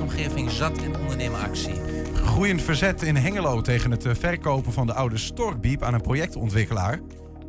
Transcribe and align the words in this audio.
leefomgeving 0.00 0.50
zat 0.50 0.82
in 0.82 0.96
ondernemeractie. 0.96 1.74
Groeiend 2.14 2.62
verzet 2.62 3.02
in 3.02 3.16
Hengelo 3.16 3.60
tegen 3.60 3.90
het 3.90 4.04
eh, 4.04 4.14
verkopen 4.14 4.72
van 4.72 4.86
de 4.86 4.94
oude 4.94 5.18
Storkbiep 5.18 5.82
aan 5.82 5.94
een 5.94 6.00
projectontwikkelaar. 6.00 7.00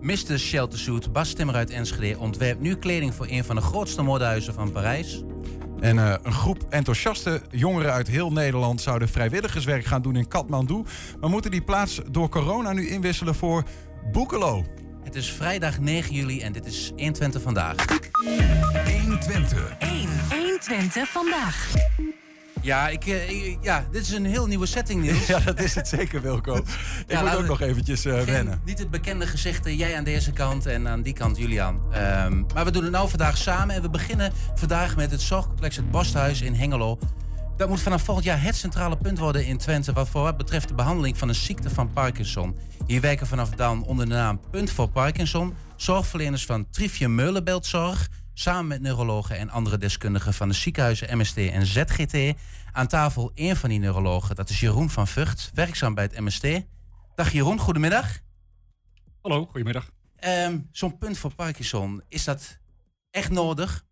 Mr. 0.02 0.40
Sheltersuit 0.40 1.12
Bas 1.12 1.34
Timmer 1.34 1.56
uit 1.56 1.70
Enschede 1.70 2.20
ontwerpt 2.20 2.62
nu 2.62 2.76
kleding 2.76 3.14
voor 3.14 3.28
een 3.30 3.44
van 3.44 3.56
de 3.56 3.62
grootste 3.62 4.02
modehuizen 4.02 4.54
van 4.54 4.72
Parijs. 4.72 5.24
En 5.80 5.96
uh, 5.96 6.14
een 6.24 6.34
groep 6.34 6.66
enthousiaste 6.70 7.42
jongeren 7.50 7.94
uit 7.94 8.08
heel 8.08 8.32
Nederland 8.32 8.82
zouden 8.82 9.10
vrijwilligerswerk 9.10 9.86
gaan 9.86 10.02
doen 10.02 10.16
in 10.16 10.28
Kathmandu. 10.28 10.84
Maar 11.20 11.30
moeten 11.30 11.52
die 11.52 11.62
plaats 11.62 12.02
door 12.12 12.30
corona 12.30 12.74
nu 12.74 12.88
inwisselen 12.88 13.36
voor 13.36 13.64
Boekelo. 14.12 14.66
Het 15.04 15.16
is 15.16 15.32
vrijdag 15.32 15.80
9 15.80 16.14
juli 16.16 16.42
en 16.42 16.52
dit 16.52 16.66
is 16.66 16.92
120 16.96 17.42
vandaag. 17.42 17.86
120. 19.02 19.76
1. 19.80 20.10
120 20.30 21.10
vandaag. 21.10 21.70
Ja, 22.62 22.90
ik, 22.90 23.06
ik, 23.06 23.58
ja, 23.62 23.86
dit 23.92 24.02
is 24.02 24.12
een 24.12 24.26
heel 24.26 24.48
nieuwe 24.48 24.66
setting, 24.66 25.02
Niels. 25.02 25.28
Ja, 25.32 25.40
dat 25.40 25.60
is 25.60 25.76
het 25.76 25.88
zeker, 25.88 26.22
Wilco. 26.22 26.56
Ik 26.56 26.66
ja, 27.08 27.22
moet 27.22 27.36
ook 27.36 27.46
nog 27.46 27.62
eventjes 27.62 28.06
uh, 28.06 28.22
wennen. 28.22 28.62
Niet 28.66 28.80
het 28.80 28.90
bekende 28.90 29.28
gezichten, 29.28 29.76
jij 29.76 29.98
aan 29.98 30.04
deze 30.04 30.32
kant 30.32 30.66
en 30.66 30.88
aan 30.88 31.02
die 31.02 31.14
kant 31.14 31.38
Julian. 31.38 31.76
Um, 31.76 32.46
maar 32.54 32.66
we 32.66 32.72
doen 32.72 32.84
het 32.84 32.92
nou 32.92 33.10
vandaag 33.10 33.38
samen 33.38 33.76
en 33.76 33.82
we 33.82 33.90
beginnen 33.90 34.32
vandaag 34.56 34.96
met 34.96 35.12
het 35.12 35.22
zorgcomplex 35.22 35.76
Het 35.76 35.92
Bosthuis 35.92 36.42
in 36.42 36.54
Hengelo. 36.54 37.00
Dat 37.58 37.70
moet 37.70 37.82
vanaf 37.82 38.04
volgend 38.04 38.26
jaar 38.26 38.42
het 38.42 38.56
centrale 38.56 38.98
punt 38.98 39.20
worden 39.20 39.46
in 39.46 39.58
Twente... 39.58 39.94
wat 39.94 40.10
voor 40.10 40.22
wat 40.22 40.38
betreft 40.38 40.68
de 40.68 40.74
behandeling 40.74 41.18
van 41.18 41.30
een 41.30 41.36
ziekte 41.36 41.70
van 41.70 41.94
Parkinson. 41.94 42.58
Hier 42.88 43.02
werken 43.02 43.28
vanaf 43.28 43.50
dan 43.50 43.84
onder 43.84 44.10
de 44.10 44.14
naam 44.14 44.40
Punt 44.52 44.72
voor 44.72 44.90
Parkinson... 44.90 45.54
zorgverleners 45.76 46.46
van 46.46 46.70
Trivium 46.70 47.16
Meulenbeeldzorg... 47.16 48.10
samen 48.42 48.68
met 48.68 48.82
neurologen 48.82 49.38
en 49.38 49.50
andere 49.50 49.78
deskundigen 49.78 50.34
van 50.34 50.48
de 50.48 50.54
ziekenhuizen 50.54 51.18
MST 51.18 51.38
en 51.38 51.66
ZGT... 51.66 52.40
aan 52.72 52.88
tafel 52.88 53.32
één 53.34 53.56
van 53.56 53.70
die 53.70 53.80
neurologen, 53.80 54.36
dat 54.36 54.50
is 54.50 54.60
Jeroen 54.60 54.90
van 54.90 55.08
Vught... 55.08 55.52
werkzaam 55.54 55.94
bij 55.94 56.04
het 56.04 56.20
MST. 56.20 56.48
Dag 57.16 57.32
Jeroen, 57.32 57.60
goedemiddag. 57.60 58.20
Hallo, 59.22 59.46
goedemiddag. 59.46 59.92
Um, 60.26 60.68
Zo'n 60.72 60.98
punt 60.98 61.18
voor 61.18 61.36
Parkinson, 61.36 62.02
is 62.08 62.24
dat 62.24 62.60
echt 63.10 63.32
nodig? 63.32 63.86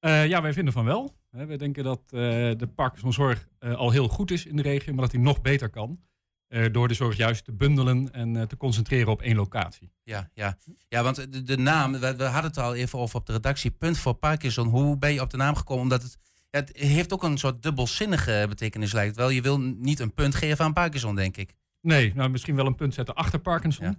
Uh, 0.00 0.26
ja, 0.26 0.42
wij 0.42 0.52
vinden 0.52 0.72
van 0.72 0.84
wel. 0.84 1.16
We 1.30 1.56
denken 1.56 1.84
dat 1.84 2.00
uh, 2.00 2.20
de 2.56 2.68
Parkinsonzorg 2.74 3.48
uh, 3.60 3.74
al 3.74 3.90
heel 3.90 4.08
goed 4.08 4.30
is 4.30 4.46
in 4.46 4.56
de 4.56 4.62
regio, 4.62 4.92
maar 4.92 5.02
dat 5.02 5.10
die 5.10 5.20
nog 5.20 5.40
beter 5.40 5.70
kan. 5.70 6.00
Uh, 6.48 6.64
door 6.72 6.88
de 6.88 6.94
zorg 6.94 7.16
juist 7.16 7.44
te 7.44 7.52
bundelen 7.52 8.12
en 8.12 8.48
te 8.48 8.56
concentreren 8.56 9.12
op 9.12 9.22
één 9.22 9.36
locatie. 9.36 9.92
Ja, 10.02 10.30
ja. 10.34 10.58
ja 10.88 11.02
want 11.02 11.32
de, 11.32 11.42
de 11.42 11.56
naam, 11.56 11.92
we, 11.92 12.16
we, 12.16 12.24
hadden 12.24 12.50
het 12.50 12.58
al 12.58 12.74
even 12.74 12.98
over 12.98 13.16
op 13.16 13.26
de 13.26 13.32
redactie, 13.32 13.70
Punt 13.70 13.98
voor 13.98 14.14
Parkinson. 14.14 14.68
Hoe 14.68 14.98
ben 14.98 15.12
je 15.12 15.20
op 15.20 15.30
de 15.30 15.36
naam 15.36 15.54
gekomen? 15.54 15.82
Omdat 15.82 16.02
het, 16.02 16.18
het 16.50 16.76
heeft 16.76 17.12
ook 17.12 17.22
een 17.22 17.38
soort 17.38 17.62
dubbelzinnige 17.62 18.46
betekenis 18.48 18.92
lijkt 18.92 19.16
wel. 19.16 19.28
Je 19.28 19.42
wil 19.42 19.60
niet 19.60 20.00
een 20.00 20.14
punt 20.14 20.34
geven 20.34 20.64
aan 20.64 20.72
Parkinson, 20.72 21.14
denk 21.14 21.36
ik. 21.36 21.54
Nee, 21.80 22.12
nou 22.14 22.30
misschien 22.30 22.56
wel 22.56 22.66
een 22.66 22.74
punt 22.74 22.94
zetten 22.94 23.14
achter 23.14 23.38
Parkinson. 23.38 23.86
Ja. 23.86 23.94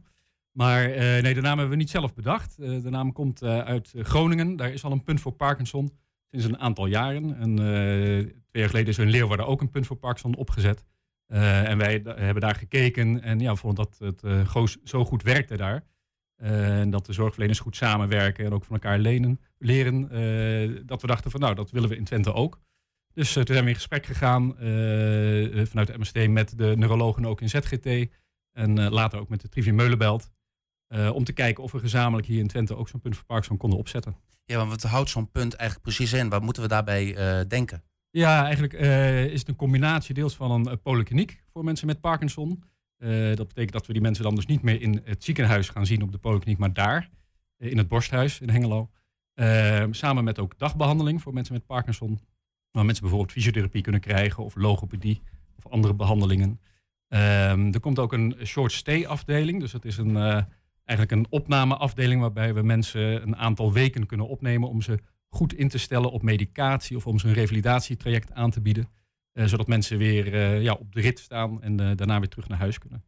Maar 0.52 0.90
nee, 0.90 1.34
de 1.34 1.42
naam 1.42 1.58
hebben 1.58 1.70
we 1.70 1.84
niet 1.84 1.90
zelf 1.90 2.14
bedacht. 2.14 2.56
de 2.58 2.90
naam 2.90 3.14
komt 3.14 3.44
uit 3.44 3.94
Groningen. 3.96 4.56
Daar 4.56 4.72
is 4.72 4.84
al 4.84 4.92
een 4.92 5.04
punt 5.04 5.22
voor 5.22 5.32
Parkinson 5.32 5.92
sinds 6.32 6.46
een 6.46 6.60
aantal 6.60 6.86
jaren. 6.86 7.38
En 7.38 7.56
twee 7.56 8.62
jaar 8.64 8.70
geleden 8.70 8.88
is 8.88 8.98
er 8.98 9.04
in 9.04 9.12
Leeuwarden 9.12 9.48
ook 9.48 9.62
een 9.62 9.70
punt 9.70 9.86
voor 9.86 9.98
Parkinson 9.98 10.36
opgezet. 10.36 10.86
Uh, 11.28 11.70
en 11.70 11.78
wij 11.78 12.02
hebben 12.04 12.42
daar 12.42 12.56
gekeken 12.56 13.22
en 13.22 13.40
ja, 13.40 13.56
vonden 13.56 13.86
dat 13.86 13.98
het 14.00 14.24
uh, 14.56 14.66
zo 14.84 15.06
goed 15.06 15.24
werkte 15.24 15.58
daar. 15.58 15.84
en 16.38 16.90
dat 16.90 17.06
de 17.06 17.14
zorgverleners 17.14 17.60
goed 17.60 17.76
samenwerken 17.76 18.46
en 18.46 18.54
ook 18.54 18.64
van 18.64 18.76
elkaar 18.76 19.00
lenen, 19.00 19.40
leren. 19.58 20.02
dat 20.86 21.02
we 21.02 21.08
dachten 21.08 21.32
van 21.32 21.40
nou, 21.40 21.56
dat 21.56 21.72
willen 21.72 21.90
we 21.90 21.96
in 21.96 22.04
Twente 22.04 22.34
ook. 22.34 22.60
Dus 23.14 23.34
toen 23.34 23.46
zijn 23.46 23.64
we 23.64 23.70
in 23.70 23.76
gesprek 23.76 24.06
gegaan 24.06 24.56
vanuit 25.68 25.88
de 25.88 25.98
MST 25.98 26.28
met 26.28 26.58
de 26.58 26.74
neurologen 26.78 27.26
ook 27.26 27.42
in 27.42 27.50
ZGT. 27.50 28.16
En 28.52 28.90
later 28.90 29.20
ook 29.20 29.30
met 29.30 29.42
de 29.42 29.50
Trivium 29.50 29.76
Meulenbelt. 29.76 30.32
om 31.14 31.24
te 31.24 31.34
kijken 31.34 31.64
of 31.64 31.72
we 31.72 31.80
gezamenlijk 31.80 32.28
hier 32.28 32.40
in 32.40 32.48
Twente 32.48 32.76
ook 32.76 32.90
zo'n 32.90 33.00
punt 33.00 33.16
voor 33.16 33.26
Parkinson 33.26 33.58
konden 33.58 33.80
opzetten. 33.80 34.16
Ja, 34.46 34.58
maar 34.58 34.68
wat 34.68 34.84
houdt 34.84 35.10
zo'n 35.10 35.32
punt 35.32 35.54
eigenlijk 35.54 35.90
precies 35.90 36.14
in? 36.14 36.30
Wat 36.30 36.42
moeten 36.42 36.62
we 36.62 36.68
daarbij 36.68 37.16
denken? 37.48 37.84
Ja, 38.18 38.44
eigenlijk 38.44 38.74
uh, 38.74 39.26
is 39.26 39.40
het 39.40 39.48
een 39.48 39.56
combinatie 39.56 40.14
deels 40.14 40.36
van 40.36 40.52
een 40.52 40.68
uh, 40.68 40.74
polykliniek 40.84 41.44
voor 41.52 41.64
mensen 41.64 41.88
met 41.88 42.02
Parkinson. 42.02 42.64
dat 43.36 43.48
betekent 43.48 43.72
dat 43.72 43.88
we 43.88 43.94
die 43.94 44.02
mensen 44.02 44.24
dan 44.24 44.36
dus 44.36 44.46
niet 44.46 44.62
meer 44.62 44.82
in 44.82 45.02
het 45.04 45.24
ziekenhuis 45.24 45.70
gaan 45.70 45.86
zien 45.86 46.02
op 46.02 46.12
de 46.12 46.18
polykliniek, 46.18 46.60
maar 46.60 46.74
daar, 46.74 47.10
in 47.58 47.78
het 47.78 47.88
borsthuis 47.88 48.40
in 48.40 48.50
Hengelo. 48.50 48.90
samen 49.92 50.24
met 50.24 50.40
ook 50.40 50.58
dagbehandeling 50.58 51.22
voor 51.22 51.34
mensen 51.34 51.54
met 51.54 51.66
Parkinson. 51.66 52.20
Waar 52.72 52.86
mensen 52.86 53.04
bijvoorbeeld 53.04 53.32
fysiotherapie 53.32 53.82
kunnen 53.82 54.02
krijgen 54.02 54.44
of 54.44 54.56
logopedie 54.56 55.22
of 55.58 55.72
andere 55.72 55.94
behandelingen. 55.94 56.60
er 57.08 57.80
komt 57.80 58.00
ook 58.00 58.14
een 58.14 58.36
short 58.44 58.72
stay 58.72 59.06
afdeling, 59.06 59.60
dus 59.60 59.72
het 59.72 59.86
is 59.86 59.98
een 59.98 60.46
eigenlijk 60.84 61.12
een 61.12 61.28
opnameafdeling 61.30 62.22
waarbij 62.22 62.54
we 62.54 62.62
mensen 62.62 63.22
een 63.22 63.36
aantal 63.36 63.74
weken 63.74 64.06
kunnen 64.06 64.28
opnemen 64.28 64.70
om 64.70 64.82
ze 64.82 65.00
goed 65.30 65.54
in 65.54 65.70
te 65.70 65.78
stellen 65.78 66.12
op 66.12 66.22
medicatie 66.22 66.96
of 66.96 67.08
om 67.08 67.20
ze 67.20 67.28
een 67.28 67.34
revalidatietraject 67.34 68.32
aan 68.32 68.52
te 68.52 68.62
bieden. 68.62 68.88
Uh, 69.34 69.46
zodat 69.46 69.68
mensen 69.68 69.98
weer 69.98 70.34
uh, 70.34 70.62
ja, 70.62 70.74
op 70.74 70.94
de 70.94 71.02
rit 71.02 71.20
staan 71.20 71.62
en 71.62 71.82
uh, 71.82 71.92
daarna 71.96 72.20
weer 72.20 72.30
terug 72.30 72.48
naar 72.48 72.58
huis 72.58 72.80
kunnen. 72.80 73.04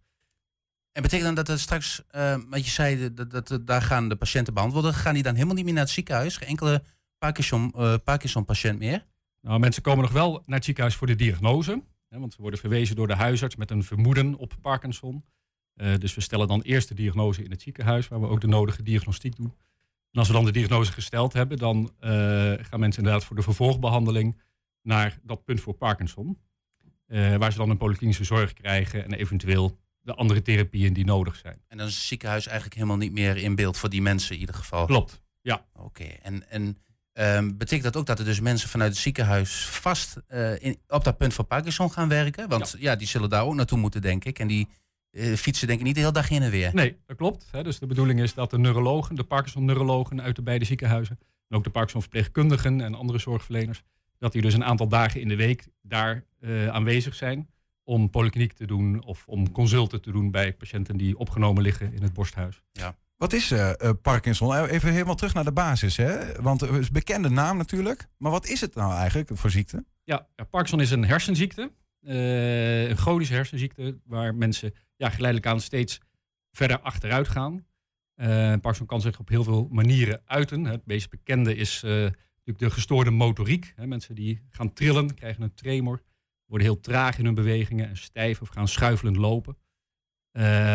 En 0.92 1.02
betekent 1.02 1.28
dan 1.28 1.36
dat 1.36 1.50
er 1.50 1.60
straks, 1.60 2.02
wat 2.50 2.66
je 2.66 2.72
zei, 2.72 3.14
dat, 3.14 3.32
dat, 3.32 3.60
daar 3.66 3.82
gaan 3.82 4.10
de 4.10 4.16
patiënten 4.16 4.54
behandeld 4.54 4.84
worden, 4.84 5.02
gaan 5.02 5.14
die 5.14 5.24
dan 5.24 5.34
helemaal 5.34 5.56
niet 5.56 5.66
meer 5.66 5.74
naar 5.74 5.84
het 5.84 5.92
ziekenhuis? 5.92 6.38
Geen 6.38 6.48
enkele 6.48 6.84
Parkinson-patiënt 7.18 8.04
Parkinson 8.04 8.78
meer? 8.78 9.06
Nou, 9.42 9.60
mensen 9.60 9.82
komen 9.82 10.04
nog 10.04 10.12
wel 10.12 10.32
naar 10.46 10.56
het 10.56 10.66
ziekenhuis 10.66 10.96
voor 10.96 11.08
de 11.08 11.16
diagnose. 11.16 11.84
Hè, 12.10 12.20
want 12.20 12.34
ze 12.34 12.42
worden 12.42 12.60
verwezen 12.60 12.96
door 12.96 13.08
de 13.08 13.16
huisarts 13.16 13.56
met 13.56 13.72
een 13.72 13.84
vermoeden 13.84 14.36
op 14.36 14.54
Parkinson. 14.62 15.26
Dus 15.74 16.16
we 16.16 16.22
stellen 16.22 16.48
dan 16.48 16.62
eerst 16.62 16.88
de 16.88 16.94
diagnose 16.94 17.44
in 17.44 17.52
het 17.52 17.62
ziekenhuis, 17.62 18.08
waar 18.08 18.22
we 18.22 18.28
ook 18.28 18.42
de 18.42 18.48
nodige 18.48 18.84
diagnostiek 18.84 19.36
doen. 19.36 19.54
En 20.12 20.20
als 20.20 20.28
we 20.28 20.34
dan 20.34 20.46
de 20.46 20.52
diagnose 20.52 20.92
gesteld 20.92 21.34
hebben, 21.34 21.58
dan 21.58 21.92
uh, 22.02 22.10
gaan 22.60 22.80
mensen 22.80 23.04
inderdaad 23.04 23.26
voor 23.26 23.36
de 23.36 23.42
vervolgbehandeling 23.42 24.42
naar 24.82 25.20
dat 25.24 25.44
punt 25.44 25.62
voor 25.62 25.74
Parkinson. 25.74 26.38
Uh, 27.08 27.36
waar 27.36 27.52
ze 27.52 27.58
dan 27.58 27.70
een 27.70 27.78
polyklinische 27.78 28.24
zorg 28.24 28.54
krijgen 28.54 29.04
en 29.04 29.14
eventueel 29.14 29.78
de 30.02 30.16
andere 30.16 30.42
therapieën 30.42 30.94
die 30.94 31.06
nodig 31.06 31.36
zijn. 31.36 31.62
En 31.68 31.78
dan 31.78 31.88
is 31.88 31.96
het 31.96 32.04
ziekenhuis 32.04 32.46
eigenlijk 32.46 32.76
helemaal 32.76 32.98
niet 32.98 33.12
meer 33.12 33.38
in 33.38 33.56
beeld 33.56 33.78
voor 33.78 33.90
die 33.90 34.02
mensen 34.02 34.34
in 34.34 34.40
ieder 34.40 34.56
geval. 34.56 34.86
Klopt, 34.86 35.22
ja. 35.42 35.66
Oké, 35.74 35.86
okay. 35.86 36.20
en, 36.22 36.50
en 36.50 36.78
um, 37.14 37.58
betekent 37.58 37.84
dat 37.84 37.96
ook 37.96 38.06
dat 38.06 38.20
er 38.20 38.26
dus 38.26 38.40
mensen 38.40 38.70
vanuit 38.70 38.92
het 38.92 39.00
ziekenhuis 39.00 39.66
vast 39.66 40.18
in, 40.60 40.80
op 40.88 41.04
dat 41.04 41.18
punt 41.18 41.34
voor 41.34 41.46
Parkinson 41.46 41.92
gaan 41.92 42.10
werken? 42.10 42.50
Want 42.50 42.72
ja. 42.72 42.92
ja, 42.92 42.96
die 42.96 43.08
zullen 43.08 43.30
daar 43.30 43.44
ook 43.44 43.56
naartoe 43.56 43.78
moeten, 43.78 44.02
denk 44.02 44.26
ik. 44.26 44.40
En 44.40 44.48
die 44.48 44.68
uh, 45.20 45.36
fietsen 45.36 45.68
denk 45.68 45.80
ik 45.80 45.86
niet 45.86 45.96
de 45.96 46.02
hele 46.02 46.14
dag 46.14 46.30
in 46.30 46.42
en 46.42 46.52
weer. 46.52 46.74
Nee, 46.74 46.98
dat 47.06 47.18
klopt. 47.18 47.48
Hè. 47.52 47.64
Dus 47.64 47.80
de 47.80 47.88
bedoeling 47.88 48.20
is 48.22 48.34
dat 48.34 48.52
de 48.52 48.58
neurologen, 48.58 49.16
de 49.16 49.24
Parkinson-neurologen 49.24 50.22
uit 50.22 50.36
de 50.36 50.42
beide 50.42 50.66
ziekenhuizen, 50.66 51.20
en 51.48 51.58
ook 51.58 51.64
de 51.64 51.70
Parkinson-verpleegkundigen 51.70 52.82
en 52.82 52.96
andere 52.96 53.20
zorgverleners, 53.20 53.84
dat 54.18 54.32
die 54.32 54.42
dus 54.42 54.54
een 54.54 54.66
aantal 54.66 54.88
dagen 54.88 55.22
in 55.22 55.28
de 55.28 55.36
week 55.36 55.68
daar 55.82 56.24
uh, 56.40 56.68
aanwezig 56.68 57.16
zijn 57.16 57.50
om 57.84 58.10
polykliniek 58.10 58.54
te 58.54 58.66
doen 58.66 59.04
of 59.04 59.28
om 59.28 59.52
consulten 59.52 60.02
te 60.02 60.12
doen 60.12 60.32
bij 60.32 60.54
patiënten 60.54 60.98
die 60.98 61.18
opgenomen 61.18 61.64
liggen 61.64 61.94
in 61.94 62.04
het 62.04 62.14
borsthuis. 62.14 62.62
Ja. 62.72 62.96
Wat 63.18 63.34
is 63.34 63.52
uh, 63.52 63.72
Parkinson? 64.02 64.66
Even 64.66 64.92
helemaal 64.92 65.16
terug 65.16 65.34
naar 65.34 65.44
de 65.44 65.52
basis. 65.52 65.98
Hè? 65.98 66.42
Want 66.42 66.62
het 66.62 66.70
is 66.70 66.88
een 66.88 66.94
bekende 66.94 67.30
naam 67.30 67.58
natuurlijk. 67.58 68.08
Maar 68.18 68.32
wat 68.32 68.48
is 68.48 68.62
het 68.62 68.76
nou 68.76 68.94
eigenlijk 68.94 69.30
voor 69.34 69.50
ziekte? 69.50 69.86
Ja, 70.04 70.28
Parkinson 70.50 70.82
is 70.82 70.92
een 70.92 71.06
hersenziekte. 71.06 71.72
Uh, 72.02 72.90
een 72.90 72.98
chronische 72.98 73.34
hersenziekte 73.34 74.00
waar 74.06 74.36
mensen 74.36 74.74
ja, 74.96 75.10
geleidelijk 75.10 75.48
aan 75.48 75.60
steeds 75.60 76.00
verder 76.52 76.80
achteruit 76.80 77.28
gaan. 77.28 77.66
Uh, 78.16 78.28
Parkinson 78.28 78.86
kan 78.86 79.02
zich 79.02 79.20
op 79.20 79.30
heel 79.30 79.44
veel 79.44 79.68
manieren 79.72 80.22
uiten. 80.26 80.66
Het 80.66 80.86
meest 80.86 81.10
bekende 81.10 81.56
is 81.56 81.84
uh, 81.84 81.92
natuurlijk 81.92 82.60
de 82.60 82.70
gestoorde 82.70 83.12
motoriek. 83.12 83.74
Mensen 83.76 84.16
die 84.16 84.42
gaan 84.50 84.74
trillen, 84.74 85.14
krijgen 85.14 85.44
een 85.44 85.54
tremor, 85.54 86.02
worden 86.46 86.68
heel 86.68 86.80
traag 86.80 87.18
in 87.18 87.26
hun 87.26 87.34
bewegingen 87.34 87.88
en 87.88 87.98
stijf 87.98 88.42
of 88.42 88.50
gaan 88.50 88.68
schuifelend 88.68 89.16
lopen. 89.18 89.58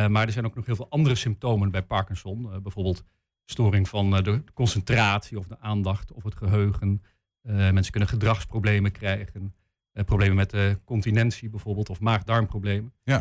Maar 0.08 0.26
er 0.26 0.32
zijn 0.32 0.44
ook 0.44 0.54
nog 0.54 0.66
heel 0.66 0.76
veel 0.76 0.90
andere 0.90 1.14
symptomen 1.14 1.70
bij 1.70 1.82
Parkinson. 1.82 2.62
bijvoorbeeld 2.62 3.04
storing 3.44 3.88
van 3.88 4.10
de 4.10 4.44
concentratie 4.54 5.38
of 5.38 5.46
de 5.46 5.60
aandacht 5.60 6.12
of 6.12 6.24
het 6.24 6.36
geheugen. 6.36 7.02
mensen 7.42 7.90
kunnen 7.90 8.08
gedragsproblemen 8.08 8.92
krijgen. 8.92 9.54
Problemen 10.04 10.36
met 10.36 10.50
de 10.50 10.78
continentie 10.84 11.48
bijvoorbeeld 11.48 11.90
of 11.90 12.00
maag-darmproblemen. 12.00 12.92
Ja. 13.02 13.16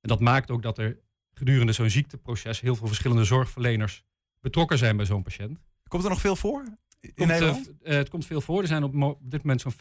En 0.00 0.08
dat 0.08 0.20
maakt 0.20 0.50
ook 0.50 0.62
dat 0.62 0.78
er 0.78 0.98
gedurende 1.34 1.72
zo'n 1.72 1.90
ziekteproces 1.90 2.60
heel 2.60 2.76
veel 2.76 2.86
verschillende 2.86 3.24
zorgverleners 3.24 4.04
betrokken 4.40 4.78
zijn 4.78 4.96
bij 4.96 5.06
zo'n 5.06 5.22
patiënt. 5.22 5.58
Komt 5.88 6.04
er 6.04 6.10
nog 6.10 6.20
veel 6.20 6.36
voor? 6.36 6.64
In 7.00 7.14
komt, 7.14 7.28
Nederland? 7.28 7.70
Uh, 7.82 7.94
het 7.94 8.08
komt 8.08 8.26
veel 8.26 8.40
voor. 8.40 8.60
Er 8.60 8.66
zijn 8.66 8.84
op, 8.84 9.18
dit 9.22 9.42
moment 9.42 9.60
zo'n 9.60 9.72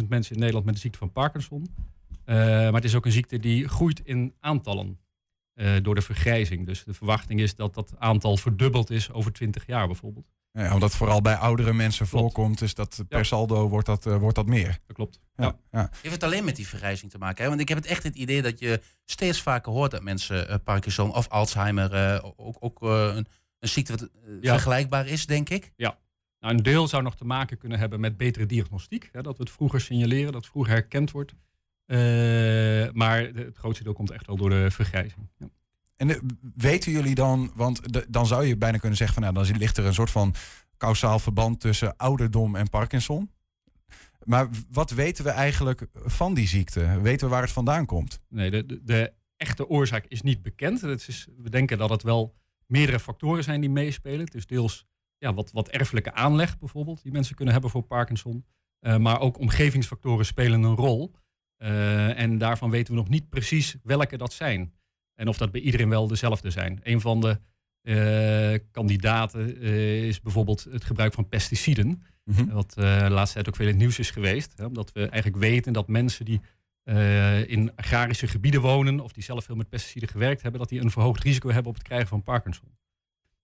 50.000 0.00 0.08
mensen 0.08 0.34
in 0.34 0.38
Nederland 0.38 0.64
met 0.64 0.74
de 0.74 0.80
ziekte 0.80 0.98
van 0.98 1.12
Parkinson. 1.12 1.66
Uh, 2.26 2.36
maar 2.36 2.72
het 2.72 2.84
is 2.84 2.94
ook 2.94 3.06
een 3.06 3.12
ziekte 3.12 3.38
die 3.38 3.68
groeit 3.68 4.00
in 4.04 4.34
aantallen 4.40 4.98
uh, 5.54 5.76
door 5.82 5.94
de 5.94 6.02
vergrijzing. 6.02 6.66
Dus 6.66 6.84
de 6.84 6.94
verwachting 6.94 7.40
is 7.40 7.54
dat 7.54 7.74
dat 7.74 7.94
aantal 7.98 8.36
verdubbeld 8.36 8.90
is 8.90 9.12
over 9.12 9.32
20 9.32 9.66
jaar 9.66 9.86
bijvoorbeeld. 9.86 10.26
Ja, 10.52 10.64
omdat 10.74 10.88
het 10.88 10.98
vooral 10.98 11.20
bij 11.20 11.34
oudere 11.36 11.72
mensen 11.72 12.08
Klopt. 12.08 12.22
voorkomt, 12.24 12.58
dus 12.58 12.74
dat 12.74 13.04
per 13.08 13.18
Ja. 13.18 13.24
saldo 13.24 13.68
wordt 13.68 13.86
dat, 13.86 14.06
eh, 14.06 14.16
wordt 14.16 14.36
dat 14.36 14.46
meer. 14.46 14.78
Dat 14.86 14.96
klopt. 14.96 15.20
Ja, 15.36 15.44
Ja. 15.44 15.56
ja. 15.70 15.88
Heeft 16.02 16.14
het 16.14 16.22
alleen 16.24 16.44
met 16.44 16.56
die 16.56 16.68
vergrijzing 16.68 17.10
te 17.10 17.18
maken? 17.18 17.42
Hè? 17.42 17.48
Want 17.48 17.60
ik 17.60 17.68
heb 17.68 17.78
het 17.78 17.86
echt 17.86 18.02
het 18.02 18.14
idee 18.14 18.42
dat 18.42 18.58
je 18.58 18.80
steeds 19.04 19.42
vaker 19.42 19.72
hoort 19.72 19.90
dat 19.90 20.02
mensen 20.02 20.48
eh, 20.48 20.56
Parkinson 20.64 21.14
of 21.14 21.28
Alzheimer 21.28 21.92
eh, 21.94 22.24
ook, 22.36 22.56
ook 22.60 22.82
eh, 22.82 23.12
een, 23.14 23.26
een 23.58 23.68
ziekte 23.68 23.92
wat 23.92 24.02
eh, 24.02 24.08
Ja. 24.40 24.52
vergelijkbaar 24.52 25.06
is, 25.06 25.26
denk 25.26 25.48
ik. 25.48 25.72
Nou, 25.76 25.94
een 26.56 26.62
deel 26.62 26.88
zou 26.88 27.02
nog 27.02 27.16
te 27.16 27.24
maken 27.24 27.58
kunnen 27.58 27.78
hebben 27.78 28.00
met 28.00 28.16
betere 28.16 28.46
diagnostiek. 28.46 29.08
Hè, 29.12 29.22
dat 29.22 29.36
we 29.36 29.42
het 29.42 29.52
vroeger 29.52 29.80
signaleren, 29.80 30.32
dat 30.32 30.40
het 30.42 30.50
vroeger 30.50 30.72
herkend 30.72 31.10
wordt. 31.10 31.32
Eh, 31.86 31.96
maar 32.92 33.20
het 33.34 33.56
grootste 33.56 33.84
deel 33.84 33.92
komt 33.92 34.10
echt 34.10 34.26
wel 34.26 34.36
door 34.36 34.50
de 34.50 34.70
vergrijzing. 34.70 35.28
En 36.00 36.10
eh, 36.10 36.16
weten 36.56 36.92
jullie 36.92 37.14
dan, 37.14 37.52
want 37.54 37.80
dan 38.12 38.26
zou 38.26 38.46
je 38.46 38.56
bijna 38.56 38.78
kunnen 38.78 38.96
zeggen 38.96 39.22
van 39.22 39.32
nou, 39.32 39.46
dan 39.46 39.58
ligt 39.58 39.76
er 39.76 39.84
een 39.84 39.94
soort 39.94 40.10
van 40.10 40.34
kausaal 40.76 41.18
verband 41.18 41.60
tussen 41.60 41.96
ouderdom 41.96 42.56
en 42.56 42.68
Parkinson. 42.68 43.30
Maar 44.24 44.48
wat 44.70 44.90
weten 44.90 45.24
we 45.24 45.30
eigenlijk 45.30 45.86
van 45.92 46.34
die 46.34 46.48
ziekte? 46.48 47.00
Weten 47.00 47.26
we 47.26 47.32
waar 47.32 47.42
het 47.42 47.52
vandaan 47.52 47.86
komt? 47.86 48.20
Nee, 48.28 48.50
de, 48.50 48.84
de, 48.84 49.12
echte 49.36 49.68
oorzaak 49.68 50.04
is 50.08 50.22
niet 50.22 50.42
bekend. 50.42 50.80
Het 50.80 51.08
is, 51.08 51.28
we 51.36 51.50
denken 51.50 51.78
dat 51.78 51.90
het 51.90 52.02
wel 52.02 52.34
meerdere 52.66 53.00
factoren 53.00 53.44
zijn 53.44 53.60
die 53.60 53.70
meespelen. 53.70 54.26
Is 54.26 54.46
deels 54.46 54.86
ja, 55.18 55.34
wat, 55.34 55.52
wat 55.52 55.68
erfelijke 55.68 56.12
aanleg 56.12 56.58
bijvoorbeeld, 56.58 57.02
die 57.02 57.12
mensen 57.12 57.34
kunnen 57.34 57.52
hebben 57.52 57.70
voor 57.70 57.82
Parkinson. 57.82 58.44
Eh, 58.78 58.96
maar 58.96 59.20
ook 59.20 59.38
omgevingsfactoren 59.38 60.26
spelen 60.26 60.62
een 60.62 60.76
rol. 60.76 61.14
Eh, 61.56 62.18
en 62.18 62.38
daarvan 62.38 62.70
weten 62.70 62.94
we 62.94 63.00
nog 63.00 63.08
niet 63.08 63.28
precies 63.28 63.76
welke 63.82 64.16
dat 64.16 64.32
zijn. 64.32 64.72
En 65.20 65.28
of 65.28 65.36
dat 65.36 65.50
bij 65.50 65.60
iedereen 65.60 65.88
wel 65.88 66.06
dezelfde 66.06 66.50
zijn. 66.50 66.80
Een 66.82 67.00
van 67.00 67.20
de 67.20 67.40
eh, 67.82 68.60
kandidaten 68.70 69.60
eh, 69.60 70.04
is 70.06 70.20
bijvoorbeeld 70.20 70.66
het 70.70 70.84
gebruik 70.84 71.12
van 71.12 71.28
pesticiden. 71.28 72.02
Mhm. 72.24 72.50
Wat 72.50 72.74
eh, 72.76 73.04
de 73.04 73.10
laatste 73.10 73.34
tijd 73.34 73.48
ook 73.48 73.56
veel 73.56 73.66
in 73.66 73.70
het 73.70 73.80
nieuws 73.80 73.98
is 73.98 74.10
geweest. 74.10 74.52
Hè, 74.56 74.64
omdat 74.64 74.92
we 74.92 75.00
eigenlijk 75.00 75.36
weten 75.36 75.72
dat 75.72 75.88
mensen 75.88 76.24
die 76.24 76.40
in 77.46 77.72
agrarische 77.76 78.26
gebieden 78.26 78.60
wonen... 78.60 79.00
of 79.00 79.12
die 79.12 79.22
zelf 79.22 79.44
veel 79.44 79.54
met 79.54 79.68
pesticiden 79.68 80.08
gewerkt 80.08 80.42
hebben... 80.42 80.60
dat 80.60 80.68
die 80.68 80.80
een 80.80 80.90
verhoogd 80.90 81.22
risico 81.22 81.48
hebben 81.48 81.70
op 81.70 81.74
het 81.74 81.86
krijgen 81.86 82.08
van 82.08 82.22
Parkinson. 82.22 82.68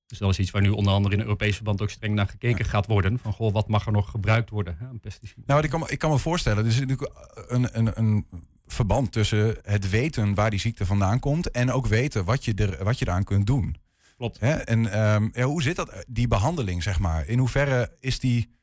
Dus 0.07 0.19
dat 0.19 0.31
is 0.31 0.39
iets 0.39 0.51
waar 0.51 0.63
nu 0.63 0.69
onder 0.69 0.93
andere 0.93 1.13
in 1.13 1.19
het 1.21 1.29
Europese 1.29 1.55
verband 1.55 1.83
ook 1.83 1.91
streng 1.91 2.15
naar 2.15 2.29
gekeken 2.29 2.65
gaat 2.65 2.87
worden. 2.87 3.19
Van 3.19 3.33
goh, 3.33 3.53
wat 3.53 3.69
mag 3.69 3.87
er 3.87 3.93
nog 3.93 4.11
gebruikt 4.11 4.51
worden 4.51 4.77
hè, 4.79 4.87
aan 4.87 5.01
pesticiden? 5.01 5.45
Nou, 5.47 5.63
ik 5.63 5.71
kan, 5.71 5.81
me- 5.81 5.89
ik 5.89 5.99
kan 5.99 6.11
me 6.11 6.19
voorstellen, 6.19 6.65
er 6.65 6.71
is 6.71 6.81
natuurlijk 6.81 7.11
een, 7.49 7.79
een, 7.79 7.99
een 7.99 8.27
verband 8.67 9.13
tussen 9.13 9.57
het 9.63 9.91
weten 9.91 10.35
waar 10.35 10.51
die 10.51 10.61
ziekte 10.61 10.87
vandaan 10.87 11.19
komt 11.19 11.51
en 11.51 11.73
ook 11.73 11.87
weten 11.87 12.25
wat 12.25 12.45
je, 12.45 12.55
er, 12.55 12.85
wat 12.85 12.99
je 12.99 13.07
eraan 13.07 13.25
kunt 13.25 13.47
doen. 13.47 13.77
Klopt. 14.17 14.41
Hè? 14.41 14.53
En 14.53 14.93
ehm, 14.93 15.29
ja, 15.33 15.45
hoe 15.45 15.63
zit 15.63 15.77
dat, 15.77 16.05
die 16.09 16.29
behandeling, 16.29 16.83
zeg 16.83 16.99
maar? 16.99 17.27
In 17.27 17.39
hoeverre 17.39 17.97
is 18.01 18.19
die. 18.19 18.55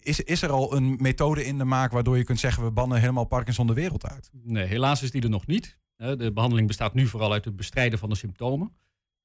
Is, 0.00 0.20
is 0.20 0.42
er 0.42 0.50
al 0.50 0.76
een 0.76 0.96
methode 1.00 1.44
in 1.44 1.58
de 1.58 1.64
maak 1.64 1.92
waardoor 1.92 2.16
je 2.16 2.24
kunt 2.24 2.40
zeggen: 2.40 2.64
we 2.64 2.70
bannen 2.70 3.00
helemaal 3.00 3.24
Parkinson 3.24 3.66
de 3.66 3.72
wereld 3.72 4.06
uit? 4.06 4.30
Nee, 4.32 4.66
helaas 4.66 5.02
is 5.02 5.10
die 5.10 5.22
er 5.22 5.30
nog 5.30 5.46
niet. 5.46 5.78
De 5.96 6.30
behandeling 6.32 6.66
bestaat 6.66 6.94
nu 6.94 7.06
vooral 7.06 7.32
uit 7.32 7.44
het 7.44 7.56
bestrijden 7.56 7.98
van 7.98 8.08
de 8.08 8.14
symptomen. 8.14 8.72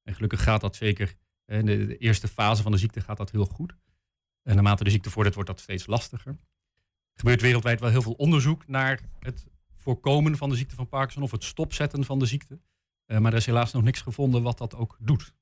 En 0.04 0.16
gelukkig 0.16 0.44
gaat 0.44 0.62
dat 0.62 0.76
zeker. 0.76 1.16
In 1.46 1.66
de, 1.66 1.98
eerste 1.98 2.28
fase 2.28 2.62
van 2.62 2.72
de 2.72 2.78
ziekte 2.78 3.02
gaat 3.02 3.18
dat 3.18 3.32
heel 3.32 3.46
goed. 3.46 3.76
En 4.44 4.56
naarmate 4.56 4.84
de 4.84 4.90
ziekte 4.90 5.10
vordert, 5.10 5.36
wordt 5.36 5.50
dat 5.50 5.60
steeds 5.60 5.86
lastiger. 5.86 6.32
Er 6.32 7.20
gebeurt 7.22 7.42
wereldwijd 7.42 7.80
wel 7.80 7.90
heel 7.90 8.02
veel 8.02 8.14
onderzoek 8.14 8.68
naar 8.68 9.00
het 9.20 9.46
voorkomen 9.86 10.38
van 10.38 10.50
de 10.50 10.56
ziekte 10.56 10.76
van 10.76 10.90
Parkinson 10.90 11.24
of 11.24 11.32
het 11.32 11.44
stopzetten 11.44 12.04
van 12.04 12.20
de 12.20 12.26
ziekte. 12.26 12.60
Eh, 13.06 13.18
maar 13.18 13.32
er 13.32 13.38
is 13.38 13.46
helaas 13.46 13.74
nog 13.74 13.84
niks 13.84 14.02
gevonden 14.02 14.42
wat 14.42 14.58
dat 14.58 14.76
ook 14.76 14.98
doet. 15.00 15.34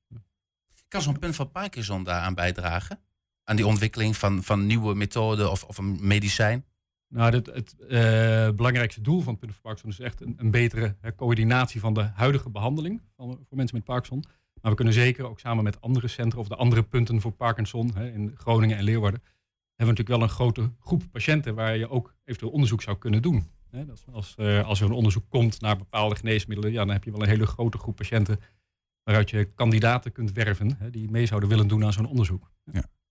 Kan 0.88 1.02
zo'n 1.02 1.18
punt 1.18 1.34
van 1.34 1.50
Parkinson 1.50 2.04
daaraan 2.04 2.34
bijdragen? 2.34 2.98
Aan 3.44 3.56
die 3.56 3.66
ontwikkeling 3.66 4.16
van, 4.16 4.42
van 4.42 4.66
nieuwe 4.66 4.94
methoden 4.94 5.50
of, 5.50 5.64
of 5.64 5.78
een 5.78 5.98
medicijn? 6.00 6.64
Nou, 7.08 7.34
het, 7.34 7.46
het 7.46 7.76
eh, 7.78 8.50
belangrijkste 8.50 9.00
doel 9.00 9.20
van 9.20 9.30
het 9.30 9.40
punt 9.40 9.52
van 9.52 9.62
Parkinson 9.62 9.90
is 9.90 10.00
echt 10.00 10.20
een, 10.20 10.34
een 10.36 10.50
betere 10.50 10.96
coördinatie 11.16 11.80
van 11.80 11.94
de 11.94 12.02
huidige 12.02 12.50
behandeling 12.50 13.02
van, 13.16 13.28
voor 13.48 13.56
mensen 13.56 13.76
met 13.76 13.84
Parkinson. 13.84 14.24
Maar 14.60 14.70
we 14.70 14.76
kunnen 14.76 14.94
zeker 14.94 15.28
ook 15.28 15.40
samen 15.40 15.64
met 15.64 15.80
andere 15.80 16.08
centra 16.08 16.38
of 16.38 16.48
de 16.48 16.56
andere 16.56 16.82
punten 16.82 17.20
voor 17.20 17.32
Parkinson 17.32 17.90
hè, 17.94 18.10
in 18.10 18.34
Groningen 18.36 18.76
en 18.76 18.84
Leeuwarden, 18.84 19.20
hebben 19.20 19.94
we 19.94 20.02
natuurlijk 20.02 20.08
wel 20.08 20.22
een 20.22 20.28
grote 20.28 20.72
groep 20.80 21.02
patiënten 21.10 21.54
waar 21.54 21.76
je 21.76 21.88
ook 21.88 22.14
eventueel 22.24 22.52
onderzoek 22.52 22.82
zou 22.82 22.98
kunnen 22.98 23.22
doen. 23.22 23.46
Hè, 23.74 23.84
dat 23.86 23.96
is 23.96 24.04
als, 24.12 24.34
eh, 24.36 24.66
als 24.66 24.80
er 24.80 24.86
een 24.86 24.92
onderzoek 24.92 25.24
komt 25.28 25.60
naar 25.60 25.76
bepaalde 25.76 26.16
geneesmiddelen, 26.16 26.72
ja, 26.72 26.84
dan 26.84 26.94
heb 26.94 27.04
je 27.04 27.10
wel 27.10 27.22
een 27.22 27.28
hele 27.28 27.46
grote 27.46 27.78
groep 27.78 27.96
patiënten 27.96 28.40
waaruit 29.02 29.30
je 29.30 29.44
kandidaten 29.44 30.12
kunt 30.12 30.32
werven 30.32 30.76
hè, 30.78 30.90
die 30.90 31.10
mee 31.10 31.26
zouden 31.26 31.48
willen 31.48 31.68
doen 31.68 31.84
aan 31.84 31.92
zo'n 31.92 32.06
onderzoek. 32.06 32.52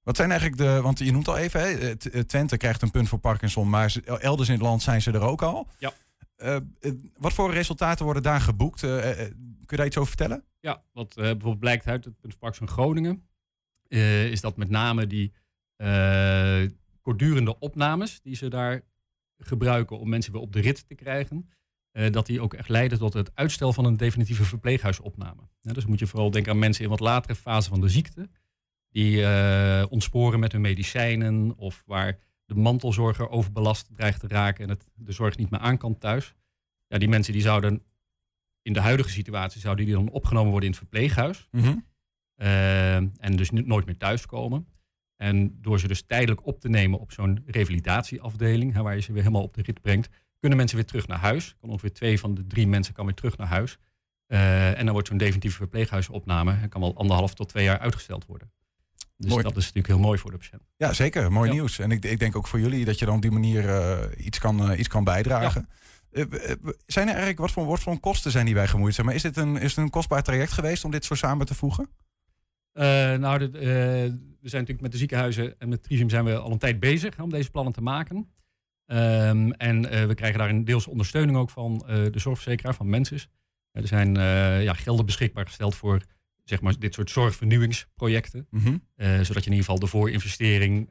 Wat 0.03 0.15
zijn 0.15 0.31
eigenlijk 0.31 0.61
de. 0.61 0.81
Want 0.81 0.99
je 0.99 1.11
noemt 1.11 1.27
al 1.27 1.37
even, 1.37 1.59
hè, 1.59 1.67
eh, 1.67 1.91
eh, 1.91 2.25
Twente 2.25 2.57
krijgt 2.57 2.81
een 2.81 2.91
punt 2.91 3.09
voor 3.09 3.19
Parkinson, 3.19 3.69
maar 3.69 3.95
elders 4.05 4.47
in 4.47 4.53
het 4.53 4.63
land 4.63 4.81
zijn 4.81 5.01
ze 5.01 5.11
er 5.11 5.21
ook 5.21 5.41
al. 5.41 5.67
Ja. 5.77 5.93
Wat 7.17 7.33
voor 7.33 7.53
resultaten 7.53 8.05
worden 8.05 8.23
daar 8.23 8.41
geboekt? 8.41 8.79
Kun 8.79 8.97
je 9.65 9.75
daar 9.75 9.85
iets 9.85 9.97
over 9.97 10.09
vertellen? 10.09 10.43
Ja, 10.59 10.83
wat 10.91 11.13
bijvoorbeeld 11.15 11.59
blijkt 11.59 11.87
uit 11.87 12.05
het 12.05 12.19
punt 12.19 12.39
Parks 12.39 12.57
van 12.57 12.67
Groningen, 12.67 13.27
is 14.31 14.41
dat 14.41 14.57
met 14.57 14.69
name 14.69 15.07
die 15.07 15.33
kortdurende 17.01 17.59
opnames 17.59 18.21
die 18.21 18.35
ze 18.35 18.47
daar 18.47 18.81
gebruiken 19.37 19.99
om 19.99 20.09
mensen 20.09 20.31
weer 20.31 20.41
op 20.41 20.53
de 20.53 20.59
rit 20.61 20.87
te 20.87 20.95
krijgen, 20.95 21.49
eh, 21.91 22.11
dat 22.11 22.25
die 22.25 22.41
ook 22.41 22.53
echt 22.53 22.69
leiden 22.69 22.97
tot 22.97 23.13
het 23.13 23.35
uitstel 23.35 23.73
van 23.73 23.85
een 23.85 23.97
definitieve 23.97 24.43
verpleeghuisopname. 24.43 25.41
Ja, 25.61 25.73
dus 25.73 25.85
moet 25.85 25.99
je 25.99 26.07
vooral 26.07 26.31
denken 26.31 26.51
aan 26.51 26.59
mensen 26.59 26.83
in 26.83 26.89
wat 26.89 26.99
latere 26.99 27.35
fase 27.35 27.69
van 27.69 27.81
de 27.81 27.89
ziekte, 27.89 28.29
die 28.89 29.25
eh, 29.25 29.85
ontsporen 29.89 30.39
met 30.39 30.51
hun 30.51 30.61
medicijnen 30.61 31.55
of 31.57 31.83
waar 31.85 32.19
de 32.45 32.55
mantelzorger 32.55 33.29
overbelast 33.29 33.95
dreigt 33.95 34.19
te 34.19 34.27
raken 34.27 34.63
en 34.63 34.69
het 34.69 34.87
de 34.95 35.11
zorg 35.11 35.37
niet 35.37 35.49
meer 35.49 35.59
aan 35.59 35.77
kan 35.77 35.97
thuis. 35.97 36.35
Ja, 36.87 36.97
die 36.97 37.07
mensen 37.07 37.33
die 37.33 37.41
zouden 37.41 37.83
in 38.61 38.73
de 38.73 38.79
huidige 38.79 39.09
situatie 39.09 39.61
zouden 39.61 39.85
die 39.85 39.93
dan 39.95 40.09
opgenomen 40.09 40.49
worden 40.51 40.69
in 40.69 40.75
het 40.75 40.83
verpleeghuis. 40.83 41.47
eh, 42.35 42.95
en 42.95 43.35
dus 43.35 43.51
nooit 43.51 43.85
meer 43.85 43.97
thuiskomen. 43.97 44.67
En 45.23 45.57
door 45.61 45.79
ze 45.79 45.87
dus 45.87 46.03
tijdelijk 46.07 46.45
op 46.45 46.59
te 46.59 46.69
nemen 46.69 46.99
op 46.99 47.11
zo'n 47.11 47.43
revalidatieafdeling, 47.45 48.73
hè, 48.73 48.81
waar 48.81 48.95
je 48.95 49.01
ze 49.01 49.13
weer 49.13 49.21
helemaal 49.21 49.43
op 49.43 49.53
de 49.53 49.61
rit 49.61 49.81
brengt, 49.81 50.09
kunnen 50.39 50.57
mensen 50.57 50.77
weer 50.77 50.85
terug 50.87 51.07
naar 51.07 51.17
huis. 51.19 51.55
Kan 51.59 51.69
ongeveer 51.69 51.93
twee 51.93 52.19
van 52.19 52.33
de 52.33 52.47
drie 52.47 52.67
mensen 52.67 52.93
kan 52.93 53.05
weer 53.05 53.13
terug 53.13 53.37
naar 53.37 53.47
huis. 53.47 53.77
Eh, 54.27 54.77
en 54.77 54.83
dan 54.83 54.93
wordt 54.93 55.07
zo'n 55.07 55.17
definitieve 55.17 55.55
verpleeghuisopname 55.57 56.51
en 56.61 56.69
kan 56.69 56.81
wel 56.81 56.95
anderhalf 56.97 57.33
tot 57.33 57.49
twee 57.49 57.63
jaar 57.63 57.79
uitgesteld 57.79 58.25
worden. 58.25 58.51
Dus 59.17 59.29
Mooi. 59.31 59.43
dat 59.43 59.51
is 59.57 59.63
natuurlijk 59.65 59.87
heel 59.87 59.99
mooi 59.99 60.19
voor 60.19 60.31
de 60.31 60.37
patiënt. 60.37 60.61
Ja, 60.77 60.93
zeker. 60.93 61.31
Mooi 61.31 61.47
Ja. 61.49 61.53
nieuws. 61.55 61.79
En 61.79 61.91
ik, 61.91 62.05
ik 62.05 62.19
denk 62.19 62.35
ook 62.35 62.47
voor 62.47 62.59
jullie 62.59 62.85
dat 62.85 62.99
je 62.99 63.05
dan 63.05 63.15
op 63.15 63.21
die 63.21 63.31
manier 63.31 63.69
eh, 63.69 64.25
iets, 64.25 64.39
kan, 64.39 64.71
eh, 64.71 64.79
iets 64.79 64.87
kan 64.87 65.03
bijdragen. 65.03 65.69
W- 66.09 66.21
zijn 66.85 67.05
er 67.07 67.13
eigenlijk, 67.13 67.39
wat 67.39 67.51
voor, 67.51 67.65
wat 67.65 67.79
voor 67.79 67.99
kosten 67.99 68.31
zijn 68.31 68.45
die 68.45 68.53
bij 68.53 68.67
gemoeid? 68.67 68.93
Zeg 68.95 69.05
maar, 69.05 69.15
is, 69.15 69.21
dit 69.21 69.37
een, 69.37 69.55
is 69.57 69.75
het 69.75 69.77
een 69.83 69.89
kostbaar 69.89 70.23
traject 70.23 70.51
geweest 70.51 70.85
om 70.85 70.91
dit 70.91 71.05
zo 71.05 71.15
samen 71.15 71.45
te 71.45 71.55
voegen? 71.55 71.89
Eh, 72.73 73.13
nou, 73.13 73.39
de, 73.39 73.45
eh, 73.45 73.63
we 74.41 74.49
zijn 74.49 74.61
natuurlijk 74.61 74.81
met 74.81 74.91
de 74.91 74.97
ziekenhuizen 74.97 75.59
en 75.59 75.69
met 75.69 75.83
Trisium 75.83 76.09
zijn 76.09 76.25
we 76.25 76.37
al 76.37 76.51
een 76.51 76.57
tijd 76.57 76.79
bezig 76.79 77.15
hè, 77.15 77.23
om 77.23 77.29
deze 77.29 77.51
plannen 77.51 77.73
te 77.73 77.81
maken. 77.81 78.33
Ehm, 78.85 79.51
en 79.51 79.89
eh, 79.89 80.05
we 80.05 80.15
krijgen 80.15 80.39
daar 80.39 80.49
een 80.49 80.65
deels 80.65 80.87
ondersteuning 80.87 81.37
ook 81.37 81.49
van 81.49 81.77
de 81.87 82.19
zorgverzekeraar, 82.19 82.75
van 82.75 82.89
Mensis. 82.89 83.29
Er 83.71 83.87
zijn 83.87 84.15
ja, 84.63 84.73
gelden 84.73 85.05
beschikbaar 85.05 85.45
gesteld 85.45 85.75
voor 85.75 86.01
zeg 86.43 86.61
maar, 86.61 86.79
dit 86.79 86.93
soort 86.93 87.09
zorgvernieuwingsprojecten. 87.09 88.47
Mhm. 88.49 88.77
Zodat 88.97 89.27
je 89.27 89.49
in 89.49 89.57
ieder 89.57 89.57
geval 89.57 89.79
de 89.79 89.87
voorinvestering 89.87 90.89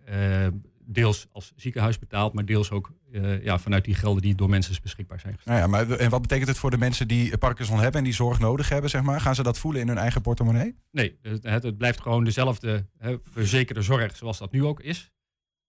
deels 0.93 1.27
als 1.33 1.53
ziekenhuis 1.57 1.99
betaalt, 1.99 2.33
maar 2.33 2.45
deels 2.45 2.71
ook 2.71 2.93
eh, 3.13 3.45
ja, 3.45 3.59
vanuit 3.59 3.85
die 3.85 3.95
gelden 3.95 4.23
die 4.23 4.35
door 4.35 4.49
Mensis 4.49 4.81
beschikbaar 4.81 5.21
zijn 5.21 5.35
gesteld. 5.35 5.57
Nou 5.57 5.71
ja, 5.71 5.85
maar 5.85 5.99
en 5.99 6.11
wat 6.11 6.23
betekent 6.23 6.49
het 6.49 6.59
voor 6.59 6.71
de 6.71 6.79
mensen 6.79 7.09
die 7.09 7.39
Parkinson 7.39 7.79
hebben 7.79 7.99
en 7.99 8.05
die 8.05 8.13
zorg 8.15 8.39
nodig 8.39 8.69
hebben? 8.69 8.91
Zeg 8.91 9.03
maar? 9.03 9.21
Gaan 9.21 9.35
ze 9.35 9.43
dat 9.43 9.59
voelen 9.59 9.81
in 9.81 9.89
hun 9.89 9.99
eigen 9.99 10.21
portemonnee? 10.21 10.75
Nee, 10.91 11.19
het, 11.23 11.43
het, 11.43 11.63
het 11.63 11.77
blijft 11.77 12.01
gewoon 12.01 12.25
dezelfde 12.25 12.87
hè, 12.99 13.17
verzekerde 13.31 13.83
zorg 13.83 14.17
zoals 14.17 14.39
dat 14.39 14.53
nu 14.53 14.65
ook 14.65 14.81
is. 14.81 15.13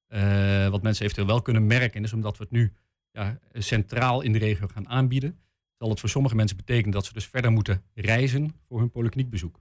Eh, 0.07 0.67
wat 0.67 0.81
mensen 0.81 1.03
eventueel 1.03 1.27
wel 1.27 1.41
kunnen 1.41 1.67
merken 1.67 2.03
is 2.03 2.13
omdat 2.13 2.37
we 2.37 2.43
het 2.43 2.51
nu 2.51 2.73
ja, 3.11 3.39
centraal 3.53 4.21
in 4.21 4.31
de 4.31 4.39
regio 4.39 4.67
gaan 4.67 4.89
aanbieden, 4.89 5.39
zal 5.77 5.89
het 5.89 5.99
voor 5.99 6.09
sommige 6.09 6.35
mensen 6.35 6.57
betekenen 6.57 6.91
dat 6.91 7.05
ze 7.05 7.13
dus 7.13 7.25
verder 7.25 7.51
moeten 7.51 7.83
reizen 7.93 8.55
voor 8.67 8.79
hun 8.79 8.91
polykliniekbezoek. 8.91 9.59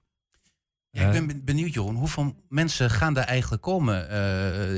Ja, 0.94 1.06
ik 1.06 1.12
ben 1.12 1.26
ben 1.26 1.44
benieuwd, 1.44 1.74
Jeroen, 1.74 1.94
hoeveel 1.94 2.34
mensen 2.48 2.90
gaan 2.90 3.14
daar 3.14 3.24
eigenlijk 3.24 3.62
komen 3.62 4.08
eh, 4.08 4.16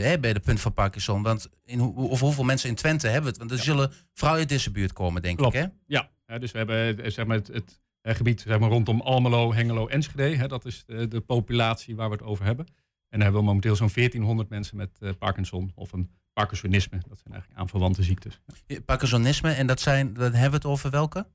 hè, 0.04 0.18
bij 0.18 0.32
de 0.32 0.40
punt 0.40 0.60
van 0.60 0.72
Parkinson? 0.72 1.22
Want 1.22 1.48
in 1.64 1.80
of 1.80 2.20
hoeveel 2.20 2.44
mensen 2.44 2.68
in 2.68 2.74
Twente 2.74 3.06
hebben 3.06 3.24
we 3.24 3.28
het? 3.28 3.38
Want 3.38 3.50
er 3.50 3.64
zullen 3.64 3.92
vooral 4.12 4.36
uit 4.36 4.48
deze 4.48 4.70
buurt 4.70 4.92
komen, 4.92 5.22
denk 5.22 5.38
Klopt. 5.38 5.54
ik. 5.54 5.60
Hè? 5.60 5.66
Ja, 5.86 6.10
dus 6.38 6.52
we 6.52 6.58
hebben 6.58 7.04
eh, 7.04 7.10
zeg 7.10 7.26
maar, 7.26 7.36
het, 7.36 7.46
het 7.46 7.80
eh, 8.00 8.14
gebied 8.14 8.40
zeg 8.40 8.58
maar, 8.58 8.68
rondom 8.68 9.00
Almelo, 9.00 9.54
Hengelo, 9.54 9.86
Enschede. 9.86 10.36
Hè, 10.36 10.48
dat 10.48 10.64
is 10.64 10.84
de, 10.86 11.08
de 11.08 11.20
populatie 11.20 11.96
waar 11.96 12.08
we 12.08 12.14
het 12.14 12.24
over 12.24 12.44
hebben. 12.44 12.66
En 12.66 12.74
dan 13.08 13.20
hebben 13.20 13.40
we 13.40 13.46
momenteel 13.46 13.76
zo'n 13.76 13.90
1400 13.94 14.48
mensen 14.48 14.76
met 14.76 14.90
eh, 15.00 15.10
Parkinson 15.18 15.72
of 15.74 15.92
een 15.92 16.10
Parkinsonisme. 16.32 16.98
Dat 17.08 17.18
zijn 17.18 17.32
eigenlijk 17.32 17.60
aanverwante 17.60 18.02
ziektes. 18.02 18.40
Parkinsonisme, 18.84 19.52
en 19.52 19.66
dat 19.66 19.80
zijn, 19.80 20.14
dan 20.14 20.32
hebben 20.32 20.50
we 20.50 20.56
het 20.56 20.64
over 20.64 20.90
welke? 20.90 21.26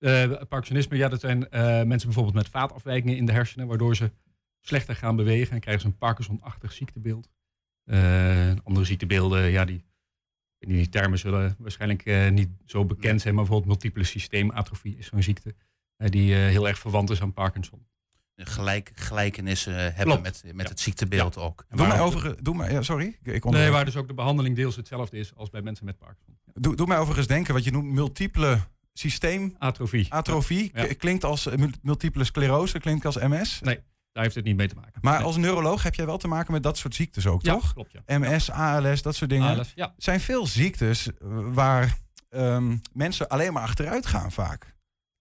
Eh 0.00 0.32
Parkinsonisme, 0.48 0.96
ja, 0.96 1.08
dat 1.08 1.20
zijn 1.20 1.50
eh, 1.50 1.62
mensen 1.62 2.08
bijvoorbeeld 2.08 2.34
met 2.34 2.48
vaatafwijkingen 2.48 3.16
in 3.16 3.26
de 3.26 3.32
hersenen, 3.32 3.66
waardoor 3.66 3.96
ze 3.96 4.10
slechter 4.60 4.96
gaan 4.96 5.16
bewegen 5.16 5.54
en 5.54 5.60
krijgen 5.60 5.82
ze 5.82 5.88
een 5.88 5.98
Parkinson-achtig 5.98 6.72
ziektebeeld. 6.72 7.28
Uh, 7.84 8.52
andere 8.64 8.86
ziektebeelden, 8.86 9.50
ja, 9.50 9.64
die, 9.64 9.84
die 10.58 10.88
termen 10.88 11.18
zullen 11.18 11.54
waarschijnlijk 11.58 12.06
uh, 12.06 12.30
niet 12.30 12.48
zo 12.64 12.84
bekend 12.84 13.20
zijn, 13.20 13.34
maar 13.34 13.44
bijvoorbeeld 13.44 13.80
multiple 13.80 14.04
systeematrofie 14.04 14.96
is 14.96 15.06
zo'n 15.06 15.22
ziekte 15.22 15.54
die 15.96 16.34
heel 16.34 16.68
erg 16.68 16.78
verwant 16.78 17.10
is 17.10 17.20
aan 17.20 17.32
Parkinson 17.32 17.86
gelijk, 18.44 18.92
gelijkenissen 18.94 19.94
hebben 19.94 20.22
met, 20.22 20.42
met 20.54 20.68
het 20.68 20.80
ziektebeeld 20.80 21.36
ook. 21.38 21.64
Doe 21.68 21.86
mij 21.86 22.00
overigens, 22.00 22.36
doe 22.40 22.54
mij, 22.54 22.72
ja, 22.72 22.82
sorry. 22.82 23.18
Ik 23.22 23.44
nee, 23.44 23.70
waar 23.70 23.84
dus 23.84 23.96
ook 23.96 24.08
de 24.08 24.14
behandeling 24.14 24.56
deels 24.56 24.76
hetzelfde 24.76 25.18
is 25.18 25.34
als 25.34 25.50
bij 25.50 25.62
mensen 25.62 25.84
met 25.84 25.98
Parkinson. 25.98 26.38
Doe, 26.52 26.76
doe 26.76 26.86
mij 26.86 26.98
overigens 26.98 27.26
denken 27.26 27.54
wat 27.54 27.64
je 27.64 27.70
noemt 27.70 27.92
multiple 27.92 28.58
systeem. 28.92 29.54
Atrofie. 29.58 30.12
Atrofie 30.12 30.94
klinkt 30.94 31.24
als 31.24 31.48
multiple 31.82 32.24
sclerose, 32.24 32.80
klinkt 32.80 33.04
als 33.04 33.16
MS. 33.16 33.60
Nee. 33.60 33.80
Daar 34.12 34.22
heeft 34.22 34.34
het 34.34 34.44
niet 34.44 34.56
mee 34.56 34.68
te 34.68 34.74
maken. 34.74 35.00
Maar 35.00 35.22
als 35.22 35.36
neuroloog 35.36 35.82
heb 35.82 35.94
jij 35.94 36.06
wel 36.06 36.18
te 36.18 36.28
maken 36.28 36.52
met 36.52 36.62
dat 36.62 36.78
soort 36.78 36.94
ziektes 36.94 37.26
ook, 37.26 37.42
ja, 37.42 37.52
toch? 37.52 37.72
Klopt, 37.72 37.92
ja. 37.92 38.18
MS, 38.18 38.50
ALS, 38.50 39.02
dat 39.02 39.14
soort 39.14 39.30
dingen. 39.30 39.56
ALS, 39.56 39.72
ja. 39.74 39.94
zijn 39.96 40.20
veel 40.20 40.46
ziektes 40.46 41.08
waar 41.52 41.98
um, 42.30 42.80
mensen 42.92 43.28
alleen 43.28 43.52
maar 43.52 43.62
achteruit 43.62 44.06
gaan 44.06 44.32
vaak. 44.32 44.76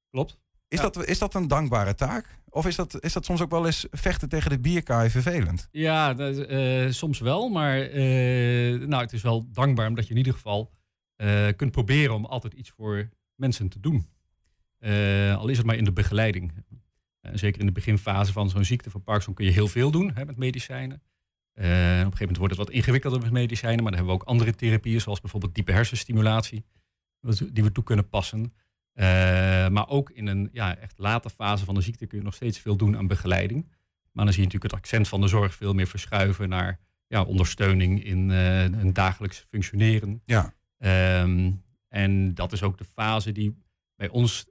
Klopt. 0.09 0.37
Is, 0.67 0.79
dat, 0.79 1.05
is 1.05 1.19
dat 1.19 1.33
een 1.33 1.47
dankbare 1.47 1.95
taak? 1.95 2.37
Of 2.49 2.65
is 2.65 2.75
dat, 2.75 3.03
is 3.03 3.13
dat 3.13 3.25
soms 3.25 3.41
ook 3.41 3.51
wel 3.51 3.65
eens 3.65 3.87
vechten 3.91 4.29
tegen 4.29 4.49
de 4.49 4.59
bierkaai 4.59 5.09
vervelend? 5.09 5.67
Ja, 5.71 6.13
dat, 6.13 6.37
uh, 6.37 6.91
soms 6.91 7.19
wel. 7.19 7.49
Maar 7.49 7.89
uh, 7.89 8.87
nou, 8.87 9.03
het 9.03 9.13
is 9.13 9.21
wel 9.21 9.49
dankbaar 9.51 9.87
omdat 9.87 10.05
je 10.05 10.11
in 10.11 10.17
ieder 10.17 10.33
geval 10.33 10.71
uh, 11.17 11.47
kunt 11.55 11.71
proberen 11.71 12.15
om 12.15 12.25
altijd 12.25 12.53
iets 12.53 12.69
voor 12.69 13.09
mensen 13.39 13.69
te 13.69 13.79
doen. 13.79 14.07
al 15.35 15.47
is 15.47 15.57
het 15.57 15.65
maar 15.65 15.75
in 15.75 15.83
de 15.83 15.91
begeleiding. 15.91 16.53
zeker 17.21 17.59
in 17.59 17.65
de 17.65 17.71
beginfase 17.71 18.31
van 18.31 18.49
zo'n 18.49 18.63
ziekte 18.63 18.89
van 18.89 19.03
Parkinson 19.03 19.33
kun 19.33 19.45
je 19.45 19.51
heel 19.51 19.67
veel 19.67 19.91
doen 19.91 20.11
hè, 20.13 20.25
met 20.25 20.37
medicijnen. 20.37 21.01
op 21.55 21.63
een 21.63 21.65
gegeven 21.65 22.17
moment 22.19 22.37
wordt 22.37 22.55
het 22.55 22.65
wat 22.65 22.75
ingewikkelder 22.75 23.21
met 23.21 23.31
medicijnen. 23.31 23.83
Maar 23.83 23.91
dan 23.91 24.01
hebben 24.01 24.17
we 24.17 24.21
ook 24.21 24.27
andere 24.27 24.55
therapieën, 24.55 25.01
zoals 25.01 25.21
bijvoorbeeld 25.21 25.55
diepe 25.55 25.71
hersenstimulatie, 25.71 26.65
die 27.51 27.63
we 27.63 27.71
toe 27.71 27.83
kunnen 27.83 28.09
passen. 28.09 28.53
Maar 29.71 29.87
ook 29.87 30.11
in 30.11 30.27
een 30.27 30.49
ja, 30.51 30.77
echt 30.77 30.97
late 30.97 31.29
fase 31.29 31.65
van 31.65 31.75
de 31.75 31.81
ziekte 31.81 32.05
kun 32.05 32.17
je 32.17 32.23
nog 32.23 32.35
steeds 32.35 32.59
veel 32.59 32.75
doen 32.75 32.97
aan 32.97 33.07
begeleiding. 33.07 33.67
Maar 34.11 34.25
dan 34.25 34.33
zie 34.33 34.43
je 34.43 34.47
natuurlijk 34.47 34.73
het 34.73 34.83
accent 34.83 35.07
van 35.07 35.21
de 35.21 35.27
zorg 35.27 35.55
veel 35.55 35.73
meer 35.73 35.87
verschuiven 35.87 36.49
naar 36.49 36.79
ja, 37.07 37.23
ondersteuning 37.23 38.03
in 38.03 38.29
een 38.29 38.93
dagelijks 38.93 39.45
functioneren. 39.49 40.21
Ja. 40.25 40.53
Um, 41.21 41.63
en 41.89 42.33
dat 42.33 42.51
is 42.51 42.63
ook 42.63 42.77
de 42.77 42.85
fase 42.85 43.31
die 43.31 43.57
bij 43.95 44.09
ons 44.09 44.47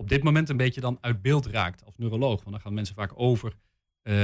op 0.00 0.08
dit 0.08 0.22
moment 0.22 0.48
een 0.48 0.56
beetje 0.56 0.80
dan 0.80 0.98
uit 1.00 1.22
beeld 1.22 1.46
raakt 1.46 1.84
als 1.84 1.96
neuroloog. 1.96 2.38
Want 2.38 2.50
dan 2.50 2.60
gaan 2.60 2.74
mensen 2.74 2.94
vaak 2.94 3.12
over 3.14 3.56
uh, 4.02 4.14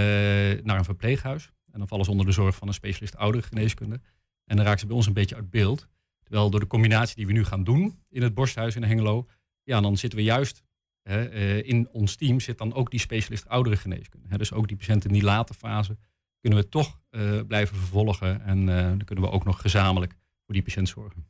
naar 0.62 0.78
een 0.78 0.84
verpleeghuis. 0.84 1.52
En 1.70 1.78
dan 1.78 1.88
vallen 1.88 2.04
ze 2.04 2.10
onder 2.10 2.26
de 2.26 2.32
zorg 2.32 2.56
van 2.56 2.68
een 2.68 2.74
specialist 2.74 3.16
ouderengeneeskunde. 3.16 4.00
En 4.44 4.56
dan 4.56 4.64
raken 4.64 4.80
ze 4.80 4.86
bij 4.86 4.96
ons 4.96 5.06
een 5.06 5.12
beetje 5.12 5.34
uit 5.34 5.50
beeld. 5.50 5.88
Terwijl 6.22 6.50
door 6.50 6.60
de 6.60 6.66
combinatie 6.66 7.16
die 7.16 7.26
we 7.26 7.32
nu 7.32 7.44
gaan 7.44 7.64
doen 7.64 7.98
in 8.08 8.22
het 8.22 8.34
borsthuis 8.34 8.76
in 8.76 8.82
Hengelo, 8.82 9.26
ja, 9.62 9.80
dan 9.80 9.96
zitten 9.96 10.18
we 10.18 10.24
juist 10.24 10.62
uh, 11.02 11.62
in 11.62 11.88
ons 11.92 12.16
team 12.16 12.40
zit 12.40 12.58
dan 12.58 12.74
ook 12.74 12.90
die 12.90 13.00
specialist 13.00 13.48
oudere 13.48 13.76
geneeskunde. 13.76 14.28
Hè, 14.28 14.38
dus 14.38 14.52
ook 14.52 14.68
die 14.68 14.76
patiënten 14.76 15.10
in 15.10 15.14
die 15.14 15.24
late 15.24 15.54
fase 15.54 15.96
kunnen 16.40 16.58
we 16.58 16.68
toch 16.68 17.00
uh, 17.10 17.40
blijven 17.46 17.76
vervolgen. 17.76 18.42
En 18.42 18.66
dan 18.66 19.04
kunnen 19.04 19.24
we 19.24 19.30
ook 19.30 19.44
nog 19.44 19.60
gezamenlijk 19.60 20.12
voor 20.44 20.54
die 20.54 20.62
patiënt 20.62 20.88
zorgen. 20.88 21.26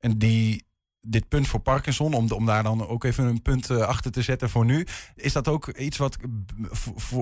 En 0.00 0.18
die, 0.18 0.64
dit 1.00 1.28
punt 1.28 1.48
voor 1.48 1.60
Parkinson, 1.60 2.14
om, 2.14 2.30
om 2.30 2.46
daar 2.46 2.62
dan 2.62 2.86
ook 2.86 3.04
even 3.04 3.24
een 3.24 3.42
punt 3.42 3.70
achter 3.70 4.10
te 4.10 4.22
zetten 4.22 4.50
voor 4.50 4.64
nu. 4.64 4.86
Is 5.14 5.32
dat 5.32 5.48
ook 5.48 5.68
iets 5.68 5.96
wat 5.96 6.16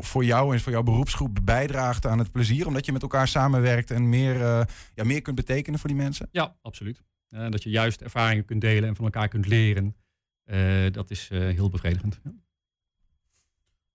voor 0.00 0.24
jou 0.24 0.54
en 0.54 0.60
voor 0.60 0.72
jouw 0.72 0.82
beroepsgroep 0.82 1.38
bijdraagt 1.42 2.06
aan 2.06 2.18
het 2.18 2.32
plezier? 2.32 2.66
Omdat 2.66 2.86
je 2.86 2.92
met 2.92 3.02
elkaar 3.02 3.28
samenwerkt 3.28 3.90
en 3.90 4.08
meer, 4.08 4.38
ja, 4.94 5.04
meer 5.04 5.22
kunt 5.22 5.36
betekenen 5.36 5.78
voor 5.78 5.88
die 5.88 5.98
mensen? 5.98 6.28
Ja, 6.30 6.56
absoluut. 6.62 7.02
dat 7.28 7.62
je 7.62 7.70
juist 7.70 8.00
ervaringen 8.00 8.44
kunt 8.44 8.60
delen 8.60 8.88
en 8.88 8.96
van 8.96 9.04
elkaar 9.04 9.28
kunt 9.28 9.46
leren. 9.46 9.94
Uh, 10.48 10.92
dat 10.92 11.10
is 11.10 11.28
uh, 11.32 11.38
heel 11.38 11.68
bevredigend. 11.68 12.20
Ja. 12.24 12.30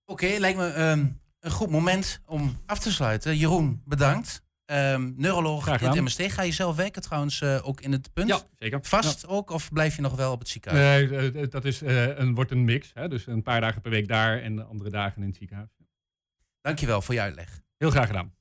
Oké, 0.04 0.24
okay, 0.24 0.38
lijkt 0.38 0.58
me 0.58 0.74
um, 0.74 1.20
een 1.40 1.50
goed 1.50 1.70
moment 1.70 2.20
om 2.26 2.56
af 2.66 2.78
te 2.78 2.92
sluiten. 2.92 3.36
Jeroen, 3.36 3.82
bedankt. 3.84 4.42
Um, 4.66 5.14
neuroloog 5.16 5.80
in 5.80 6.02
MST. 6.02 6.32
Ga 6.32 6.42
je 6.42 6.52
zelf 6.52 6.76
werken 6.76 7.02
trouwens 7.02 7.40
uh, 7.40 7.58
ook 7.62 7.80
in 7.80 7.92
het 7.92 8.12
punt? 8.12 8.28
Ja, 8.28 8.40
zeker. 8.58 8.78
Vast 8.82 9.22
ja. 9.22 9.28
ook 9.28 9.50
of 9.50 9.72
blijf 9.72 9.96
je 9.96 10.02
nog 10.02 10.14
wel 10.14 10.32
op 10.32 10.38
het 10.38 10.48
ziekenhuis? 10.48 11.10
Nee, 11.10 11.48
dat 11.48 11.64
is, 11.64 11.80
een, 11.80 12.34
wordt 12.34 12.50
een 12.50 12.64
mix. 12.64 12.90
Hè? 12.94 13.08
Dus 13.08 13.26
een 13.26 13.42
paar 13.42 13.60
dagen 13.60 13.80
per 13.80 13.90
week 13.90 14.08
daar 14.08 14.40
en 14.40 14.56
de 14.56 14.64
andere 14.64 14.90
dagen 14.90 15.22
in 15.22 15.28
het 15.28 15.36
ziekenhuis. 15.36 15.68
Dankjewel 16.60 17.02
voor 17.02 17.14
je 17.14 17.20
uitleg. 17.20 17.60
Heel 17.76 17.90
graag 17.90 18.06
gedaan. 18.06 18.32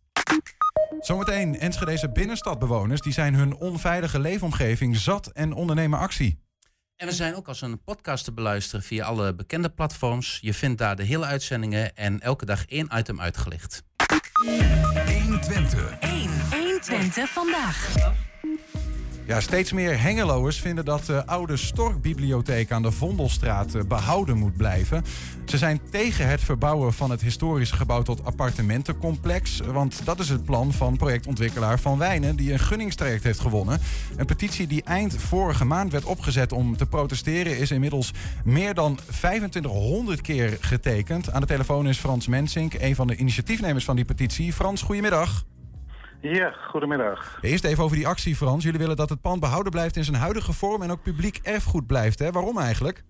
Zometeen 1.00 1.60
Enschedeze 1.60 2.10
binnenstadbewoners 2.10 3.02
die 3.02 3.14
zijn 3.14 3.34
hun 3.36 3.56
onveilige 3.56 4.20
leefomgeving 4.20 4.98
zat 4.98 5.28
en 5.28 5.54
ondernemen 5.54 6.00
actie. 6.00 6.40
En 6.96 7.08
we 7.08 7.14
zijn 7.14 7.36
ook 7.36 7.48
als 7.48 7.62
een 7.62 7.84
podcast 7.84 8.24
te 8.24 8.34
beluisteren 8.34 8.86
via 8.86 9.06
alle 9.06 9.36
bekende 9.36 9.70
platforms. 9.70 10.38
Je 10.42 10.54
vindt 10.54 10.78
daar 10.78 10.96
de 10.96 11.04
hele 11.04 11.26
uitzendingen 11.26 11.96
en 11.96 12.20
elke 12.20 12.46
dag 12.46 12.66
één 12.66 12.90
item 12.94 13.22
uitgelicht. 13.22 13.84
120. 14.34 15.98
1. 16.02 16.30
120 16.50 17.28
vandaag. 17.34 17.76
Ja, 19.26 19.40
steeds 19.40 19.72
meer 19.72 20.02
Hengeloers 20.02 20.60
vinden 20.60 20.86
dat 20.86 21.06
de 21.06 21.26
oude 21.26 21.58
Storkbibliotheek 21.58 22.72
aan 22.72 22.82
de 22.82 22.92
Vondelstraat 22.92 23.76
eh, 23.76 23.82
behouden 23.84 24.38
moet 24.38 24.58
blijven. 24.58 25.04
Ze 25.46 25.58
zijn 25.58 25.80
tegen 25.90 26.28
het 26.28 26.42
verbouwen 26.42 26.94
van 26.94 27.12
het 27.12 27.22
historische 27.22 27.76
gebouw 27.76 28.02
tot 28.02 28.26
appartementencomplex. 28.26 29.60
Want 29.60 30.06
dat 30.06 30.20
is 30.20 30.30
het 30.30 30.46
plan 30.46 30.74
van 30.74 30.98
projectontwikkelaar 30.98 31.80
Van 31.80 31.98
Wijnen, 31.98 32.36
die 32.36 32.54
een 32.54 32.60
gunningstraject 32.60 33.24
heeft 33.24 33.40
gewonnen. 33.40 33.80
Een 34.16 34.26
petitie 34.26 34.68
die 34.68 34.84
eind 34.84 35.16
vorige 35.22 35.66
maand 35.66 35.92
werd 35.92 36.06
opgezet 36.06 36.52
om 36.52 36.78
te 36.78 36.86
protesteren, 36.86 37.58
is 37.58 37.72
inmiddels 37.72 38.12
meer 38.44 38.74
dan 38.74 39.00
2500 39.06 40.22
keer 40.22 40.58
getekend. 40.60 41.32
Aan 41.32 41.42
de 41.42 41.48
telefoon 41.48 41.88
is 41.88 41.98
Frans 41.98 42.28
Mensink, 42.28 42.74
een 42.74 42.96
van 42.96 43.08
de 43.08 43.16
initiatiefnemers 43.16 43.86
van 43.86 43.96
die 43.96 44.06
petitie. 44.06 44.54
Frans, 44.54 44.82
goedemiddag. 44.82 45.44
Ja, 46.32 46.52
goedemiddag. 46.52 47.38
Eerst 47.42 47.64
even 47.64 47.84
over 47.84 47.96
die 47.96 48.08
actie, 48.08 48.36
Frans. 48.36 48.64
Jullie 48.64 48.80
willen 48.80 48.96
dat 48.96 49.10
het 49.10 49.22
pand 49.22 49.40
behouden 49.40 49.72
blijft 49.72 49.96
in 49.96 50.04
zijn 50.04 50.18
huidige 50.18 50.54
vorm 50.54 50.82
en 50.82 50.92
ook 50.92 51.02
publiek 51.02 51.40
erfgoed 51.42 51.88
blijft. 51.88 52.20
Hè? 52.20 52.32
Waarom 52.32 52.60
eigenlijk? 52.60 53.04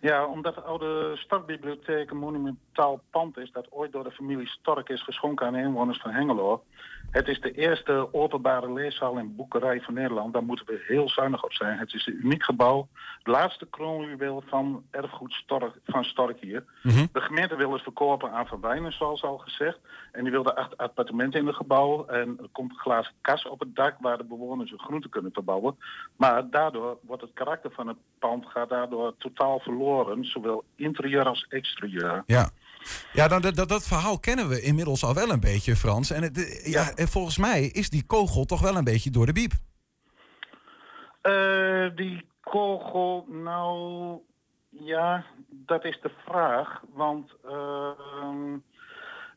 Ja, 0.00 0.26
omdat 0.26 0.54
de 0.54 0.60
oude 0.60 1.16
stadbibliotheek 1.16 2.10
een 2.10 2.16
monumentaal 2.16 3.00
pand 3.10 3.38
is 3.38 3.52
dat 3.52 3.66
ooit 3.70 3.92
door 3.92 4.04
de 4.04 4.10
familie 4.10 4.48
Stork 4.48 4.88
is 4.88 5.02
geschonken 5.02 5.46
aan 5.46 5.52
de 5.52 5.58
inwoners 5.58 6.00
van 6.00 6.10
Hengelo. 6.10 6.62
Het 7.10 7.28
is 7.28 7.40
de 7.40 7.52
eerste 7.52 8.08
openbare 8.12 8.72
leeszaal 8.72 9.18
en 9.18 9.36
boekerij 9.36 9.80
van 9.80 9.94
Nederland. 9.94 10.32
Daar 10.32 10.44
moeten 10.44 10.66
we 10.66 10.84
heel 10.86 11.08
zuinig 11.08 11.44
op 11.44 11.52
zijn. 11.52 11.78
Het 11.78 11.94
is 11.94 12.06
een 12.06 12.20
uniek 12.24 12.42
gebouw. 12.42 12.88
Het 13.18 13.26
laatste 13.26 13.66
kroonjuweel 13.66 14.42
van 14.46 14.82
erfgoed 14.90 15.32
Stork, 15.32 15.74
van 15.86 16.04
Stork 16.04 16.40
hier. 16.40 16.64
Mhm. 16.82 17.06
De 17.12 17.20
gemeente 17.20 17.56
wil 17.56 17.72
het 17.72 17.82
verkopen 17.82 18.30
aan 18.32 18.46
Van 18.46 18.60
Wijnen, 18.60 18.92
zoals 18.92 19.22
al 19.22 19.38
gezegd. 19.38 19.78
En 20.12 20.22
die 20.22 20.32
wilde 20.32 20.54
acht 20.54 20.76
appartementen 20.76 21.40
in 21.40 21.46
het 21.46 21.56
gebouw. 21.56 22.06
En 22.06 22.38
er 22.42 22.48
komt 22.52 22.70
een 22.70 22.78
glazen 22.78 23.14
kas 23.20 23.46
op 23.46 23.60
het 23.60 23.76
dak 23.76 23.94
waar 24.00 24.16
de 24.16 24.24
bewoners 24.24 24.70
hun 24.70 24.78
groenten 24.78 25.10
kunnen 25.10 25.32
verbouwen. 25.32 25.76
Maar 26.16 26.50
daardoor 26.50 26.98
wordt 27.02 27.22
het 27.22 27.32
karakter 27.34 27.70
van 27.70 27.88
het 27.88 27.96
pand 28.18 28.46
gaat 28.46 28.68
daardoor 28.68 29.14
totaal 29.18 29.58
verloren. 29.58 29.89
Zowel 30.20 30.64
interieur 30.76 31.24
als 31.24 31.46
exterieur. 31.48 32.22
Ja. 32.26 32.50
Ja, 33.12 33.28
dan, 33.28 33.40
dat, 33.40 33.68
dat 33.68 33.88
verhaal 33.88 34.18
kennen 34.18 34.48
we 34.48 34.60
inmiddels 34.60 35.04
al 35.04 35.14
wel 35.14 35.30
een 35.30 35.40
beetje, 35.40 35.76
Frans. 35.76 36.10
En 36.10 36.22
het, 36.22 36.62
ja, 36.64 36.92
en 36.94 37.08
volgens 37.08 37.38
mij 37.38 37.62
is 37.62 37.90
die 37.90 38.06
kogel 38.06 38.44
toch 38.44 38.60
wel 38.60 38.76
een 38.76 38.84
beetje 38.84 39.10
door 39.10 39.26
de 39.26 39.32
biep. 39.32 39.52
Uh, 41.22 41.96
die 41.96 42.24
kogel, 42.40 43.26
nou 43.28 44.18
ja, 44.70 45.24
dat 45.48 45.84
is 45.84 45.98
de 46.02 46.10
vraag. 46.26 46.80
Want 46.92 47.32
uh, 47.46 47.90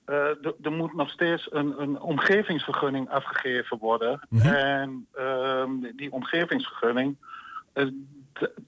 uh, 0.05 0.45
er 0.61 0.71
moet 0.71 0.93
nog 0.93 1.09
steeds 1.09 1.47
een, 1.51 1.81
een 1.81 2.01
omgevingsvergunning 2.01 3.09
afgegeven 3.09 3.77
worden. 3.77 4.27
Mm 4.29 4.39
-hmm. 4.39 4.53
En 4.53 5.07
die 5.95 6.11
omgevingsvergunning 6.11 7.17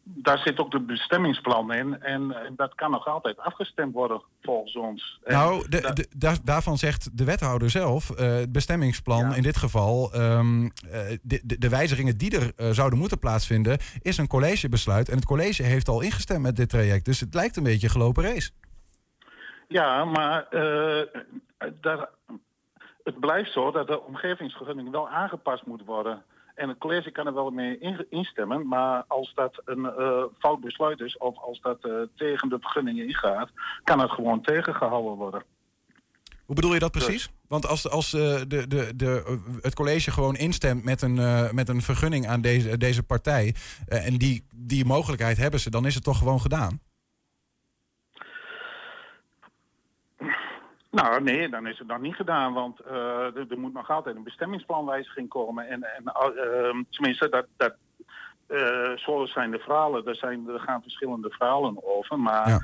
daar 0.04 0.38
zit 0.38 0.60
ook 0.60 0.72
de 0.72 0.80
bestemmingsplan 0.80 1.74
in. 1.74 2.02
En, 2.02 2.36
dat 2.56 2.76
kan 2.76 2.92
nog 2.92 3.08
altijd 3.08 3.38
afgestemd 3.40 3.94
worden 3.94 4.22
volgens 4.42 4.76
ons. 4.76 5.20
Nou, 5.26 5.70
de, 5.70 5.92
de, 5.94 6.08
da 6.18 6.34
daarvan 6.44 6.78
zegt 6.78 7.18
de 7.18 7.24
wethouder 7.24 7.70
zelf, 7.70 8.10
uh, 8.10 8.36
het 8.36 8.52
bestemmingsplan 8.52 9.30
ja. 9.30 9.36
in 9.36 9.42
dit 9.42 9.58
geval, 9.58 10.16
um, 10.16 10.64
uh, 10.64 10.70
de, 11.22 11.58
de, 11.60 11.70
wijzigingen 11.70 12.18
die 12.18 12.40
er 12.40 12.52
uh, 12.58 12.70
zouden 12.70 13.00
moeten 13.00 13.20
plaatsvinden, 13.20 13.78
is 14.02 14.18
een 14.18 14.28
collegebesluit. 14.28 15.10
En 15.10 15.16
het 15.16 15.26
college 15.26 15.64
heeft 15.64 15.88
al 15.88 16.02
ingestemd 16.02 16.42
met 16.42 16.56
dit 16.56 16.70
traject. 16.70 17.06
Dus 17.06 17.20
het 17.20 17.34
lijkt 17.34 17.58
een 17.58 17.64
beetje 17.64 17.88
een 17.88 17.94
gelopen 17.94 18.24
race. 18.24 18.52
Ja, 19.68 20.06
maar 20.06 20.48
daar, 21.82 22.10
het 23.04 23.20
blijft 23.20 23.52
zo 23.52 23.72
dat 23.72 23.88
de 23.88 24.02
omgevingsvergunning 24.02 24.92
wel 24.92 25.10
aangepast 25.10 25.66
moet 25.66 25.86
worden. 25.86 26.24
En 26.56 26.70
het 26.70 26.78
college 26.78 27.12
kan 27.12 27.28
er 27.28 27.34
wel 27.34 27.50
mee 27.50 27.78
instemmen, 28.10 28.68
maar 28.68 29.04
als 29.08 29.32
dat 29.36 29.62
een 29.66 29.94
uh, 30.00 30.24
fout 30.40 30.62
besluit 30.62 31.00
is 31.00 31.18
of 31.18 31.38
als 31.38 31.62
dat 31.62 31.86
uh, 31.86 31.94
tegen 32.16 32.50
de 32.50 32.58
vergunningen 32.60 33.08
ingaat, 33.08 33.50
kan 33.84 34.00
het 34.00 34.12
gewoon 34.12 34.42
tegengehouden 34.42 35.16
worden. 35.16 35.44
Hoe 36.46 36.56
bedoel 36.56 36.74
je 36.74 36.80
dat 36.80 36.92
precies? 36.92 37.30
Want 37.48 37.68
als, 37.68 37.90
als 37.90 38.14
eh, 38.14 38.20
de, 38.48 38.68
de, 38.68 38.96
de, 38.96 39.24
eh, 39.28 39.62
het 39.62 39.76
college 39.76 40.12
gewoon 40.12 40.36
instemt 40.36 40.84
met 40.84 41.02
een, 41.02 41.20
eh, 41.20 41.52
met 41.52 41.70
een 41.70 41.82
vergunning 41.82 42.28
aan 42.28 42.42
deze, 42.42 42.78
deze 42.78 43.04
partij. 43.04 43.56
eh, 43.88 44.06
en 44.06 44.18
die, 44.18 44.48
die 44.56 44.86
mogelijkheid 44.86 45.38
hebben 45.38 45.60
ze, 45.60 45.70
dan 45.70 45.86
is 45.86 45.96
het 45.96 46.04
toch 46.04 46.18
gewoon 46.18 46.42
gedaan? 46.42 46.80
Nou, 50.96 51.22
nee, 51.24 51.50
dan 51.50 51.68
is 51.68 51.78
het 51.78 51.88
nog 51.88 52.00
niet 52.02 52.16
gedaan, 52.16 52.54
want 52.54 52.80
eh, 52.80 52.96
er, 53.36 53.46
er 53.50 53.60
moet 53.60 53.74
nog 53.74 53.90
altijd 53.90 54.16
een 54.16 54.24
bestemmingsplanwijziging 54.24 55.30
komen. 55.30 55.68
En, 55.68 55.84
en 55.84 56.04
uh, 56.04 56.84
tenminste, 56.90 57.30
dat, 57.30 57.46
dat, 57.58 57.74
eh, 58.48 58.92
zo 58.96 59.26
zijn 59.26 59.52
de 59.52 59.60
verhalen. 59.60 60.06
Er, 60.06 60.16
zijn, 60.16 60.48
er 60.50 60.60
gaan 60.60 60.82
verschillende 60.82 61.30
verhalen 61.30 61.78
over, 61.84 62.20
maar 62.20 62.50
Ja. 62.50 62.60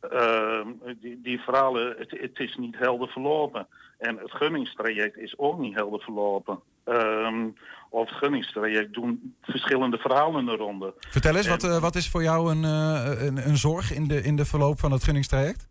ehm, 0.00 0.68
die, 1.00 1.20
die 1.22 1.40
verhalen, 1.40 1.94
het, 1.98 2.10
het 2.10 2.38
is 2.38 2.56
niet 2.56 2.78
helder 2.78 3.08
verlopen. 3.08 3.66
En 3.98 4.16
het 4.18 4.30
gunningstraject 4.30 5.16
is 5.16 5.38
ook 5.38 5.58
niet 5.58 5.74
helder 5.74 6.00
verlopen. 6.00 6.60
Ehm 6.84 7.48
of 7.92 8.08
het 8.08 8.18
gunningstraject 8.18 8.94
doen 8.94 9.34
verschillende 9.42 9.98
verhalen 9.98 10.46
de 10.46 10.56
ronde. 10.56 10.94
Vertel 10.98 11.36
eens, 11.36 11.44
En- 11.46 11.50
wat, 11.50 11.64
eh, 11.64 11.78
wat 11.80 11.94
is 11.94 12.08
voor 12.10 12.22
jou 12.22 12.50
een, 12.50 12.64
eh, 12.64 13.24
een, 13.26 13.48
een 13.48 13.56
zorg 13.56 13.92
in 13.92 14.08
de, 14.08 14.22
in 14.22 14.36
de 14.36 14.44
verloop 14.44 14.78
van 14.80 14.92
het 14.92 15.04
gunningstraject? 15.04 15.68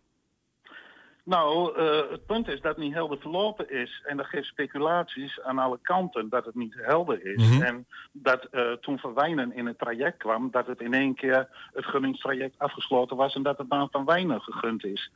Nou, 1.23 1.75
eh, 1.77 2.11
het 2.11 2.25
punt 2.25 2.47
is 2.47 2.61
dat 2.61 2.75
het 2.75 2.83
niet 2.83 2.93
helder 2.93 3.17
verlopen 3.19 3.69
is. 3.69 4.01
En 4.05 4.17
dat 4.17 4.25
geeft 4.25 4.47
speculaties 4.47 5.41
aan 5.41 5.57
alle 5.59 5.79
kanten 5.81 6.29
dat 6.29 6.45
het 6.45 6.55
niet 6.55 6.73
helder 6.77 7.25
is. 7.25 7.49
Mhm. 7.49 7.61
En 7.61 7.85
dat 8.11 8.43
eh, 8.51 8.71
toen 8.71 8.99
Van 8.99 9.13
Wijnen 9.13 9.53
in 9.53 9.65
het 9.65 9.77
traject 9.79 10.17
kwam, 10.17 10.51
dat 10.51 10.67
het 10.67 10.81
in 10.81 10.93
één 10.93 11.15
keer 11.15 11.47
het 11.73 11.85
gunningstraject 11.85 12.55
afgesloten 12.57 13.17
was 13.17 13.35
en 13.35 13.43
dat 13.43 13.57
het 13.57 13.69
aan 13.69 13.87
Van 13.91 14.05
Wijnen 14.05 14.41
gegund 14.41 14.83
is. 14.83 15.11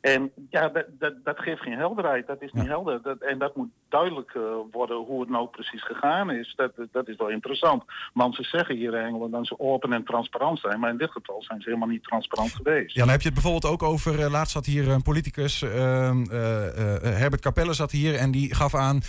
En 0.00 0.32
ja, 0.50 0.68
dat, 0.68 0.84
dat, 0.90 1.14
dat 1.24 1.38
geeft 1.40 1.62
geen 1.62 1.78
helderheid. 1.78 2.26
Dat 2.26 2.42
is 2.42 2.52
niet 2.52 2.64
Ja. 2.64 2.70
helder. 2.70 3.02
Dat, 3.02 3.18
en 3.18 3.38
dat 3.38 3.56
moet 3.56 3.70
duidelijk 3.88 4.34
eh, 4.34 4.42
worden 4.72 4.96
hoe 4.96 5.20
het 5.20 5.30
nou 5.30 5.48
precies 5.48 5.84
gegaan 5.84 6.30
is. 6.30 6.52
Dat, 6.56 6.72
dat 6.92 7.08
is 7.08 7.16
wel 7.16 7.30
interessant. 7.30 7.82
Want 8.12 8.34
ze 8.34 8.42
zeggen 8.42 8.76
hier 8.76 8.94
in 8.94 9.04
Engeland 9.04 9.32
dat 9.32 9.46
ze 9.46 9.58
open 9.58 9.92
en 9.92 10.04
transparant 10.04 10.58
zijn. 10.58 10.80
Maar 10.80 10.90
in 10.90 10.96
dit 10.96 11.10
geval 11.10 11.42
zijn 11.42 11.60
ze 11.60 11.68
helemaal 11.68 11.88
niet 11.88 12.04
transparant 12.04 12.52
geweest. 12.54 12.94
Ja, 12.94 13.00
dan 13.00 13.10
heb 13.10 13.20
je 13.20 13.30
het 13.30 13.34
bijvoorbeeld 13.42 13.72
ook 13.72 13.82
over. 13.82 14.20
eh, 14.20 14.30
laatst 14.30 14.52
zat 14.52 14.66
hier 14.66 14.88
een 14.88 15.02
politicus, 15.02 15.62
ehm, 15.62 16.22
eh, 16.22 16.38
Herbert 17.02 17.42
Capelle 17.42 17.72
zat 17.72 17.90
hier 17.90 18.14
en 18.14 18.30
die 18.30 18.54
gaf 18.54 18.74
aan 18.74 19.00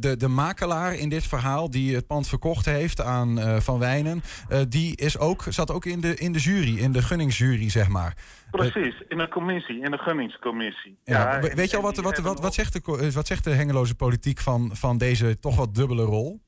de, 0.00 0.16
de 0.16 0.28
makelaar 0.28 0.94
in 0.94 1.08
dit 1.08 1.26
verhaal 1.26 1.70
die 1.70 1.94
het 1.94 2.06
pand 2.06 2.28
verkocht 2.28 2.64
heeft 2.64 3.00
aan 3.00 3.62
Van 3.62 3.78
Wijnen. 3.78 4.22
die 4.68 4.96
is 4.96 5.18
ook, 5.18 5.44
zat 5.48 5.70
ook 5.70 5.84
in 5.84 6.00
de, 6.00 6.14
in 6.16 6.32
de 6.32 6.38
jury, 6.38 6.78
in 6.78 6.92
de 6.92 7.02
gunningsjury, 7.02 7.70
zeg 7.70 7.88
maar. 7.88 8.16
Precies, 8.58 9.02
in 9.08 9.18
een 9.18 9.28
commissie, 9.28 9.80
in 9.80 9.92
een 9.92 9.98
gunningscommissie. 9.98 10.98
Ja, 11.04 11.40
weet 11.40 11.70
je 11.70 11.76
al 11.76 11.82
wat, 11.82 11.96
wat, 11.96 12.18
wat, 12.18 12.40
wat, 12.40 12.54
zegt 12.54 12.72
de, 12.72 12.98
eh, 13.06 13.08
wat 13.12 13.26
zegt 13.26 13.44
de 13.44 13.50
Hengeloze 13.50 13.94
politiek 13.96 14.38
van, 14.40 14.70
van 14.72 14.98
deze 14.98 15.38
toch 15.38 15.56
wat 15.56 15.74
dubbele 15.74 16.02
rol? 16.02 16.40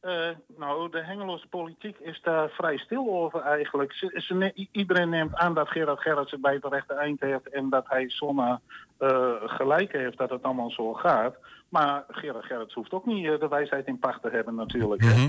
Eh, 0.00 0.28
nou, 0.56 0.90
de 0.90 1.04
Hengeloze 1.04 1.46
politiek 1.46 1.98
is 1.98 2.20
daar 2.22 2.48
vrij 2.48 2.78
stil 2.78 3.08
over 3.10 3.40
eigenlijk. 3.40 3.92
Ze, 3.92 4.20
ze 4.26 4.34
ne- 4.34 4.52
i- 4.54 4.68
iedereen 4.72 5.08
neemt 5.08 5.34
aan 5.34 5.54
dat 5.54 5.68
Gerard 5.68 6.00
Gerrits 6.00 6.30
het 6.30 6.40
bij 6.40 6.54
het 6.54 6.64
rechte 6.64 6.94
eind 6.94 7.20
heeft 7.20 7.48
en 7.48 7.70
dat 7.70 7.84
hij 7.88 8.10
zomaar 8.10 8.58
eh, 8.98 9.32
gelijk 9.44 9.92
heeft 9.92 10.18
dat 10.18 10.30
het 10.30 10.42
allemaal 10.42 10.70
zo 10.70 10.92
gaat. 10.92 11.36
Maar 11.72 12.04
Gerard 12.08 12.44
Gerrits 12.44 12.74
hoeft 12.74 12.92
ook 12.92 13.06
niet 13.06 13.26
eh, 13.26 13.40
de 13.40 13.48
wijsheid 13.48 13.86
in 13.86 13.98
pacht 13.98 14.22
te 14.22 14.28
hebben 14.32 14.54
natuurlijk. 14.54 15.02
Eh, 15.02 15.28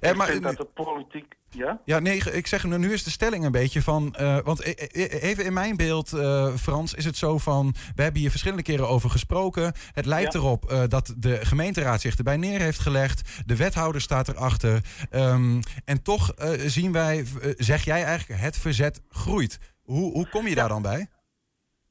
Ik 0.00 0.16
maar, 0.16 0.26
vind 0.26 0.42
dat 0.42 0.56
de 0.56 0.64
politiek... 0.74 1.34
Ja? 1.50 1.80
Ja, 1.84 1.98
nee, 1.98 2.16
ik 2.18 2.46
zeg 2.46 2.64
nu 2.64 2.92
is 2.92 3.02
de 3.04 3.10
stelling 3.10 3.44
een 3.44 3.52
beetje 3.52 3.82
van. 3.82 4.14
eh, 4.14 4.38
want 4.44 4.62
even 4.62 5.44
in 5.44 5.52
mijn 5.52 5.76
beeld, 5.76 6.12
eh, 6.12 6.54
Frans, 6.54 6.94
is 6.94 7.04
het 7.04 7.16
zo 7.16 7.38
van. 7.38 7.74
We 7.94 8.02
hebben 8.02 8.20
hier 8.20 8.30
verschillende 8.30 8.62
keren 8.62 8.88
over 8.88 9.10
gesproken. 9.10 9.72
Het 9.92 10.06
lijkt 10.06 10.32
Ja. 10.32 10.38
erop 10.38 10.70
eh, 10.70 10.82
dat 10.88 11.14
de 11.18 11.44
gemeenteraad 11.46 12.00
zich 12.00 12.16
erbij 12.16 12.36
neer 12.36 12.60
heeft 12.60 12.78
gelegd. 12.78 13.42
De 13.46 13.56
wethouder 13.56 14.00
staat 14.00 14.28
erachter. 14.28 14.80
Ehm, 15.10 15.60
en 15.84 16.02
toch 16.02 16.32
eh, 16.32 16.50
zien 16.66 16.92
wij, 16.92 17.18
eh, 17.18 17.50
zeg 17.56 17.84
jij 17.84 18.04
eigenlijk, 18.04 18.40
het 18.40 18.56
verzet 18.58 19.02
groeit. 19.08 19.58
Hoe, 19.82 20.12
hoe 20.12 20.28
kom 20.28 20.46
je 20.46 20.54
daar 20.54 20.68
dan 20.68 20.82
bij? 20.82 21.06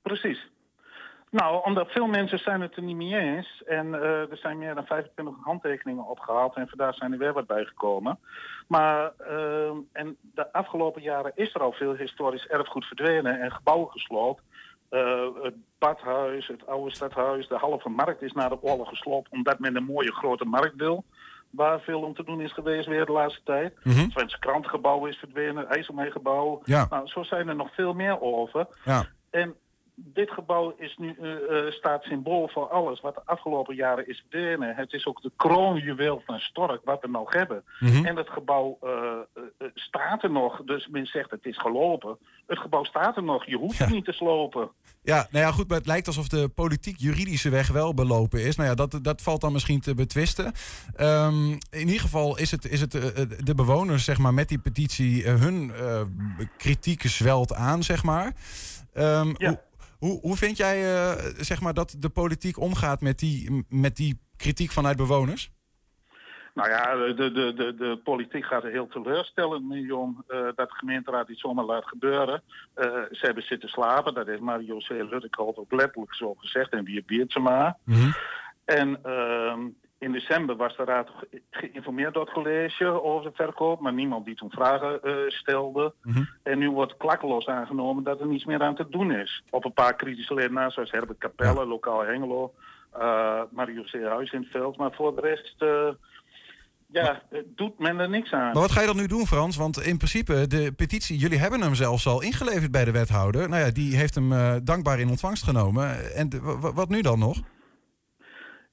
Precies. 0.02 0.50
Nou, 1.36 1.64
omdat 1.64 1.92
veel 1.92 2.08
mensen 2.08 2.40
zijn 2.40 2.62
het 2.62 2.76
er 2.76 2.84
niet 2.84 2.96
mee 2.96 3.18
eens. 3.18 3.64
En 3.66 3.94
eh, 3.94 4.32
er 4.32 4.38
zijn 4.38 4.58
meer 4.58 4.76
dan 4.76 4.86
25 4.86 5.34
handtekeningen 5.42 6.08
opgehaald. 6.08 6.56
En 6.56 6.68
vandaar 6.68 6.94
zijn 6.94 7.12
er 7.12 7.18
weer 7.18 7.34
wat 7.34 7.48
bijgekomen. 7.48 8.20
Maar 8.68 9.12
ehm, 9.18 9.78
en 9.92 10.18
de 10.22 10.54
afgelopen 10.54 11.02
jaren 11.02 11.32
is 11.36 11.54
er 11.54 11.62
al 11.62 11.72
veel 11.72 11.94
historisch 11.94 12.48
erfgoed 12.48 12.86
verdwenen 12.86 13.42
en 13.42 13.52
gebouwen 13.52 13.92
gesloopt. 13.92 14.42
Eh, 14.90 15.28
het 15.42 15.54
badhuis, 15.80 16.48
het 16.48 16.68
oude 16.68 16.96
stadhuis, 16.96 17.48
de 17.48 17.58
halve 17.58 17.90
markt 17.90 18.22
is 18.22 18.34
na 18.34 18.50
de 18.50 18.62
oorlog 18.62 18.90
gesloopt 18.90 19.32
omdat 19.32 19.60
men 19.60 19.76
een 19.76 19.84
mooie 19.84 20.14
grote 20.14 20.46
markt 20.46 20.76
wil. 20.76 21.04
Waar 21.50 21.80
veel 21.80 22.02
om 22.02 22.14
te 22.14 22.24
doen 22.24 22.42
is 22.42 22.54
geweest 22.54 22.88
weer 22.88 23.06
de 23.06 23.12
laatste 23.12 23.42
tijd. 23.44 23.74
Het 23.84 24.12
Twentse 24.12 24.40
krantgebouw 24.40 25.06
is 25.06 25.18
verdwenen, 25.18 25.70
IJsselmeergebouw. 25.70 26.62
Ja. 26.64 26.88
Nou, 26.90 27.08
zo 27.08 27.24
zijn 27.24 27.48
er 27.48 27.56
nog 27.56 27.74
veel 27.74 27.94
meer 27.94 28.22
over. 28.22 28.68
Ja. 28.84 29.06
En 29.30 29.56
dit 29.96 30.32
gebouw 30.32 30.76
is 30.78 30.96
nu, 30.98 31.16
eh, 31.22 31.32
eh, 31.34 31.72
staat 31.72 32.04
symbool 32.04 32.48
voor 32.48 32.70
alles 32.70 33.02
wat 33.02 33.16
de 33.16 33.22
afgelopen 33.26 33.76
jaren 33.76 34.08
is 34.08 34.26
verdwenen. 34.30 34.76
Het 34.76 34.94
is 34.94 35.06
ook 35.06 35.22
de 35.22 35.32
kroonjuweel 35.36 36.22
van 36.26 36.40
Stork, 36.40 36.82
wat 36.86 37.02
we 37.02 37.08
nog 37.08 37.34
hebben. 37.34 37.64
Mhm. 37.80 38.06
En 38.06 38.16
het 38.16 38.30
gebouw 38.30 38.78
eh, 38.82 39.42
staat 39.74 40.24
er 40.24 40.32
nog. 40.32 40.62
Dus 40.64 40.88
men 40.88 41.06
zegt 41.06 41.32
het 41.32 41.46
is 41.46 41.58
gelopen. 41.58 42.18
Het 42.48 42.60
gebouw 42.60 42.84
staat 42.84 43.16
er 43.16 43.24
nog. 43.24 43.46
Je 43.46 43.58
hoeft 43.58 43.80
het 43.80 43.90
niet 43.90 44.06
te 44.06 44.12
slopen. 44.12 44.70
Ja, 45.04 45.28
nou 45.32 45.46
ja, 45.46 45.52
goed, 45.52 45.68
maar 45.68 45.78
het 45.78 45.88
lijkt 45.88 46.08
alsof 46.08 46.28
de 46.28 46.50
politiek-juridische 46.50 47.50
weg 47.50 47.68
wel 47.68 47.94
belopen 47.94 48.44
is. 48.44 48.56
Nou 48.56 48.70
ja, 48.70 48.76
dat, 48.76 49.00
dat 49.02 49.22
valt 49.22 49.42
dan 49.42 49.52
misschien 49.52 49.82
te 49.82 49.96
betwisten. 49.96 50.52
Ehm, 50.96 51.52
in 51.52 51.60
ieder 51.88 52.00
geval 52.00 52.38
is 52.38 52.52
het, 52.52 52.66
is 52.72 52.82
het 52.82 52.92
de 53.46 53.56
bewoners, 53.56 54.04
zeg 54.04 54.18
maar, 54.18 54.34
met 54.34 54.50
die 54.50 54.60
petitie, 54.60 55.28
hun 55.28 55.72
kritiek 56.58 57.02
zwelt 57.02 57.54
aan, 57.54 57.84
zeg 57.84 58.04
maar. 58.04 58.34
Ehm, 58.96 59.34
Ja. 59.38 59.50
hoe, 59.50 59.60
hoe, 60.06 60.20
hoe 60.22 60.36
vind 60.36 60.58
jij, 60.58 60.78
eh, 60.96 61.12
zeg 61.38 61.62
maar, 61.62 61.74
dat 61.74 61.96
de 62.00 62.10
politiek 62.10 62.60
omgaat 62.60 63.02
met 63.02 63.20
die, 63.20 63.66
met 63.70 63.96
die 63.96 64.20
kritiek 64.38 64.72
vanuit 64.72 64.98
bewoners? 64.98 65.52
Nou 66.54 66.70
ja, 66.70 66.96
de, 66.96 67.32
de, 67.32 67.54
de, 67.54 67.76
de 67.76 68.00
politiek 68.04 68.46
gaat 68.46 68.64
er 68.64 68.72
heel 68.72 68.88
teleurstellend 68.88 69.68
mee 69.68 69.96
om 69.96 70.24
eh, 70.28 70.40
dat 70.40 70.70
de 70.70 70.76
gemeenteraad 70.76 71.30
iets 71.30 71.42
zomaar 71.42 71.66
laat 71.66 71.88
gebeuren. 71.88 72.42
Eh, 72.74 72.86
ze 73.12 73.26
hebben 73.26 73.44
zitten 73.44 73.70
slapen, 73.70 74.14
dat 74.14 74.28
heeft 74.28 74.42
Mario 74.42 74.78
C. 74.78 74.90
Luttekholt 74.90 75.58
ook 75.58 75.72
letterlijk 75.72 76.16
zo 76.16 76.34
gezegd 76.34 76.72
en 76.72 76.84
wie 76.84 77.04
Biertsema. 77.06 77.78
Mhm. 77.84 78.12
En 78.66 79.04
ehm, 79.04 79.62
in 80.00 80.12
december 80.12 80.56
was 80.56 80.78
de 80.78 80.84
raad 80.84 81.10
ge- 81.20 81.42
geïnformeerd 81.52 82.14
door 82.14 82.24
het 82.26 82.34
college 82.34 83.04
over 83.04 83.30
de 83.30 83.36
verkoop, 83.36 83.80
maar 83.80 83.94
niemand 83.94 84.26
die 84.26 84.36
toen 84.36 84.50
vragen 84.52 85.02
eh, 85.04 85.14
stelde. 85.28 85.94
Mhm. 86.04 86.24
En 86.44 86.58
nu 86.60 86.72
wordt 86.72 86.98
klakkeloos 86.98 87.48
aangenomen 87.48 88.04
dat 88.04 88.20
er 88.20 88.28
niets 88.28 88.46
meer 88.46 88.62
aan 88.62 88.76
te 88.76 88.90
doen 88.90 89.12
is. 89.12 89.44
Op 89.50 89.66
een 89.66 89.74
paar 89.74 89.96
kritische 89.96 90.34
leden 90.34 90.72
zoals 90.72 90.92
Herbert 90.92 91.18
Capelle, 91.20 91.66
lokaal 91.66 92.06
Hengelo, 92.06 92.54
eh, 92.94 93.42
Mario 93.52 93.84
C. 93.84 94.04
Huis 94.04 94.32
in 94.32 94.40
het 94.42 94.52
veld. 94.52 94.78
Maar 94.78 94.92
voor 94.94 95.16
de 95.16 95.22
rest, 95.22 95.56
eh, 95.58 95.88
ja, 96.88 97.22
doet 97.46 97.80
men 97.80 98.00
er 98.00 98.10
niks 98.10 98.32
aan. 98.32 98.44
Maar 98.54 98.62
wat 98.62 98.72
ga 98.72 98.82
je 98.82 98.88
dan 98.88 98.96
nu 98.96 99.08
doen, 99.08 99.26
Frans? 99.26 99.56
Want 99.56 99.82
in 99.82 99.98
principe, 99.98 100.48
de 100.48 100.74
petitie, 100.76 101.18
jullie 101.18 101.40
hebben 101.40 101.62
hem 101.62 101.76
zelfs 101.76 102.08
al 102.08 102.22
ingeleverd 102.22 102.72
bij 102.72 102.86
de 102.86 102.92
wethouder. 102.92 103.50
Nou 103.50 103.66
ja, 103.66 103.72
die 103.72 103.96
heeft 103.96 104.16
hem 104.16 104.30
dankbaar 104.64 105.00
in 105.00 105.10
ontvangst 105.10 105.44
genomen. 105.44 106.14
En 106.16 106.30
wat 106.74 106.90
nu 106.90 107.02
dan 107.02 107.20
nog? 107.20 107.38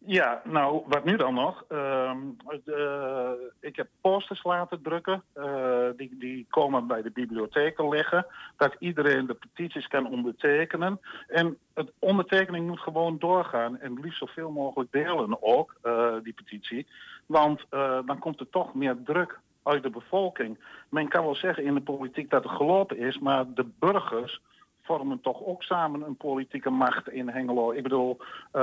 Ja, 0.07 0.43
nou, 0.45 0.83
wat 0.87 1.05
nu 1.05 1.17
dan 1.17 1.35
nog? 1.35 1.65
Ehm, 1.69 2.19
de- 2.65 3.53
ik 3.61 3.77
heb 3.77 3.89
posters 4.01 4.43
laten 4.45 4.83
drukken. 4.83 5.23
eh, 5.33 5.89
die, 5.97 6.17
die 6.19 6.47
komen 6.51 6.87
bij 6.87 7.03
de 7.03 7.11
bibliotheken 7.11 7.89
liggen. 7.89 8.27
Dat 8.57 8.77
iedereen 8.79 9.27
de 9.27 9.35
petities 9.35 9.87
kan 9.89 10.07
ondertekenen. 10.07 11.01
En 11.29 11.59
het 11.75 11.93
ondertekening 11.99 12.67
moet 12.67 12.81
gewoon 12.81 13.19
doorgaan. 13.19 13.79
En 13.81 14.01
liefst 14.01 14.19
zoveel 14.19 14.51
mogelijk 14.51 14.93
delen 14.93 15.43
ook, 15.43 15.75
eh, 15.83 16.15
die 16.23 16.33
petitie. 16.33 16.87
Want 17.27 17.65
eh, 17.71 17.99
dan 18.07 18.19
komt 18.19 18.41
er 18.41 18.51
toch 18.51 18.75
meer 18.75 18.97
druk 19.05 19.39
uit 19.63 19.83
de 19.83 19.91
bevolking. 19.91 20.59
Men 20.89 21.09
kan 21.09 21.25
wel 21.25 21.35
zeggen 21.35 21.65
in 21.65 21.75
de 21.75 21.81
politiek 21.81 22.31
dat 22.31 22.43
het 22.45 22.53
gelopen 22.53 22.99
is. 22.99 23.19
Maar 23.19 23.45
de 23.55 23.67
burgers 23.79 24.41
vormen 24.83 25.21
toch 25.21 25.41
ook 25.45 25.63
samen 25.63 26.03
een 26.07 26.17
politieke 26.17 26.71
macht 26.71 27.09
in 27.09 27.29
Hengelo. 27.29 27.73
Ik 27.73 27.83
bedoel, 27.83 28.19
eh, 28.53 28.63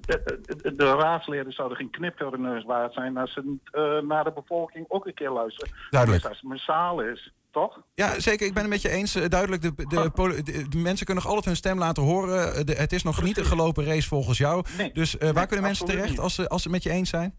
de, 0.00 0.40
de, 0.62 0.72
de 0.76 0.94
raadsleden 0.94 1.52
zouden 1.52 1.76
geen 1.76 1.90
knip 1.90 2.18
voor 2.18 2.32
hun 2.32 2.40
neus 2.40 2.64
waard 2.64 2.92
zijn 2.92 3.16
als 3.16 3.32
ze 3.32 3.56
eh, 3.70 4.08
naar 4.08 4.24
de 4.24 4.32
bevolking 4.32 4.84
ook 4.88 5.06
een 5.06 5.14
keer 5.14 5.30
luisteren. 5.30 5.74
Duidelijk. 5.90 6.22
Dus 6.22 6.30
als 6.30 6.40
het 6.40 6.50
massaal 6.50 7.00
is, 7.00 7.32
toch? 7.50 7.80
Ja, 7.94 8.20
zeker. 8.20 8.46
Ik 8.46 8.54
ben 8.54 8.62
het 8.62 8.72
met 8.72 8.82
je 8.82 8.88
eens. 8.88 9.14
Eh, 9.14 9.28
Duidelijk, 9.28 9.62
de, 9.62 9.74
de, 10.68 10.78
mensen 10.78 11.06
kunnen 11.06 11.24
nog 11.24 11.26
altijd 11.26 11.44
hun 11.44 11.56
stem 11.56 11.78
laten 11.78 12.02
horen. 12.02 12.66
Het 12.66 12.92
is 12.92 13.02
nog 13.02 13.22
niet 13.22 13.38
een 13.38 13.44
gelopen 13.44 13.84
race 13.84 14.08
volgens 14.08 14.38
jou. 14.38 14.64
Nee. 14.76 14.92
Dus 14.92 15.14
waar 15.14 15.32
Nee, 15.34 15.46
kunnen 15.46 15.64
mensen 15.64 15.86
terecht 15.86 16.10
niet. 16.10 16.18
als 16.18 16.34
ze, 16.34 16.48
als 16.48 16.62
ze 16.62 16.68
het 16.68 16.76
met 16.76 16.92
je 16.92 16.98
eens 16.98 17.10
zijn? 17.10 17.38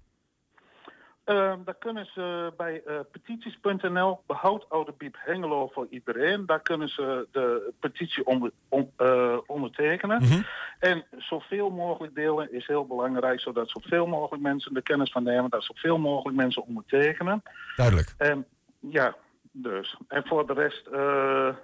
Ehm, 1.23 1.63
daar 1.65 1.75
kunnen 1.79 2.05
ze 2.05 2.53
bij 2.57 2.81
eh, 2.85 2.95
petities.nl, 3.11 4.19
behoud 4.27 4.65
Oude 4.69 4.93
Biep 4.97 5.15
Hengelo 5.19 5.67
voor 5.67 5.87
iedereen. 5.89 6.45
Daar 6.45 6.59
kunnen 6.61 6.87
ze 6.89 7.27
de 7.31 7.73
petitie 7.79 8.25
onder, 8.25 8.51
on- 8.69 8.91
eh, 8.97 9.37
ondertekenen. 9.45 10.21
Mhm. 10.21 10.41
En 10.79 11.05
zoveel 11.17 11.69
mogelijk 11.69 12.15
delen 12.15 12.53
is 12.53 12.67
heel 12.67 12.85
belangrijk, 12.85 13.39
zodat 13.39 13.69
zoveel 13.69 14.07
mogelijk 14.07 14.43
mensen 14.43 14.75
er 14.75 14.81
kennis 14.81 15.11
van 15.11 15.23
nemen, 15.23 15.49
dat 15.49 15.63
zoveel 15.63 15.97
mogelijk 15.97 16.37
mensen 16.37 16.63
ondertekenen. 16.63 17.43
Duidelijk. 17.75 18.13
En 18.17 18.45
ja, 18.79 19.15
dus. 19.51 19.97
En 20.07 20.23
voor 20.27 20.47
de 20.47 20.53
rest, 20.53 20.87
eh, 20.87 21.55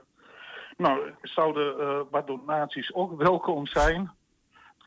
nou, 0.77 1.11
zouden 1.21 2.05
wat 2.09 2.27
donaties 2.27 2.93
ook 2.93 3.21
welkom 3.21 3.67
zijn. 3.67 4.11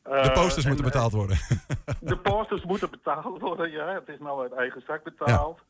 De 0.02 0.10
Eh, 0.10 0.32
posters 0.32 0.64
en, 0.64 0.70
moeten 0.70 0.86
eh, 0.86 0.92
betaald 0.92 1.12
worden. 1.12 1.36
de 2.00 2.18
posters 2.18 2.64
moeten 2.64 2.90
betaald 2.90 3.40
worden, 3.40 3.70
ja. 3.70 3.94
Het 3.94 4.08
is 4.08 4.18
nou 4.18 4.42
uit 4.42 4.52
eigen 4.52 4.82
zak 4.86 5.02
betaald. 5.02 5.60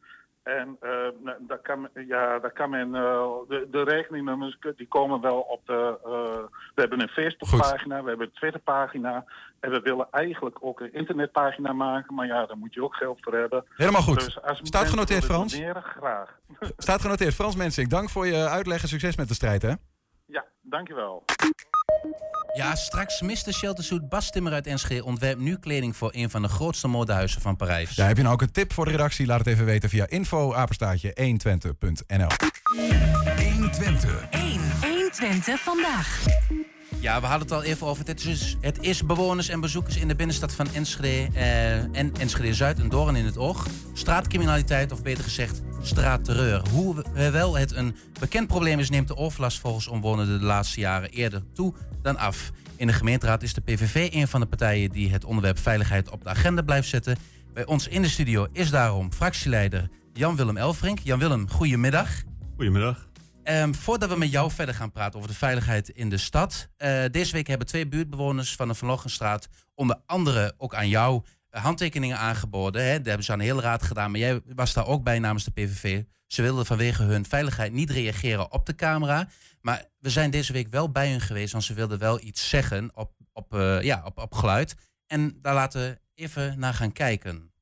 En 0.43 0.77
eh, 0.81 0.91
nou, 1.23 1.37
daar 1.41 1.59
kan, 1.59 1.89
ja, 2.07 2.39
daar 2.39 2.53
kan 2.53 2.71
men, 2.71 2.93
de, 2.93 3.69
de 3.71 3.83
rekeningnummers 3.83 4.59
die 4.77 4.89
komen 4.89 5.21
wel 5.21 5.41
op 5.41 5.67
de. 5.67 5.99
we 6.75 6.81
hebben 6.81 7.01
een 7.01 7.09
Facebookpagina, 7.09 8.03
we 8.03 8.09
hebben 8.09 8.27
een 8.27 8.33
Twitterpagina. 8.33 9.25
En 9.61 9.71
we 9.71 9.81
willen 9.81 10.07
eigenlijk 10.11 10.57
ook 10.61 10.81
een 10.81 10.93
internetpagina 10.93 11.73
maken. 11.73 12.15
Maar 12.15 12.27
ja, 12.27 12.47
daar 12.47 12.57
moet 12.57 12.75
je 12.75 12.83
ook 12.83 12.95
geld 12.95 13.19
voor 13.21 13.35
hebben. 13.35 13.65
Helemaal 13.77 14.03
goed. 14.03 14.25
Dus 14.25 14.39
Staat 14.63 14.89
genoteerd, 14.89 15.25
Frans? 15.25 15.53
doneren, 15.53 15.83
graag. 15.83 16.39
Staat 16.77 17.01
genoteerd. 17.01 17.35
Frans 17.35 17.57
Mensink, 17.57 17.91
dank 17.91 18.11
voor 18.11 18.27
je 18.27 18.49
uitleg 18.49 18.83
en 18.83 18.89
succes 18.89 19.17
met 19.17 19.29
de 19.29 19.35
strijd, 19.35 19.63
hè? 19.63 19.73
Ja, 20.27 20.45
dankjewel. 20.61 21.25
Ja, 22.55 22.75
straks 22.75 23.21
Mr. 23.21 23.53
Sheltersuit 23.53 24.09
Bas 24.09 24.31
Timmer 24.31 24.53
uit 24.53 24.67
Enschede 24.67 25.05
ontwerpt 25.05 25.41
nu 25.41 25.57
kleding 25.57 25.97
voor 25.97 26.11
een 26.15 26.31
van 26.31 26.43
de 26.43 26.49
grootste 26.49 26.89
modehuizen 26.89 27.41
van 27.41 27.57
Parijs. 27.57 27.95
Ja, 27.95 28.07
heb 28.07 28.17
je 28.17 28.23
nou 28.23 28.35
ook 28.35 28.43
een 28.43 28.53
tip 28.53 28.73
voor 28.73 28.85
de 28.85 28.91
redactie? 28.91 29.27
Laat 29.27 29.39
het 29.39 29.47
even 29.47 29.65
weten 29.65 29.89
via 29.89 30.07
info 30.09 30.55
apenstaartje 30.55 31.17
120.nl. 31.21 32.29
120. 33.53 34.27
1. 34.31 34.61
120 34.81 35.61
vandaag. 35.61 36.25
Ja, 37.01 37.21
we 37.21 37.27
hadden 37.27 37.49
het 37.49 37.57
al 37.57 37.63
even 37.63 37.87
over. 37.87 38.07
Het 38.07 38.19
is, 38.19 38.25
dus- 38.25 38.57
het 38.61 38.79
is 38.81 39.07
bewoners 39.07 39.49
en 39.49 39.61
bezoekers 39.61 39.97
in 39.97 40.09
de 40.09 40.15
binnenstad 40.15 40.53
van 40.53 40.67
Enschede 40.73 41.29
eh, 41.35 41.75
en 41.77 42.13
Enschede 42.19 42.55
Zuid 42.55 42.79
een 42.79 42.89
doorn 42.89 43.17
in 43.17 43.25
het 43.25 43.37
oog. 43.37 43.67
Straatcriminaliteit, 43.93 44.93
of 44.93 45.03
beter 45.03 45.25
gezegd 45.25 45.63
straatterreur. 45.83 46.63
Hoewel 46.71 47.57
het 47.57 47.75
een 47.75 47.97
bekend 48.21 48.47
probleem 48.47 48.79
is, 48.79 48.91
neemt 48.91 49.09
de 49.09 49.17
overlast 49.17 49.59
volgens 49.59 49.89
omwonenden 49.89 50.39
de 50.39 50.45
laatste 50.45 50.81
jaren 50.81 51.11
eerder 51.11 51.43
toe 51.55 51.75
dan 52.03 52.19
af. 52.19 52.51
In 52.77 52.87
de 52.87 52.93
gemeenteraad 52.93 53.43
is 53.43 53.55
de 53.55 53.61
PVV 53.61 54.09
een 54.13 54.29
van 54.29 54.41
de 54.41 54.47
partijen 54.47 54.91
die 54.91 55.11
het 55.11 55.25
onderwerp 55.25 55.59
veiligheid 55.59 56.11
op 56.11 56.23
de 56.23 56.29
agenda 56.29 56.63
blijft 56.63 56.89
zetten. 56.89 57.17
Bij 57.55 57.67
ons 57.67 57.89
in 57.89 58.03
de 58.03 58.09
studio 58.09 58.47
is 58.53 58.71
daarom 58.71 59.13
fractieleider 59.13 59.89
Jan-Willem 60.13 60.57
Elfrink. 60.57 60.99
Jan-Willem, 60.99 61.51
goedemiddag. 61.51 62.09
Goedemiddag. 62.57 63.10
Ehm, 63.43 63.73
voordat 63.73 64.09
we 64.09 64.17
met 64.17 64.31
jou 64.31 64.51
verder 64.51 64.75
gaan 64.75 64.91
praten 64.93 65.19
over 65.19 65.31
de 65.31 65.37
veiligheid 65.37 65.89
in 65.89 66.09
de 66.09 66.19
stad. 66.19 66.69
eh, 66.77 67.05
deze 67.11 67.33
week 67.33 67.47
hebben 67.47 67.67
twee 67.67 67.89
buurtbewoners 67.89 68.57
van 68.57 68.69
de 68.69 68.75
Van 68.75 68.89
Lochenstraat 68.89 69.49
onder 69.75 70.01
andere 70.07 70.55
ook 70.59 70.75
aan 70.75 70.89
jou 70.89 71.23
eh, 71.51 71.63
handtekeningen 71.63 72.19
aangeboden. 72.19 72.85
Hè. 72.85 72.97
Dat 72.97 73.07
hebben 73.07 73.25
ze 73.25 73.33
aan 73.33 73.39
de 73.39 73.45
hele 73.45 73.61
raad 73.61 73.83
gedaan, 73.83 74.11
maar 74.11 74.21
jij 74.21 74.41
was 74.55 74.73
daar 74.73 74.87
ook 74.87 75.03
bij 75.03 75.19
namens 75.19 75.45
de 75.45 75.51
PVV. 75.51 76.03
Ze 76.27 76.43
wilden 76.43 76.67
vanwege 76.67 77.03
hun 77.03 77.27
veiligheid 77.27 77.73
niet 77.73 77.91
reageren 77.91 78.53
op 78.53 78.67
de 78.67 78.75
camera. 78.75 79.29
Maar 79.61 79.85
we 79.99 80.11
zijn 80.11 80.31
deze 80.31 80.53
week 80.53 80.69
wel 80.69 80.91
bij 80.91 81.11
hun 81.11 81.21
geweest, 81.21 81.53
want 81.53 81.65
ze 81.65 81.75
wilden 81.75 81.99
wel 81.99 82.21
iets 82.21 82.49
zeggen 82.49 82.91
op, 82.95 83.13
op, 83.33 83.55
eh, 83.55 83.83
ja, 83.83 84.03
op, 84.05 84.19
op 84.19 84.35
geluid. 84.35 84.75
En 85.07 85.39
daar 85.43 85.55
laten 85.55 85.81
we 85.81 85.99
even 86.15 86.59
naar 86.59 86.75
gaan 86.75 86.93
kijken. 86.93 87.53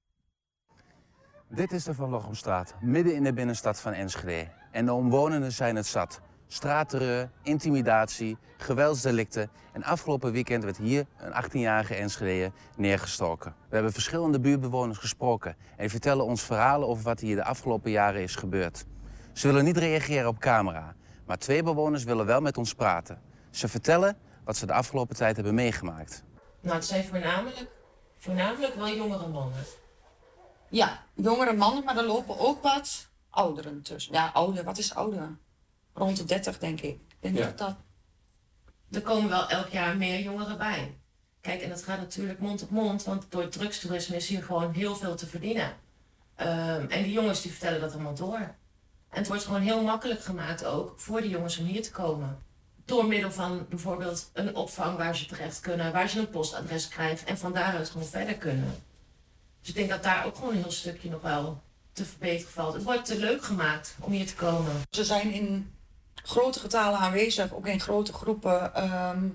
Dit 1.48 1.72
is 1.72 1.84
de 1.84 1.94
Van 1.94 2.10
Lochemstraat, 2.10 2.74
midden 2.80 3.14
in 3.14 3.22
de 3.24 3.32
binnenstad 3.32 3.80
van 3.80 3.92
Enschede. 3.92 4.57
En 4.70 4.86
de 4.86 4.92
omwonenden 4.92 5.52
zijn 5.52 5.76
het 5.76 5.86
zat. 5.86 6.20
Straatterreur, 6.46 7.30
intimidatie, 7.42 8.36
geweldsdelicten. 8.56 9.50
En 9.72 9.84
afgelopen 9.84 10.32
weekend 10.32 10.64
werd 10.64 10.76
hier 10.76 11.06
een 11.18 11.44
18-jarige 11.44 11.94
Enschede 11.94 12.52
neergestoken. 12.76 13.54
We 13.68 13.74
hebben 13.74 13.92
verschillende 13.92 14.40
buurtbewoners 14.40 14.98
gesproken. 14.98 15.50
En 15.50 15.76
die 15.76 15.90
vertellen 15.90 16.24
ons 16.24 16.42
verhalen 16.42 16.88
over 16.88 17.04
wat 17.04 17.20
hier 17.20 17.36
de 17.36 17.44
afgelopen 17.44 17.90
jaren 17.90 18.22
is 18.22 18.34
gebeurd. 18.34 18.84
Ze 19.32 19.46
willen 19.46 19.64
niet 19.64 19.76
reageren 19.76 20.28
op 20.28 20.38
camera. 20.38 20.94
Maar 21.26 21.38
twee 21.38 21.62
bewoners 21.62 22.04
willen 22.04 22.26
wel 22.26 22.40
met 22.40 22.56
ons 22.56 22.74
praten. 22.74 23.20
Ze 23.50 23.68
vertellen 23.68 24.16
wat 24.44 24.56
ze 24.56 24.66
de 24.66 24.72
afgelopen 24.72 25.16
tijd 25.16 25.36
hebben 25.36 25.54
meegemaakt. 25.54 26.24
Nou, 26.60 26.74
het 26.74 26.84
zijn 26.84 27.04
voornamelijk, 27.04 27.66
voornamelijk 28.18 28.74
wel 28.74 28.88
jongere 28.88 29.28
mannen. 29.28 29.64
Ja, 30.68 31.02
jongere 31.14 31.52
mannen, 31.52 31.84
maar 31.84 31.96
er 31.96 32.04
lopen 32.04 32.38
ook 32.38 32.62
wat 32.62 33.08
ouderen 33.30 33.82
tussen. 33.82 34.12
Ja, 34.12 34.30
ouder, 34.32 34.64
wat 34.64 34.78
is 34.78 34.94
ouder? 34.94 35.36
Rond 35.94 36.16
de 36.16 36.24
30, 36.24 36.58
denk 36.58 36.80
ik. 36.80 36.94
Ik 36.94 37.16
denk 37.20 37.36
Ja. 37.36 37.44
dat 37.44 37.58
dat. 37.58 37.76
Er 38.90 39.02
komen 39.02 39.28
wel 39.28 39.48
elk 39.48 39.68
jaar 39.68 39.96
meer 39.96 40.20
jongeren 40.20 40.58
bij. 40.58 40.98
Kijk, 41.40 41.62
en 41.62 41.68
dat 41.68 41.82
gaat 41.82 41.98
natuurlijk 41.98 42.38
mond 42.38 42.62
op 42.62 42.70
mond, 42.70 43.04
want 43.04 43.26
door 43.28 43.48
drugstoerisme 43.48 44.16
is 44.16 44.28
hier 44.28 44.42
gewoon 44.42 44.72
heel 44.72 44.96
veel 44.96 45.14
te 45.14 45.26
verdienen. 45.26 45.72
Ehm, 46.34 46.86
en 46.88 47.02
die 47.02 47.12
jongens 47.12 47.42
die 47.42 47.50
vertellen 47.50 47.80
dat 47.80 47.92
allemaal 47.92 48.14
door. 48.14 48.38
En 49.08 49.18
het 49.18 49.28
wordt 49.28 49.44
gewoon 49.44 49.60
heel 49.60 49.82
makkelijk 49.82 50.20
gemaakt 50.20 50.64
ook 50.64 51.00
voor 51.00 51.20
die 51.20 51.30
jongens 51.30 51.58
om 51.58 51.64
hier 51.64 51.82
te 51.82 51.90
komen. 51.90 52.38
Door 52.84 53.06
middel 53.06 53.30
van 53.32 53.66
bijvoorbeeld 53.68 54.30
een 54.32 54.54
opvang 54.56 54.96
waar 54.96 55.16
ze 55.16 55.26
terecht 55.26 55.60
kunnen, 55.60 55.92
waar 55.92 56.08
ze 56.08 56.18
een 56.18 56.30
postadres 56.30 56.88
krijgen 56.88 57.26
en 57.26 57.38
van 57.38 57.52
daaruit 57.52 57.90
gewoon 57.90 58.06
verder 58.06 58.34
kunnen. 58.34 58.74
Dus 59.60 59.68
ik 59.68 59.74
denk 59.74 59.88
dat 59.88 60.02
daar 60.02 60.26
ook 60.26 60.34
gewoon 60.34 60.54
een 60.54 60.62
heel 60.62 60.70
stukje 60.70 61.10
nog 61.10 61.22
wel 61.22 61.62
te 61.98 62.04
verbeteren 62.04 62.52
valt. 62.52 62.74
Het 62.74 62.82
wordt 62.84 63.04
te 63.04 63.18
leuk 63.18 63.44
gemaakt 63.44 63.96
om 64.00 64.12
hier 64.12 64.26
te 64.26 64.34
komen. 64.34 64.72
Ze 64.90 65.04
zijn 65.04 65.32
in 65.32 65.72
grote 66.14 66.58
getalen 66.58 66.98
aanwezig, 66.98 67.54
ook 67.54 67.66
in 67.66 67.80
grote 67.80 68.12
groepen. 68.12 68.74
ehm, 68.74 69.28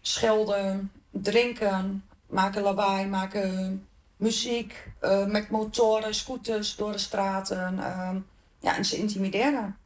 schelden, 0.00 0.92
drinken, 1.10 2.04
maken 2.26 2.62
lawaai, 2.62 3.06
maken 3.06 3.86
muziek, 4.16 4.88
eh, 5.00 5.26
met 5.26 5.50
motoren, 5.50 6.14
scooters 6.14 6.76
door 6.76 6.92
de 6.92 6.98
straten. 6.98 7.78
ehm, 7.78 8.18
ja, 8.60 8.76
en 8.76 8.84
ze 8.84 8.96
intimideren. 8.96 9.76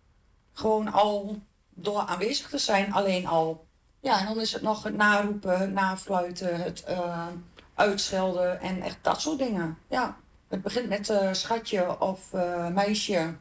Gewoon 0.52 0.92
al 0.92 1.40
door 1.70 2.00
aanwezig 2.00 2.48
te 2.48 2.58
zijn, 2.58 2.92
alleen 2.92 3.26
al. 3.26 3.66
Ja, 4.00 4.18
en 4.20 4.26
dan 4.26 4.40
is 4.40 4.52
het 4.52 4.62
nog 4.62 4.82
het 4.82 4.96
naroepen, 4.96 5.72
nafluiten, 5.72 6.62
het 6.62 6.84
eh, 6.84 7.26
uitschelden 7.74 8.60
en 8.60 8.82
echt 8.82 8.98
dat 9.02 9.20
soort 9.20 9.38
dingen. 9.38 9.78
Ja, 9.88 10.16
het 10.52 10.62
begint 10.62 10.88
met 10.88 11.10
eh, 11.10 11.32
schatje 11.32 12.00
of 12.00 12.32
eh, 12.32 12.68
meisje, 12.68 13.34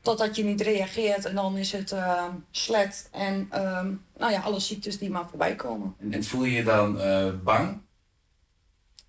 totdat 0.00 0.36
je 0.36 0.44
niet 0.44 0.60
reageert 0.60 1.24
en 1.24 1.34
dan 1.34 1.56
is 1.56 1.72
het 1.72 1.92
eh 1.92 2.24
slet 2.50 3.08
en 3.12 3.46
ehm, 3.50 3.92
nou 4.16 4.32
ja, 4.32 4.40
alle 4.40 4.60
ziektes 4.60 4.98
die 4.98 5.10
maar 5.10 5.28
voorbij 5.28 5.54
komen. 5.54 5.94
En 6.10 6.24
voel 6.24 6.44
je 6.44 6.52
je 6.56 6.64
dan 6.64 7.00
eh, 7.00 7.32
bang? 7.44 7.80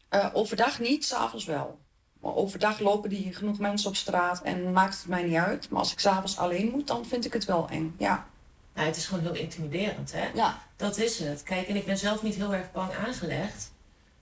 Eh, 0.10 0.29
overdag 0.33 0.79
niet, 0.79 1.05
s'avonds 1.05 1.45
wel. 1.45 1.79
Maar 2.21 2.36
overdag 2.36 2.79
lopen 2.79 3.10
die 3.10 3.33
genoeg 3.33 3.60
mensen 3.60 3.89
op 3.89 3.95
straat 3.95 4.41
en 4.41 4.71
maakt 4.71 4.97
het 4.97 5.07
mij 5.07 5.23
niet 5.23 5.36
uit. 5.38 5.69
Maar 5.69 5.79
als 5.79 5.91
ik 5.91 5.99
s'avonds 5.99 6.38
alleen 6.38 6.69
moet, 6.71 6.88
dan 6.88 7.05
vind 7.05 7.25
ik 7.25 7.33
het 7.33 7.45
wel 7.45 7.67
eng. 7.69 7.95
Ja, 7.97 8.27
Nou, 8.73 8.88
het 8.88 8.97
is 8.97 9.05
gewoon 9.05 9.23
heel 9.23 9.36
intimiderend, 9.36 10.12
hè? 10.13 10.27
ja. 10.33 10.62
Dat 10.75 10.97
is 10.97 11.19
het. 11.19 11.43
Kijk, 11.43 11.67
en 11.67 11.75
ik 11.75 11.86
ben 11.86 11.97
zelf 11.97 12.23
niet 12.23 12.36
heel 12.36 12.53
erg 12.53 12.71
bang 12.71 12.91
aangelegd. 13.05 13.71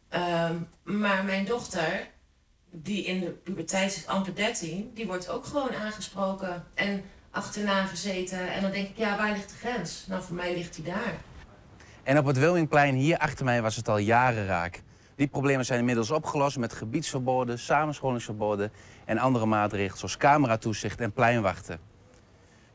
Ehm, 0.09 0.55
maar 0.83 1.23
mijn 1.23 1.45
dochter, 1.45 2.07
die 2.83 3.05
in 3.05 3.19
de 3.19 3.29
puberteit 3.29 3.95
is, 3.95 4.07
amper 4.07 4.35
13, 4.35 4.91
die 4.93 5.07
wordt 5.07 5.29
ook 5.29 5.45
gewoon 5.45 5.75
aangesproken 5.75 6.63
en 6.73 7.03
achterna 7.31 7.85
gezeten. 7.85 8.53
En 8.53 8.61
dan 8.61 8.71
denk 8.71 8.87
ik, 8.87 8.97
ja, 8.97 9.17
waar 9.17 9.31
ligt 9.31 9.49
de 9.49 9.55
grens? 9.55 10.05
Nou, 10.07 10.23
voor 10.23 10.35
mij 10.35 10.53
ligt 10.53 10.75
die 10.75 10.83
daar. 10.83 11.13
En 12.03 12.17
op 12.17 12.25
het 12.25 12.37
Wilmingplein 12.37 12.95
hier 12.95 13.17
achter 13.17 13.45
mij 13.45 13.61
was 13.61 13.75
het 13.75 13.87
al 13.87 13.97
jaren 13.97 14.45
raak. 14.45 14.81
Die 15.15 15.27
problemen 15.27 15.65
zijn 15.65 15.79
inmiddels 15.79 16.11
opgelost 16.11 16.57
met 16.57 16.73
gebiedsverboden, 16.73 17.59
samenscholingsverboden 17.59 18.71
en 19.05 19.17
andere 19.17 19.45
maatregelen 19.45 19.97
zoals 19.97 20.17
cameratoezicht 20.17 21.01
en 21.01 21.11
pleinwachten. 21.11 21.79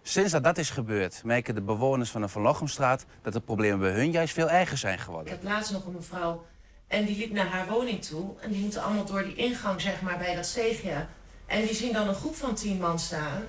Sinds 0.02 0.32
dat 0.32 0.44
dat 0.44 0.58
is 0.58 0.70
gebeurd, 0.70 1.22
merken 1.24 1.54
de 1.54 1.62
bewoners 1.62 2.10
van 2.10 2.20
de 2.20 2.28
Van 2.28 2.42
Lochemstraat 2.42 3.06
dat 3.22 3.32
de 3.32 3.40
problemen 3.40 3.78
bij 3.78 3.90
hun 3.90 4.10
juist 4.10 4.34
veel 4.34 4.50
erger 4.50 4.78
zijn 4.78 4.94
Ik 4.94 5.00
geworden. 5.00 5.32
heb 5.32 5.42
laatst 5.42 5.72
nog 5.72 5.86
een 5.86 5.92
mevrouw 5.92 6.44
en 6.90 7.05
die 7.05 7.16
liep 7.16 7.33
naar 7.33 7.46
haar 7.46 7.68
woning 7.68 8.05
toe. 8.05 8.35
En 8.40 8.50
die 8.50 8.61
moeten 8.61 8.83
allemaal 8.83 9.05
door 9.05 9.24
die 9.24 9.35
ingang, 9.35 9.81
zeg 9.81 10.00
maar, 10.00 10.18
bij 10.18 10.35
dat 10.35 10.46
steegje. 10.46 11.07
En 11.46 11.66
die 11.66 11.74
zien 11.74 11.92
dan 11.92 12.09
een 12.09 12.14
groep 12.14 12.37
van 12.37 12.55
tien 12.55 12.79
man 12.79 12.98
staan. 12.98 13.48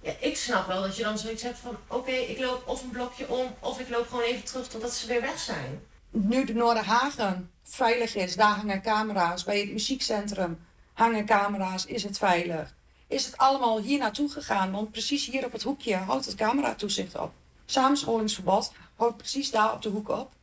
Ja, 0.00 0.12
ik 0.18 0.36
snap 0.36 0.66
wel 0.66 0.82
dat 0.82 0.96
je 0.96 1.02
dan 1.02 1.18
zoiets 1.18 1.42
hebt 1.42 1.58
van... 1.58 1.76
Oké, 1.86 2.10
ik 2.10 2.38
loop 2.38 2.68
of 2.68 2.82
een 2.82 2.90
blokje 2.90 3.28
om, 3.28 3.46
of 3.58 3.80
ik 3.80 3.88
loop 3.88 4.08
gewoon 4.08 4.24
even 4.24 4.44
terug 4.44 4.68
totdat 4.68 4.92
ze 4.92 5.06
weer 5.06 5.20
weg 5.20 5.38
zijn. 5.38 5.80
Nu 6.10 6.44
de 6.44 6.54
Noorderhagen 6.54 7.50
veilig 7.62 8.14
is, 8.14 8.36
daar 8.36 8.54
hangen 8.54 8.82
camera's. 8.82 9.44
Bij 9.44 9.60
het 9.60 9.72
muziekcentrum 9.72 10.58
hangen 10.92 11.26
camera's, 11.26 11.86
is 11.86 12.02
het 12.02 12.18
veilig. 12.18 12.74
Is 13.06 13.26
het 13.26 13.36
allemaal 13.36 13.80
hier 13.80 13.98
naartoe 13.98 14.30
gegaan? 14.30 14.70
Want 14.70 14.90
precies 14.90 15.26
hier 15.26 15.44
op 15.44 15.52
het 15.52 15.62
hoekje 15.62 15.96
houdt 15.96 16.24
het 16.26 16.34
cameratoezicht 16.34 17.18
op. 17.18 17.32
Samenscholingsverbod 17.66 18.72
houdt 18.96 19.16
precies 19.16 19.50
daar 19.50 19.72
op 19.72 19.82
de 19.82 19.88
hoek 19.88 20.08
op. 20.08 20.38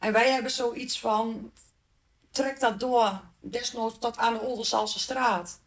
En 0.00 0.12
wij 0.12 0.30
hebben 0.30 0.50
zoiets 0.50 1.00
van, 1.00 1.52
trek 2.30 2.60
dat 2.60 2.80
door, 2.80 3.20
desnoods 3.40 3.98
tot 3.98 4.16
aan 4.16 4.34
de 4.34 4.40
Oldensalse 4.40 4.98
straat. 4.98 5.60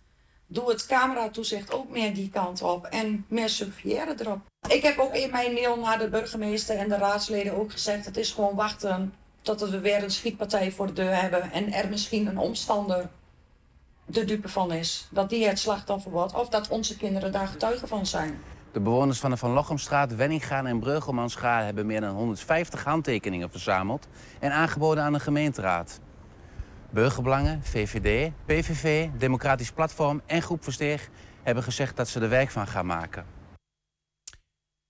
doe 0.48 0.70
het 0.70 0.86
cameratoezicht 0.86 1.72
ook 1.72 1.90
meer 1.90 2.14
die 2.14 2.30
kant 2.30 2.62
op 2.62 2.86
en 2.86 3.26
meer 3.28 3.50
surveilleren 3.50 4.20
erop. 4.20 4.40
Ik 4.68 4.82
heb 4.82 4.98
ook 4.98 5.14
in 5.14 5.32
mijn 5.32 5.54
mail 5.54 5.78
naar 5.78 6.00
de 6.00 6.10
burgemeester 6.10 6.78
en 6.78 6.90
de 6.90 6.98
raadsleden 6.98 7.58
ook 7.58 7.72
gezegd: 7.72 8.06
het 8.06 8.18
is 8.18 8.32
gewoon 8.32 8.56
wachten 8.56 9.14
totdat 9.42 9.70
we 9.70 9.80
weer 9.80 10.04
een 10.04 10.12
schietpartij 10.12 10.72
voor 10.72 10.88
de 10.88 10.94
deur 10.94 11.22
hebben 11.22 11.52
en 11.52 11.74
er 11.74 11.90
misschien 11.90 12.28
een 12.28 12.38
omstander 12.38 13.10
de 14.06 14.26
dupe 14.26 14.50
van 14.50 14.72
is. 14.72 15.08
Dat 15.12 15.30
die 15.30 15.48
het 15.48 15.60
slachtoffer 15.60 16.12
wordt 16.12 16.34
of 16.34 16.50
dat 16.50 16.68
onze 16.70 16.98
kinderen 16.98 17.32
daar 17.32 17.48
getuigen 17.48 17.88
van 17.88 18.06
zijn. 18.06 18.42
De 18.74 18.80
bewoners 18.80 19.20
van 19.20 19.30
de 19.30 19.38
Van 19.38 19.52
Lochemstraat, 19.52 20.16
Wenningaan 20.16 20.68
en 20.68 20.80
Breugelmanschaar 20.80 21.64
hebben 21.64 21.86
meer 21.86 22.02
dan 22.02 22.16
150 22.16 22.84
handtekeningen 22.84 23.52
verzameld 23.52 24.08
en 24.40 24.52
aangeboden 24.52 25.04
aan 25.04 25.14
de 25.14 25.20
gemeenteraad. 25.20 26.00
Burgerbelangen, 26.90 27.64
VVD, 27.64 28.32
PVV, 28.46 29.10
Democratisch 29.18 29.72
Platform 29.72 30.22
en 30.26 30.42
Groep 30.42 30.64
Versteeg 30.64 31.10
hebben 31.44 31.64
gezegd 31.64 31.96
dat 31.96 32.08
ze 32.10 32.20
er 32.20 32.30
werk 32.30 32.52
van 32.52 32.68
gaan 32.68 32.86
maken. 32.86 33.26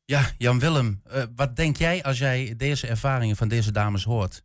Ja, 0.06 0.32
Jan 0.38 0.60
Willem, 0.60 1.02
uh, 1.08 1.24
wat 1.36 1.56
denk 1.56 1.78
jij 1.78 2.04
als 2.04 2.18
jij 2.18 2.54
deze 2.58 2.88
ervaringen 2.88 3.36
van 3.36 3.48
deze 3.48 3.72
dames 3.72 4.04
hoort? 4.04 4.44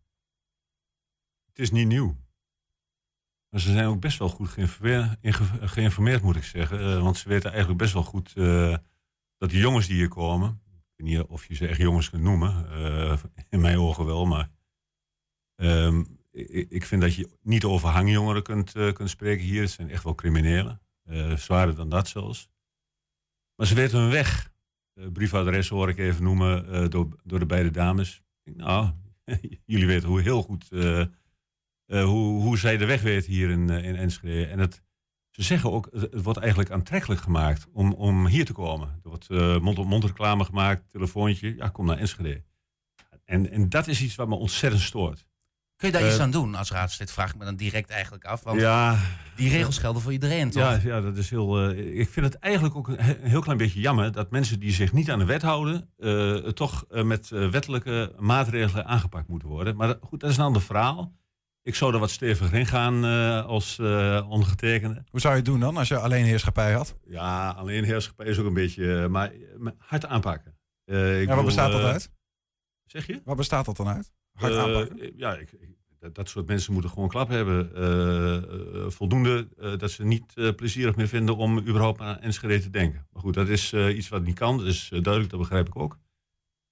Het 1.49 1.59
is 1.59 1.71
niet 1.71 1.87
nieuw. 1.87 2.17
Maar 3.49 3.61
ze 3.61 3.73
zijn 3.73 3.87
ook 3.87 4.01
best 4.01 4.19
wel 4.19 4.29
goed 4.29 4.49
geïnformeerd, 4.49 5.17
geïnformeerd 5.61 6.23
moet 6.23 6.37
ik 6.37 6.45
zeggen. 6.45 6.81
Uh, 6.81 7.03
want 7.03 7.17
ze 7.17 7.29
weten 7.29 7.51
eigenlijk 7.51 7.81
best 7.81 7.93
wel 7.93 8.03
goed 8.03 8.33
uh, 8.35 8.77
dat 9.39 9.51
die 9.51 9.61
jongens 9.61 9.87
die 9.87 9.97
hier 9.97 10.09
komen. 10.09 10.61
Ik 10.73 11.05
weet 11.05 11.07
niet 11.07 11.23
of 11.23 11.47
je 11.47 11.55
ze 11.55 11.67
echt 11.67 11.81
jongens 11.81 12.11
kunt 12.11 12.23
noemen. 12.23 12.67
in 13.49 13.61
mijn 13.61 13.79
ogen 13.79 14.05
wel, 14.05 14.27
maar. 14.27 14.51
Um, 15.61 16.19
ik 16.69 16.85
vind 16.85 17.03
dat 17.03 17.15
je 17.15 17.29
niet 17.43 17.65
over 17.65 17.89
hangjongeren 17.89 18.43
kunt, 18.43 18.77
uh, 18.77 18.93
kunt 18.93 19.11
spreken 19.11 19.45
hier. 19.45 19.61
Het 19.61 19.71
zijn 19.71 19.91
echt 19.91 20.05
wel 20.05 20.15
criminelen. 20.15 20.81
Uh, 21.05 21.37
zwaarder 21.37 21.75
dan 21.75 21.89
dat 21.89 22.09
zelfs. 22.09 22.51
Maar 23.55 23.67
ze 23.67 23.75
weten 23.75 23.99
hun 23.99 24.11
weg. 24.11 24.53
Briefadres 25.13 25.69
hoor 25.69 25.89
ik 25.89 25.99
even 25.99 26.23
noemen 26.23 26.91
door, 26.91 27.09
door 27.25 27.39
de 27.39 27.47
beide 27.47 27.71
dames. 27.71 28.23
Nou, 28.45 28.91
jullie 29.65 29.87
weten 29.87 30.09
hoe 30.09 30.21
heel 30.21 30.43
goed 30.43 30.69
hoe, 31.87 32.43
hoe 32.43 32.59
zij 32.59 32.77
de 32.77 32.87
weg 32.87 33.03
weten 33.03 33.33
hier 33.33 33.51
in, 33.51 33.69
in 33.71 33.97
Enschede. 33.97 34.47
En 34.47 34.59
het, 34.59 34.83
ze 35.39 35.45
zeggen 35.45 35.73
ook, 35.73 35.89
het 35.93 36.23
wordt 36.23 36.39
eigenlijk 36.39 36.71
aantrekkelijk 36.71 37.21
gemaakt 37.21 37.67
om, 37.73 37.93
om 37.93 38.27
hier 38.27 38.45
te 38.45 38.53
komen. 38.53 38.89
Er 38.89 39.09
wordt 39.09 39.29
mond-op-mond 39.63 40.05
reclame 40.05 40.45
gemaakt, 40.45 40.91
telefoontje. 40.91 41.57
Ja, 41.57 41.69
kom 41.69 41.87
naar 41.87 41.99
Enschede. 41.99 42.43
En, 43.25 43.51
en 43.51 43.69
dat 43.69 43.87
is 43.87 44.03
iets 44.03 44.15
wat 44.15 44.29
me 44.29 44.35
ontzettend 44.35 44.83
stoort. 44.83 45.27
Kun 45.77 45.89
je 45.89 45.95
daar 45.95 46.07
iets 46.07 46.17
eh, 46.17 46.23
aan 46.23 46.31
doen 46.31 46.55
als 46.55 46.71
raadslid? 46.71 47.11
Vraag 47.13 47.31
ik 47.31 47.37
me 47.37 47.45
dan 47.45 47.57
direct 47.57 47.91
eigenlijk 47.91 48.25
af. 48.25 48.43
Want 48.43 48.61
ja, 48.61 48.99
die 49.37 49.51
regels 49.51 49.79
gelden 49.79 50.03
voor 50.03 50.13
iedereen, 50.13 50.51
toch? 50.51 50.63
Ja, 50.63 50.81
ja 50.83 51.01
dat 51.01 51.17
is 51.17 51.31
heel. 51.31 51.71
Uh, 51.71 51.99
ik 52.01 52.09
vind 52.09 52.27
het 52.27 52.35
eigenlijk 52.35 52.77
ook 52.77 52.89
een 52.89 53.17
heel 53.21 53.41
klein 53.41 53.59
beetje 53.59 53.81
jammer 53.81 54.13
dat 54.13 54.31
mensen 54.31 54.61
die 54.61 54.73
zich 54.73 54.93
niet 54.93 55.11
aan 55.11 55.19
de 55.19 55.25
wet 55.25 55.43
houden, 55.43 55.91
toch 56.55 56.85
met 56.89 57.29
wettelijke 57.29 58.13
maatregelen 58.19 58.87
aangepakt 58.87 59.29
moeten 59.29 59.49
worden. 59.49 59.77
Maar 59.77 59.97
goed, 60.01 60.21
dat 60.21 60.31
is 60.31 60.37
een 60.37 60.45
ander 60.45 60.63
verhaal. 60.63 61.13
Ik 61.69 61.75
zou 61.75 61.95
er 61.95 62.01
wat 62.01 62.11
steviger 62.11 62.59
in 62.59 62.67
gaan 62.67 63.05
als 63.45 63.79
ondergetekende. 64.29 65.05
Hoe 65.11 65.21
zou 65.21 65.33
je 65.33 65.41
het 65.41 65.49
doen 65.49 65.61
dan 65.61 65.77
als 65.77 65.89
je 65.89 65.99
alleen 65.99 66.25
heerschappij 66.25 66.73
had? 66.73 66.97
Ja, 67.07 67.51
alleen 67.51 67.85
heerschappij 67.85 68.27
is 68.27 68.39
ook 68.39 68.47
een 68.47 68.55
beetje. 68.55 69.09
maar 69.09 69.33
hard 69.79 70.07
aanpakken. 70.07 70.57
ja, 70.85 71.35
wat 71.35 71.45
bestaat 71.45 71.73
dat 71.73 71.83
uit? 71.83 72.11
Zeg 72.85 73.07
je? 73.07 73.21
Wat 73.25 73.37
bestaat 73.37 73.65
dat 73.65 73.77
dan 73.77 73.89
uit? 73.89 74.13
Hard 74.33 74.53
uh, 74.53 74.63
aanpakken? 74.63 75.13
Ja, 75.17 75.37
ik, 75.37 75.51
dat, 75.99 76.15
dat, 76.15 76.29
soort 76.29 76.47
mensen 76.47 76.73
moeten 76.73 76.91
gewoon 76.91 77.09
klap 77.09 77.29
hebben. 77.29 77.71
Uh, 77.77 78.91
voldoende 78.91 79.49
dat 79.79 79.91
ze 79.91 80.05
niet 80.05 80.55
plezierig 80.57 80.97
meer 80.97 81.09
vinden 81.09 81.37
om 81.37 81.59
überhaupt 81.59 82.01
aan 82.01 82.21
Enschede 82.21 82.61
te 82.61 82.71
denken. 82.71 83.07
Maar 83.13 83.23
goed, 83.23 83.35
dat 83.35 83.49
is 83.49 83.73
iets 83.73 84.09
wat 84.09 84.25
niet 84.25 84.39
kan. 84.39 84.59
Dat 84.59 84.67
is 84.67 84.89
duidelijk, 84.89 85.31
dat 85.31 85.41
begrijp 85.41 85.67
ik 85.67 85.77
ook. 85.77 85.99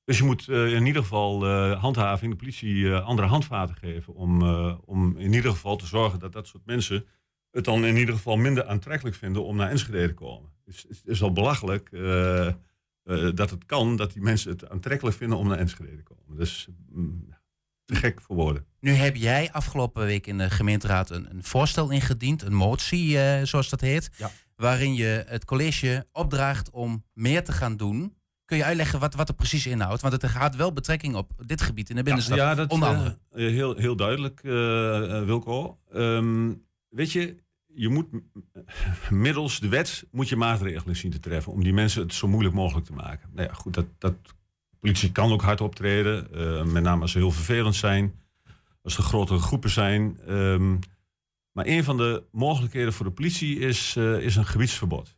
Dus 0.06 0.18
je 0.18 0.24
moet 0.24 0.48
in 0.48 0.86
ieder 0.86 1.02
geval 1.02 1.46
handhaving, 1.74 2.30
de 2.30 2.36
politie, 2.36 2.94
andere 2.94 3.28
handvaten 3.28 3.76
geven. 3.76 4.14
Om, 4.14 4.42
om 4.84 5.16
in 5.18 5.32
ieder 5.32 5.50
geval 5.50 5.76
te 5.76 5.86
zorgen 5.86 6.18
dat 6.18 6.32
dat 6.32 6.46
soort 6.46 6.66
mensen 6.66 7.06
het 7.50 7.64
dan 7.64 7.84
in 7.84 7.96
ieder 7.96 8.14
geval 8.14 8.36
minder 8.36 8.66
aantrekkelijk 8.66 9.16
vinden 9.16 9.44
om 9.44 9.56
naar 9.56 9.70
Enschede 9.70 10.06
te 10.06 10.14
komen. 10.14 10.50
Dus 10.64 10.86
het 10.88 11.02
is 11.04 11.22
al 11.22 11.32
belachelijk 11.32 11.90
dat 13.34 13.50
het 13.50 13.66
kan 13.66 13.96
dat 13.96 14.12
die 14.12 14.22
mensen 14.22 14.50
het 14.50 14.68
aantrekkelijk 14.68 15.16
vinden 15.16 15.38
om 15.38 15.48
naar 15.48 15.58
Enschede 15.58 15.96
te 15.96 16.02
komen. 16.02 16.36
Dus 16.36 16.68
mm, 16.88 17.28
te 17.84 17.94
gek 17.94 18.20
voor 18.20 18.36
woorden. 18.36 18.66
Nu 18.80 18.92
heb 18.92 19.16
jij 19.16 19.52
afgelopen 19.52 20.04
week 20.04 20.26
in 20.26 20.38
de 20.38 20.50
gemeenteraad 20.50 21.10
een, 21.10 21.30
een 21.30 21.44
voorstel 21.44 21.90
ingediend, 21.90 22.42
een 22.42 22.54
motie 22.54 23.14
uh, 23.14 23.42
zoals 23.42 23.68
dat 23.68 23.80
heet, 23.80 24.10
ja. 24.16 24.30
waarin 24.56 24.94
je 24.94 25.24
het 25.26 25.44
college 25.44 26.06
opdraagt 26.12 26.70
om 26.70 27.04
meer 27.12 27.44
te 27.44 27.52
gaan 27.52 27.76
doen. 27.76 28.15
Kun 28.46 28.56
je 28.56 28.64
uitleggen 28.64 29.00
wat, 29.00 29.14
wat 29.14 29.28
er 29.28 29.34
precies 29.34 29.66
inhoudt? 29.66 30.00
Want 30.00 30.22
het 30.22 30.30
gaat 30.30 30.56
wel 30.56 30.72
betrekking 30.72 31.14
op 31.14 31.32
dit 31.46 31.60
gebied 31.60 31.90
in 31.90 31.96
de 31.96 32.02
binnenstad, 32.02 32.36
ja, 32.36 32.54
dat, 32.54 32.70
onder 32.70 32.88
andere. 32.88 33.18
Uh, 33.34 33.50
heel, 33.50 33.76
heel 33.76 33.96
duidelijk, 33.96 34.40
uh, 34.42 34.52
Wilco. 35.22 35.78
Um, 35.94 36.64
weet 36.88 37.12
je, 37.12 37.36
je 37.66 37.88
moet 37.88 38.06
middels 39.10 39.60
de 39.60 39.68
wet 39.68 40.06
moet 40.10 40.28
je 40.28 40.36
maatregelen 40.36 40.96
zien 40.96 41.10
te 41.10 41.20
treffen 41.20 41.52
om 41.52 41.62
die 41.62 41.72
mensen 41.72 42.02
het 42.02 42.14
zo 42.14 42.28
moeilijk 42.28 42.54
mogelijk 42.54 42.86
te 42.86 42.92
maken. 42.92 43.30
Nou 43.32 43.48
ja, 43.48 43.54
goed, 43.54 43.74
dat, 43.74 43.86
dat 43.98 44.14
politie 44.80 45.12
kan 45.12 45.32
ook 45.32 45.42
hard 45.42 45.60
optreden, 45.60 46.28
uh, 46.34 46.62
met 46.62 46.82
name 46.82 47.02
als 47.02 47.12
ze 47.12 47.18
heel 47.18 47.30
vervelend 47.30 47.74
zijn, 47.74 48.14
als 48.82 48.96
er 48.96 49.02
grotere 49.02 49.38
groepen 49.38 49.70
zijn. 49.70 50.18
Um, 50.28 50.78
maar 51.52 51.66
een 51.66 51.84
van 51.84 51.96
de 51.96 52.22
mogelijkheden 52.30 52.92
voor 52.92 53.06
de 53.06 53.12
politie 53.12 53.58
is, 53.58 53.94
uh, 53.98 54.18
is 54.18 54.36
een 54.36 54.46
gebiedsverbod. 54.46 55.16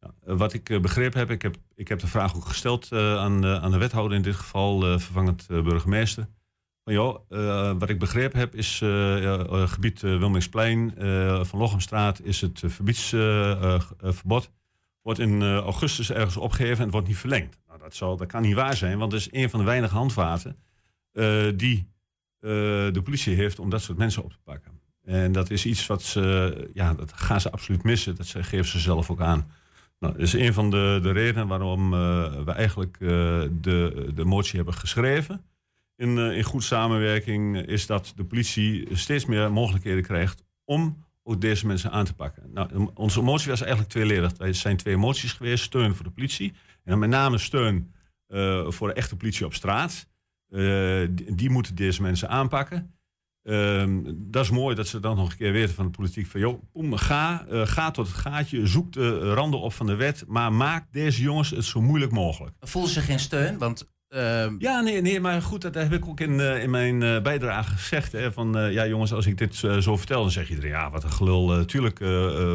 Ja, 0.00 0.34
wat 0.34 0.52
ik 0.52 0.80
begrepen 0.82 1.18
heb, 1.18 1.30
ik 1.30 1.42
heb, 1.42 1.56
ik 1.76 1.88
heb 1.88 1.98
de 1.98 2.06
vraag 2.06 2.36
ook 2.36 2.44
gesteld 2.44 2.92
aan, 2.92 3.46
aan 3.46 3.70
de 3.70 3.78
wethouder, 3.78 4.16
in 4.16 4.22
dit 4.22 4.34
geval 4.34 4.80
vervangend 4.80 5.46
burgemeester. 5.48 6.28
Maar 6.84 6.94
joh, 6.94 7.20
wat 7.78 7.88
ik 7.88 7.98
begrepen 7.98 8.38
heb 8.38 8.54
is 8.54 8.78
gebied 9.64 10.00
Wilmingsplein 10.00 10.94
van 11.46 11.58
Lochemstraat 11.58 12.20
is 12.22 12.40
het 12.40 12.62
verbiedsverbod. 12.64 14.50
wordt 15.02 15.20
in 15.20 15.42
augustus 15.42 16.10
ergens 16.10 16.36
opgegeven 16.36 16.84
en 16.84 16.90
wordt 16.90 17.06
niet 17.06 17.16
verlengd 17.16 17.58
dat, 17.78 17.94
zal, 17.94 18.16
dat 18.16 18.26
kan 18.26 18.42
niet 18.42 18.54
waar 18.54 18.76
zijn, 18.76 18.98
want 18.98 19.12
het 19.12 19.20
is 19.20 19.28
een 19.30 19.50
van 19.50 19.58
de 19.58 19.64
weinige 19.66 19.94
handvaten 19.94 20.56
die 21.56 21.88
de 22.40 23.00
politie 23.04 23.34
heeft 23.34 23.58
om 23.58 23.70
dat 23.70 23.82
soort 23.82 23.98
mensen 23.98 24.22
op 24.22 24.30
te 24.30 24.38
pakken. 24.44 24.80
En 25.02 25.32
dat 25.32 25.50
is 25.50 25.66
iets 25.66 25.86
wat 25.86 26.02
ze, 26.02 26.68
ja, 26.72 26.94
dat 26.94 27.12
gaan 27.12 27.40
ze 27.40 27.50
absoluut 27.50 27.82
missen. 27.82 28.16
Dat 28.16 28.26
geven 28.26 28.66
ze 28.66 28.78
zelf 28.78 29.10
ook 29.10 29.20
aan. 29.20 29.50
Nou, 29.98 30.12
dat 30.12 30.22
is 30.22 30.32
een 30.32 30.52
van 30.52 30.70
de, 30.70 30.98
de 31.02 31.10
redenen 31.10 31.48
waarom 31.48 31.92
uh, 31.92 31.98
we 32.44 32.50
eigenlijk 32.52 32.98
de, 32.98 34.10
de 34.14 34.24
motie 34.24 34.56
hebben 34.56 34.74
geschreven. 34.74 35.44
In, 35.96 36.18
in 36.18 36.42
goed 36.42 36.64
samenwerking 36.64 37.66
is 37.66 37.86
dat 37.86 38.12
de 38.16 38.24
politie 38.24 38.96
steeds 38.96 39.26
meer 39.26 39.52
mogelijkheden 39.52 40.02
krijgt 40.02 40.44
om 40.64 41.04
ook 41.22 41.40
deze 41.40 41.66
mensen 41.66 41.90
aan 41.90 42.04
te 42.04 42.14
pakken. 42.14 42.52
Nou, 42.52 42.90
onze 42.94 43.22
motie 43.22 43.50
was 43.50 43.60
eigenlijk 43.60 43.90
tweeledig. 43.90 44.32
Er 44.38 44.54
zijn 44.54 44.76
twee 44.76 44.96
moties 44.96 45.32
geweest. 45.32 45.64
Steun 45.64 45.94
voor 45.94 46.04
de 46.04 46.10
politie 46.10 46.52
en 46.84 46.98
met 46.98 47.08
name 47.08 47.38
steun 47.38 47.92
voor 48.66 48.88
de 48.88 48.94
echte 48.94 49.16
politie 49.16 49.46
op 49.46 49.54
straat. 49.54 50.06
Die, 51.30 51.50
moeten 51.50 51.74
deze 51.74 52.02
mensen 52.02 52.28
aanpakken. 52.28 52.95
Uh, 53.46 53.84
dat 54.14 54.44
is 54.44 54.50
mooi 54.50 54.74
dat 54.74 54.86
ze 54.86 55.00
dan 55.00 55.16
nog 55.16 55.30
een 55.30 55.36
keer 55.36 55.52
weten 55.52 55.74
van 55.74 55.84
de 55.84 55.90
politiek 55.90 56.26
van... 56.26 56.40
joh, 56.40 56.62
poem, 56.72 56.96
ga, 56.96 57.46
uh, 57.50 57.66
ga 57.66 57.90
tot 57.90 58.06
het 58.06 58.16
gaatje, 58.16 58.66
zoek 58.66 58.92
de 58.92 59.34
randen 59.34 59.60
op 59.60 59.72
van 59.72 59.86
de 59.86 59.94
wet... 59.94 60.24
maar 60.26 60.52
maak 60.52 60.86
deze 60.92 61.22
jongens 61.22 61.50
het 61.50 61.64
zo 61.64 61.80
moeilijk 61.80 62.12
mogelijk. 62.12 62.54
Voelen 62.60 62.90
ze 62.90 63.00
geen 63.00 63.18
steun? 63.18 63.58
Want 63.58 63.90
ehm, 64.08 64.54
ja, 64.58 64.80
nee, 64.80 65.00
nee, 65.00 65.20
maar 65.20 65.42
goed, 65.42 65.62
dat 65.62 65.74
heb 65.74 65.92
ik 65.92 66.06
ook 66.06 66.20
in, 66.20 66.32
uh, 66.32 66.62
in 66.62 66.70
mijn 66.70 67.00
uh, 67.00 67.22
bijdrage 67.22 67.70
gezegd. 67.70 68.12
Hè, 68.12 68.32
van 68.32 68.72
ja, 68.72 68.86
jongens, 68.86 69.12
als 69.12 69.26
ik 69.26 69.38
dit 69.38 69.54
zo 69.56 69.96
vertel, 69.96 70.22
dan 70.22 70.30
zeg 70.30 70.48
iedereen: 70.48 70.70
ja, 70.70 70.90
wat 70.90 71.04
een 71.04 71.12
gelul. 71.12 71.64
tuurlijk 71.64 71.98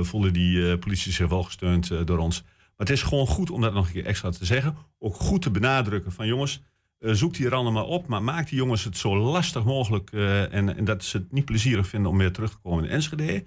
voelen 0.06 0.34
die 0.34 0.78
politie 0.78 1.12
zich 1.12 1.28
wel 1.28 1.44
gesteund 1.44 2.08
door 2.08 2.18
ons. 2.18 2.44
Maar 2.44 2.88
het 2.88 2.90
is 2.90 3.04
gewoon 3.04 3.28
goed 3.28 3.50
om 3.50 3.62
dat 3.62 3.74
nog 3.74 3.86
een 3.86 3.94
keer 3.94 4.06
extra 4.06 4.30
te 4.30 4.46
zeggen. 4.46 4.76
Ook 5.00 5.16
goed 5.16 5.42
te 5.42 5.52
benadrukken 5.52 6.12
van 6.12 6.28
jongens, 6.28 6.62
uh, 7.02 7.14
zoek 7.14 7.34
die 7.34 7.50
randen 7.50 7.74
maar 7.74 7.86
op. 7.86 8.08
Maar 8.08 8.24
maak 8.24 8.50
die 8.50 8.58
jongens 8.58 8.84
het 8.84 8.98
zo 8.98 9.18
lastig 9.18 9.64
mogelijk. 9.64 10.12
Uh, 10.12 10.54
en, 10.54 10.78
en, 10.78 10.86
dat 10.86 11.04
ze 11.04 11.18
het 11.18 11.32
niet 11.32 11.46
plezierig 11.46 11.88
vinden 11.88 12.12
om 12.12 12.18
weer 12.18 12.32
terug 12.32 12.52
te 12.52 12.58
komen 12.58 12.84
in 12.84 12.90
Enschede. 12.90 13.44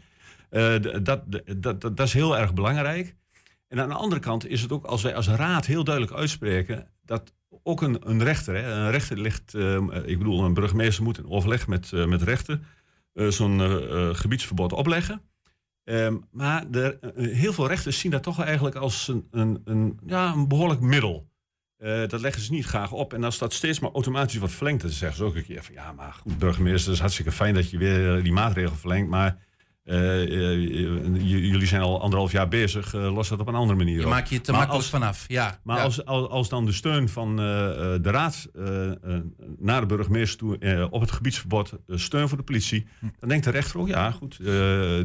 Uh, 0.50 0.82
dat, 0.82 1.04
dat, 1.04 1.42
dat, 1.56 1.80
dat 1.80 2.00
is 2.00 2.12
heel 2.12 2.38
erg 2.38 2.54
belangrijk. 2.54 3.14
En 3.68 3.80
aan 3.80 3.88
de 3.88 3.94
andere 3.94 4.20
kant 4.20 4.46
is 4.46 4.62
het 4.62 4.72
ook 4.72 4.84
als 4.84 5.02
wij 5.02 5.14
als 5.14 5.28
raad 5.28 5.66
heel 5.66 5.84
duidelijk 5.84 6.16
uitspreken. 6.16 6.88
dat 7.04 7.32
ook 7.62 7.82
een, 7.82 8.10
een 8.10 8.22
rechter, 8.22 8.54
hè, 8.54 8.72
een 8.72 8.90
rechter 8.90 9.20
ligt. 9.20 9.54
ik 10.04 10.18
bedoel, 10.18 10.44
een 10.44 10.54
burgemeester 10.54 11.04
moet 11.04 11.18
in 11.18 11.28
overleg 11.28 11.66
met, 11.66 11.92
met 11.92 12.22
rechter. 12.22 12.60
zo'n 13.14 13.60
gebiedsverbod 14.16 14.72
opleggen. 14.72 15.22
Um, 15.84 16.24
maar 16.30 16.64
heel 17.16 17.52
veel 17.52 17.66
rechters 17.66 17.98
zien 17.98 18.10
dat 18.10 18.22
toch 18.22 18.42
eigenlijk 18.42 18.76
als 18.76 19.08
een, 19.08 19.26
een, 19.30 19.60
een 19.64 19.98
ja, 20.06 20.32
een 20.32 20.48
behoorlijk 20.48 20.80
middel. 20.80 21.28
Uh, 21.84 22.08
dat 22.08 22.20
leggen 22.20 22.42
ze 22.42 22.52
niet 22.52 22.64
graag 22.66 22.92
op. 22.92 23.12
En 23.14 23.24
als 23.24 23.38
dat 23.38 23.52
steeds 23.52 23.80
maar 23.80 23.90
automatisch 23.92 24.36
wordt 24.38 24.54
verlengd, 24.54 24.82
dan 24.82 24.90
zeggen 24.90 25.16
ze 25.18 25.24
ook 25.24 25.34
een 25.36 25.44
keer 25.44 25.62
van 25.64 25.74
ja, 25.74 25.92
maar 25.92 26.12
goed, 26.20 26.38
burgemeester, 26.38 26.84
het 26.84 26.94
is 26.94 27.00
hartstikke 27.00 27.32
fijn 27.32 27.54
dat 27.54 27.70
je 27.70 27.78
weer 27.78 28.22
die 28.22 28.32
maatregel 28.32 28.74
verlengt. 28.76 29.10
Maar 29.10 29.36
eh, 29.84 30.22
eh, 30.22 31.20
jullie 31.22 31.66
zijn 31.66 31.82
al 31.82 32.00
anderhalf 32.00 32.32
jaar 32.32 32.48
bezig, 32.48 32.94
eh, 32.94 33.14
los 33.14 33.28
dat 33.28 33.40
op 33.40 33.46
een 33.46 33.54
andere 33.54 33.78
manier 33.78 33.98
Je 33.98 34.04
op. 34.04 34.10
maakt 34.10 34.28
je 34.28 34.40
te 34.40 34.50
Maar 34.50 34.60
makkelijk 34.60 34.82
als- 34.92 35.00
vanaf. 35.00 35.24
Ja. 35.28 35.60
Maar 35.62 35.76
ja. 35.76 35.82
als, 35.82 36.04
als, 36.04 36.28
als 36.28 36.48
dan 36.48 36.66
de 36.66 36.72
steun 36.72 37.08
van 37.08 37.38
eh, 37.40 37.94
eh, 37.94 38.02
de 38.02 38.10
raad 38.10 38.48
eh, 38.54 38.90
eh, 38.90 38.96
naar 39.58 39.80
de 39.80 39.86
burgemeester 39.86 40.38
toe 40.38 40.58
eh, 40.58 40.86
op 40.90 41.00
het 41.00 41.10
gebiedsverbod, 41.10 41.72
eh, 41.86 41.96
steun 41.96 42.28
voor 42.28 42.38
de 42.38 42.44
politie, 42.44 42.86
dan 43.18 43.28
denkt 43.28 43.44
de 43.44 43.50
rechter 43.50 43.80
ook, 43.80 43.88
ja 43.88 44.10
goed, 44.10 44.38
eh, 44.38 44.46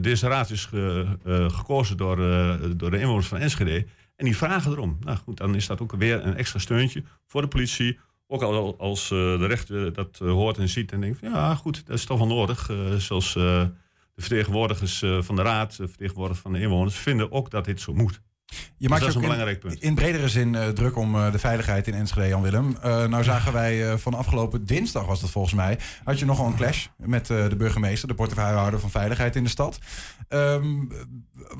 deze 0.01 0.27
raad 0.27 0.49
is 0.49 0.65
ge- 0.65 1.17
eh, 1.25 1.49
gekozen 1.49 1.97
door, 1.97 2.31
eh, 2.31 2.53
door 2.75 2.91
de 2.91 2.99
inwoners 2.99 3.27
van 3.27 3.37
Enschede 3.37 3.85
en 4.19 4.25
die 4.25 4.37
vragen 4.37 4.71
erom. 4.71 4.97
Nou 4.99 5.17
goed, 5.17 5.37
dan 5.37 5.55
is 5.55 5.67
dat 5.67 5.81
ook 5.81 5.91
weer 5.95 6.25
een 6.25 6.35
extra 6.35 6.59
steuntje 6.59 7.03
voor 7.27 7.41
de 7.41 7.47
politie. 7.47 7.99
Ook 8.27 8.41
al 8.41 8.77
als 8.77 9.03
eh, 9.03 9.17
de 9.39 9.45
rechter 9.45 9.93
dat 9.93 10.19
eh, 10.21 10.29
hoort 10.29 10.57
en 10.57 10.69
ziet 10.69 10.91
en 10.91 11.01
denkt, 11.01 11.19
ja 11.21 11.55
goed, 11.55 11.85
dat 11.85 11.97
is 11.97 12.05
toch 12.05 12.17
wel 12.17 12.27
nodig. 12.27 12.69
Eh, 12.69 12.95
zoals 12.95 13.33
de 13.33 13.71
vertegenwoordigers 14.15 15.03
van 15.19 15.35
de 15.35 15.41
raad, 15.41 15.77
de 15.77 15.87
vertegenwoordigers 15.87 16.41
van 16.41 16.53
de 16.53 16.59
inwoners, 16.59 16.95
vinden 16.95 17.31
ook 17.31 17.51
dat 17.51 17.65
dit 17.65 17.81
zo 17.81 17.93
moet. 17.93 18.21
Je 18.49 18.87
Dus 18.87 18.87
maakt 18.87 19.01
dat 19.01 19.09
is 19.09 19.15
een 19.15 19.21
ook 19.21 19.27
in- 19.27 19.35
belangrijk 19.37 19.59
punt. 19.59 19.81
In 19.83 19.95
bredere 19.95 20.29
zin 20.29 20.55
eh, 20.55 20.67
druk 20.67 20.95
om 20.97 21.15
eh, 21.15 21.31
de 21.31 21.39
veiligheid 21.39 21.87
in 21.87 21.93
Enschede, 21.93 22.27
Jan-Willem. 22.27 22.77
Eh, 22.81 23.05
nou 23.05 23.23
zagen 23.23 23.53
wij 23.53 23.97
van 23.97 24.13
afgelopen 24.13 24.65
dinsdag, 24.65 25.05
was 25.05 25.21
dat 25.21 25.29
volgens 25.29 25.53
mij... 25.53 25.79
had 26.03 26.19
je 26.19 26.25
nogal 26.25 26.45
een 26.47 26.55
clash 26.55 26.87
met 26.97 27.25
de 27.27 27.55
burgemeester... 27.57 28.07
de 28.07 28.13
portefeuillehouder 28.13 28.79
van 28.79 28.89
Veiligheid 28.91 29.35
in 29.35 29.43
de 29.43 29.49
stad. 29.49 29.79
Ehm, 30.27 30.65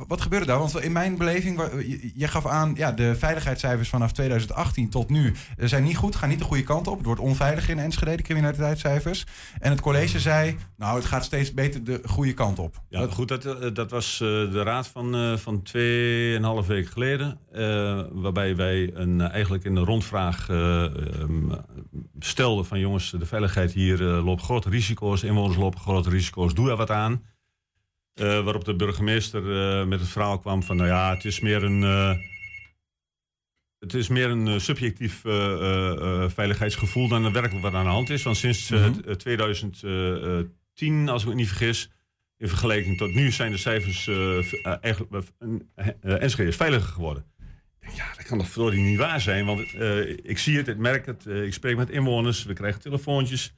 wat 0.07 0.21
gebeurde 0.21 0.45
daar? 0.45 0.57
Want 0.57 0.81
in 0.81 0.91
mijn 0.91 1.17
beleving, 1.17 1.61
je, 1.87 2.11
je 2.15 2.27
gaf 2.27 2.45
aan... 2.45 2.73
ja, 2.75 2.91
de 2.91 3.15
veiligheidscijfers 3.15 3.89
vanaf 3.89 4.11
2018 4.11 4.89
tot 4.89 5.09
nu 5.09 5.33
zijn 5.57 5.83
niet 5.83 5.97
goed... 5.97 6.15
gaan 6.15 6.29
niet 6.29 6.39
de 6.39 6.45
goede 6.45 6.63
kant 6.63 6.87
op. 6.87 6.97
Het 6.97 7.05
wordt 7.05 7.21
onveilig 7.21 7.69
in 7.69 7.79
Enschede, 7.79 8.15
de 8.15 8.23
criminaliteitscijfers. 8.23 9.25
En 9.59 9.69
het 9.71 9.81
college 9.81 10.19
zei... 10.19 10.57
nou, 10.77 10.95
het 10.97 11.05
gaat 11.05 11.23
steeds 11.25 11.53
beter 11.53 11.83
de 11.83 12.01
goede 12.05 12.33
kant 12.33 12.59
op. 12.59 12.81
Ja, 12.89 12.99
Dat- 12.99 13.13
goed, 13.13 13.27
dat, 13.27 13.75
dat 13.75 13.91
was 13.91 14.17
de 14.17 14.61
raad 14.63 14.87
van, 14.87 15.37
van 15.39 15.61
tweeënhalf 15.61 16.67
weken 16.79 16.91
geleden. 16.93 17.39
eh, 17.51 18.03
waarbij 18.11 18.55
wij 18.55 18.91
een, 18.93 19.21
eh, 19.21 19.29
eigenlijk 19.31 19.63
in 19.63 19.75
de 19.75 19.81
rondvraag 19.81 20.49
eh, 20.49 20.83
ehm, 20.83 21.51
stelden 22.19 22.65
van 22.65 22.79
jongens, 22.79 23.11
de 23.11 23.25
veiligheid 23.25 23.71
hier 23.73 23.97
loopt 24.01 24.41
grote 24.41 24.69
risico's. 24.69 25.23
Inwoners 25.23 25.57
lopen 25.57 25.79
grote 25.79 26.09
risico's, 26.09 26.53
doe 26.53 26.67
daar 26.67 26.77
wat 26.77 26.89
aan. 26.91 27.23
Waarop 28.13 28.65
de 28.65 28.75
burgemeester 28.75 29.41
met 29.87 29.99
het 29.99 30.09
verhaal 30.09 30.39
kwam 30.39 30.63
van, 30.63 30.75
nou 30.77 30.89
ja, 30.89 31.13
het 31.13 31.25
is 31.25 31.39
meer 31.39 31.63
een... 31.63 31.81
het 33.79 33.93
is 33.93 34.07
meer 34.07 34.29
een 34.29 34.61
subjectief 34.61 35.21
veiligheidsgevoel 36.33 37.07
dan 37.07 37.25
er 37.25 37.31
werkelijk 37.31 37.61
wat 37.61 37.73
aan 37.73 37.83
de 37.83 37.89
hand 37.91 38.09
is. 38.09 38.23
Want 38.23 38.37
sinds 38.37 38.71
eh, 38.71 38.79
Mhm. 38.85 38.91
t- 39.13 39.19
2010, 39.19 41.09
als 41.09 41.21
ik 41.21 41.27
me 41.27 41.33
niet 41.35 41.47
vergis, 41.47 41.89
in 42.39 42.47
vergelijking 42.47 42.97
tot 42.97 43.13
nu 43.13 43.31
zijn 43.31 43.51
de 43.51 43.57
cijfers 43.57 44.07
eh, 44.07 44.15
v- 44.41 44.53
eh, 44.53 44.73
eigenlijk 44.81 45.25
uh, 45.39 46.21
Enschede 46.21 46.49
is 46.49 46.55
veiliger 46.55 46.89
geworden. 46.93 47.25
Ja, 47.95 48.05
dat 48.15 48.25
kan 48.25 48.37
toch 48.37 48.47
verdorie 48.49 48.81
niet 48.81 48.97
waar 48.97 49.21
zijn, 49.21 49.45
want 49.45 49.73
eh, 49.73 50.09
ik 50.09 50.37
zie 50.37 50.57
het, 50.57 50.67
ik 50.67 50.77
merk 50.77 51.05
het, 51.05 51.25
eh, 51.25 51.43
ik 51.43 51.53
spreek 51.53 51.75
met 51.77 51.89
inwoners, 51.89 52.43
we 52.43 52.53
krijgen 52.53 52.81
telefoontjes. 52.81 53.53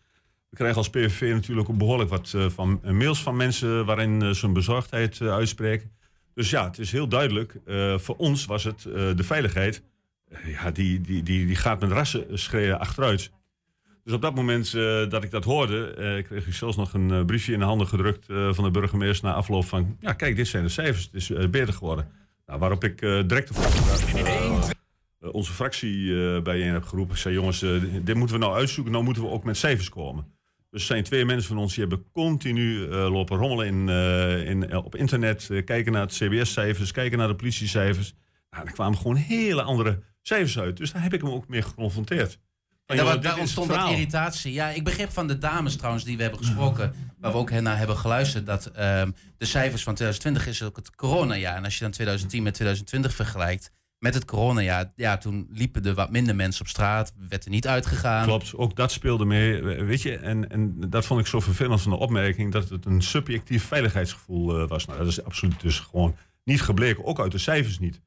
We 0.49 0.55
krijgen 0.57 0.77
als 0.77 0.89
PVV 0.89 1.33
natuurlijk 1.33 1.69
ook 1.69 1.77
behoorlijk 1.77 2.09
wat 2.09 2.33
eh, 2.35 2.49
van, 2.49 2.79
eh, 2.83 2.91
mails 2.91 3.21
van 3.21 3.35
mensen 3.35 3.85
waarin 3.85 4.21
eh, 4.21 4.29
ze 4.29 4.45
hun 4.45 4.53
bezorgdheid 4.53 5.21
eh, 5.21 5.33
uitspreken. 5.33 5.91
Dus 6.33 6.49
ja, 6.49 6.65
het 6.67 6.77
is 6.79 6.91
heel 6.91 7.07
duidelijk. 7.07 7.55
eh, 7.65 7.97
voor 7.97 8.15
ons 8.15 8.45
was 8.45 8.63
het 8.63 8.85
eh, 8.85 8.93
de 9.15 9.23
veiligheid. 9.23 9.83
eh, 10.29 10.51
ja, 10.51 10.71
die, 10.71 11.01
die, 11.01 11.23
die, 11.23 11.45
die 11.45 11.55
gaat 11.55 11.79
met 11.79 11.91
rassenschreden 11.91 12.79
achteruit. 12.79 13.31
Dus 14.03 14.13
op 14.13 14.21
dat 14.21 14.35
moment 14.35 14.73
eh, 14.73 15.09
dat 15.09 15.23
ik 15.23 15.31
dat 15.31 15.43
hoorde, 15.43 15.93
eh, 15.93 16.23
kreeg 16.23 16.47
ik 16.47 16.53
zelfs 16.53 16.77
nog 16.77 16.93
een 16.93 17.11
eh, 17.11 17.25
briefje 17.25 17.53
in 17.53 17.59
de 17.59 17.65
handen 17.65 17.87
gedrukt 17.87 18.25
van 18.25 18.63
de 18.63 18.71
burgemeester 18.71 19.27
na 19.27 19.33
afloop 19.33 19.65
van, 19.65 19.97
ja 19.99 20.13
kijk, 20.13 20.35
dit 20.35 20.47
zijn 20.47 20.63
de 20.63 20.69
cijfers, 20.69 21.03
het 21.03 21.13
is 21.13 21.49
beter 21.49 21.73
geworden. 21.73 22.07
Nou, 22.45 22.59
waarop 22.59 22.83
ik 22.83 22.99
direct 22.99 23.53
de 25.19 25.31
onze 25.31 25.51
fractie 25.51 26.41
bijeen 26.41 26.73
heb 26.73 26.83
geroepen. 26.83 27.15
Ik 27.15 27.21
zei, 27.21 27.33
jongens, 27.33 27.59
dit 28.01 28.15
moeten 28.15 28.35
we 28.35 28.41
nou 28.41 28.55
uitzoeken, 28.55 28.93
nou 28.93 29.03
moeten 29.03 29.23
we 29.23 29.29
ook 29.29 29.43
met 29.43 29.57
cijfers 29.57 29.89
komen. 29.89 30.25
Dus 30.69 30.81
er 30.81 30.87
zijn 30.87 31.03
twee 31.03 31.25
mensen 31.25 31.47
van 31.47 31.57
ons 31.57 31.75
die 31.75 31.85
hebben 31.87 32.05
continu 32.11 32.87
lopen 32.87 33.37
rommelen 33.37 33.67
in, 33.67 33.89
in, 34.45 34.75
op 34.75 34.95
internet, 34.95 35.49
kijken 35.65 35.91
naar 35.91 36.01
het 36.01 36.13
CBS-cijfers, 36.13 36.91
kijken 36.91 37.17
naar 37.17 37.27
de 37.27 37.35
politiecijfers. 37.35 38.13
Nou, 38.49 38.65
er 38.65 38.73
kwamen 38.73 38.97
gewoon 38.97 39.15
hele 39.15 39.61
andere 39.61 39.99
cijfers 40.21 40.59
uit. 40.59 40.77
Dus 40.77 40.91
daar 40.91 41.03
heb 41.03 41.13
ik 41.13 41.21
hem 41.21 41.31
ook 41.31 41.47
mee 41.47 41.61
geconfronteerd. 41.61 42.39
Daar, 42.95 43.05
joh, 43.05 43.21
daar 43.21 43.39
ontstond 43.39 43.67
wat 43.67 43.89
irritatie. 43.89 44.53
Ja, 44.53 44.69
ik 44.69 44.83
begreep 44.83 45.11
van 45.11 45.27
de 45.27 45.37
dames 45.37 45.75
trouwens 45.75 46.03
die 46.03 46.15
we 46.15 46.21
hebben 46.21 46.39
gesproken, 46.39 46.93
waar 47.19 47.31
we 47.31 47.37
ook 47.37 47.51
naar 47.51 47.77
hebben 47.77 47.97
geluisterd, 47.97 48.45
dat 48.45 48.65
ehm, 48.65 49.11
de 49.37 49.45
cijfers 49.45 49.83
van 49.83 49.95
2020 49.95 50.47
is 50.47 50.63
ook 50.63 50.75
het 50.75 50.95
coronajaar. 50.95 51.55
En 51.55 51.63
als 51.63 51.77
je 51.77 51.83
dan 51.83 51.91
2010 51.91 52.43
met 52.43 52.53
2020 52.53 53.13
vergelijkt, 53.13 53.71
met 53.99 54.13
het 54.13 54.25
coronajaar, 54.25 54.91
ja, 54.95 55.17
toen 55.17 55.47
liepen 55.51 55.85
er 55.85 55.93
wat 55.93 56.11
minder 56.11 56.35
mensen 56.35 56.61
op 56.61 56.67
straat, 56.67 57.13
werd 57.29 57.45
er 57.45 57.49
niet 57.49 57.67
uitgegaan. 57.67 58.25
Klopt, 58.25 58.55
ook 58.55 58.75
dat 58.75 58.91
speelde 58.91 59.25
mee. 59.25 59.61
Weet 59.61 60.01
je, 60.01 60.17
en, 60.17 60.49
en 60.49 60.75
dat 60.89 61.05
vond 61.05 61.19
ik 61.19 61.27
zo 61.27 61.39
vervelend 61.39 61.81
van 61.81 61.91
de 61.91 61.97
opmerking, 61.97 62.51
dat 62.51 62.69
het 62.69 62.85
een 62.85 63.01
subjectief 63.01 63.63
veiligheidsgevoel 63.63 64.59
eh, 64.59 64.67
was. 64.67 64.85
Nou, 64.85 64.97
dat 64.97 65.07
is 65.07 65.23
absoluut 65.23 65.61
dus 65.61 65.79
gewoon 65.79 66.15
niet 66.43 66.61
gebleken, 66.61 67.05
ook 67.05 67.19
uit 67.19 67.31
de 67.31 67.37
cijfers 67.37 67.79
niet. 67.79 68.01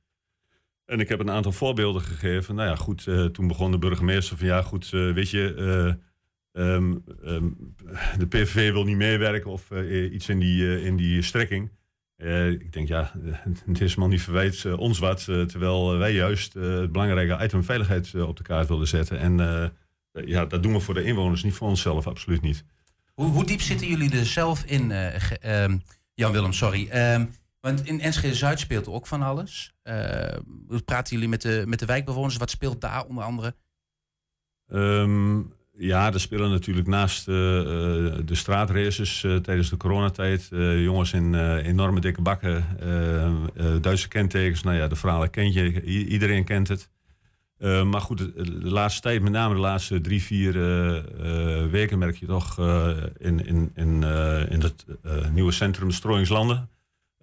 En 0.86 1.00
ik 1.00 1.08
heb 1.08 1.20
een 1.20 1.30
aantal 1.30 1.52
voorbeelden 1.52 2.02
gegeven. 2.02 2.54
Nou 2.54 2.68
ja, 2.68 2.76
goed, 2.76 3.06
eh, 3.06 3.24
toen 3.24 3.48
begon 3.48 3.70
de 3.70 3.78
burgemeester 3.78 4.36
van 4.36 4.46
ja, 4.46 4.62
goed, 4.62 4.84
eh, 4.92 5.12
weet 5.12 5.30
je, 5.30 5.54
eh, 5.54 6.74
ehm, 6.74 6.94
ehm, 7.24 7.48
de 8.18 8.26
PVV 8.26 8.72
wil 8.72 8.84
niet 8.84 8.96
meewerken 8.96 9.50
of 9.50 9.70
iets 10.10 10.28
in 10.28 10.38
die, 10.38 10.82
in 10.82 10.96
die 10.96 11.22
strekking. 11.22 11.70
Ik 12.58 12.72
denk, 12.72 12.88
ja, 12.88 13.12
het 13.66 13.80
is 13.80 13.94
man 13.94 14.10
niet 14.10 14.22
verwijt 14.22 14.74
ons 14.74 14.98
wat, 14.98 15.24
terwijl 15.24 15.98
wij 15.98 16.12
juist 16.12 16.52
het 16.52 16.92
belangrijke 16.92 17.44
item 17.44 17.64
veiligheid 17.64 18.14
op 18.14 18.36
de 18.36 18.42
kaart 18.42 18.68
wilden 18.68 18.88
zetten. 18.88 19.18
En 19.18 19.36
ja, 20.12 20.46
dat 20.46 20.62
doen 20.62 20.72
we 20.72 20.80
voor 20.80 20.94
de 20.94 21.04
inwoners, 21.04 21.42
niet 21.42 21.54
voor 21.54 21.68
onszelf, 21.68 22.06
absoluut 22.06 22.40
niet. 22.40 22.64
Hoe, 23.14 23.26
hoe 23.26 23.44
diep 23.44 23.60
zitten 23.60 23.86
jullie 23.86 24.18
er 24.18 24.26
zelf 24.26 24.64
in, 24.64 24.90
eh, 24.90 25.62
ehm, 25.62 25.78
Jan-Willem, 26.14 26.52
sorry. 26.52 26.88
Want 27.64 27.86
in 27.86 28.00
Enschede-Zuid 28.00 28.60
speelt 28.60 28.88
ook 28.88 29.06
van 29.06 29.22
alles. 29.22 29.74
Hoe 30.68 30.82
praten 30.84 31.14
jullie 31.14 31.28
met 31.28 31.42
de, 31.42 31.62
met 31.66 31.78
de 31.78 31.86
wijkbewoners? 31.86 32.36
Wat 32.36 32.50
speelt 32.50 32.80
daar 32.80 33.04
onder 33.04 33.24
andere? 33.24 33.54
Ehm, 34.68 35.38
ja, 35.72 36.12
er 36.12 36.20
spelen 36.20 36.50
natuurlijk 36.50 36.86
naast 36.86 37.28
eh, 37.28 37.34
eh, 37.34 37.66
de 38.24 38.34
straatraces 38.34 39.20
tijdens 39.20 39.70
de 39.70 39.76
coronatijd. 39.76 40.48
jongens 40.76 41.12
in 41.12 41.34
enorme 41.58 42.00
dikke 42.00 42.22
bakken, 42.22 42.64
Duitse 43.80 44.08
kentekens. 44.08 44.62
Nou 44.62 44.76
ja, 44.76 44.88
de 44.88 44.96
verhalen 44.96 45.30
kent 45.30 45.54
je, 45.54 45.82
iedereen 45.84 46.44
kent 46.44 46.68
het. 46.68 46.90
Maar 47.58 48.00
goed, 48.00 48.18
de, 48.18 48.70
laatste 48.70 49.00
tijd, 49.00 49.22
met 49.22 49.32
name 49.32 49.54
de 49.54 49.60
laatste 49.60 50.00
drie, 50.00 50.22
vier 50.22 50.52
weken, 51.70 51.98
merk 51.98 52.16
je 52.16 52.26
toch 52.26 52.58
in, 53.18 53.46
in, 53.46 53.70
in, 53.74 54.02
in 54.48 54.62
het 54.62 54.84
nieuwe 55.32 55.52
centrum 55.52 55.90
Strooingslanden, 55.90 56.68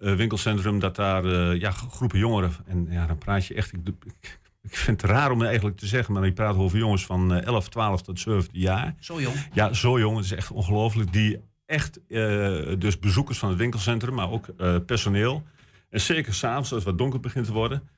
winkelcentrum, 0.02 0.78
dat 0.78 0.96
daar 0.96 1.24
eh, 1.24 1.60
ja, 1.60 1.70
groepen 1.70 2.18
jongeren, 2.18 2.52
en 2.66 2.86
ja, 2.90 3.06
dan 3.06 3.18
praat 3.18 3.46
je 3.46 3.54
echt, 3.54 3.72
ik, 3.72 3.80
ik, 4.04 4.40
ik 4.62 4.76
vind 4.76 5.00
het 5.00 5.10
raar 5.10 5.30
om 5.30 5.38
het 5.38 5.46
eigenlijk 5.46 5.76
te 5.76 5.86
zeggen, 5.86 6.14
maar 6.14 6.26
ik 6.26 6.34
praat 6.34 6.56
over 6.56 6.78
jongens 6.78 7.06
van 7.06 7.34
eh, 7.34 7.46
11, 7.46 7.68
12 7.68 8.02
tot 8.02 8.20
17 8.20 8.60
jaar. 8.60 8.94
Zo 8.98 9.20
jong. 9.20 9.36
Ja, 9.52 9.72
zo 9.72 9.98
jong, 9.98 10.16
het 10.16 10.24
is 10.24 10.32
echt 10.32 10.50
ongelooflijk. 10.50 11.12
Die 11.12 11.40
echt, 11.66 12.00
eh, 12.08 12.78
dus 12.78 12.98
bezoekers 12.98 13.38
van 13.38 13.48
het 13.48 13.58
winkelcentrum, 13.58 14.14
maar 14.14 14.30
ook 14.30 14.46
eh, 14.58 14.76
personeel. 14.86 15.42
En 15.90 16.00
zeker 16.00 16.34
s'avonds, 16.34 16.72
als 16.72 16.78
het 16.78 16.90
wat 16.90 16.98
donker 16.98 17.20
begint 17.20 17.46
te 17.46 17.52
worden. 17.52 17.88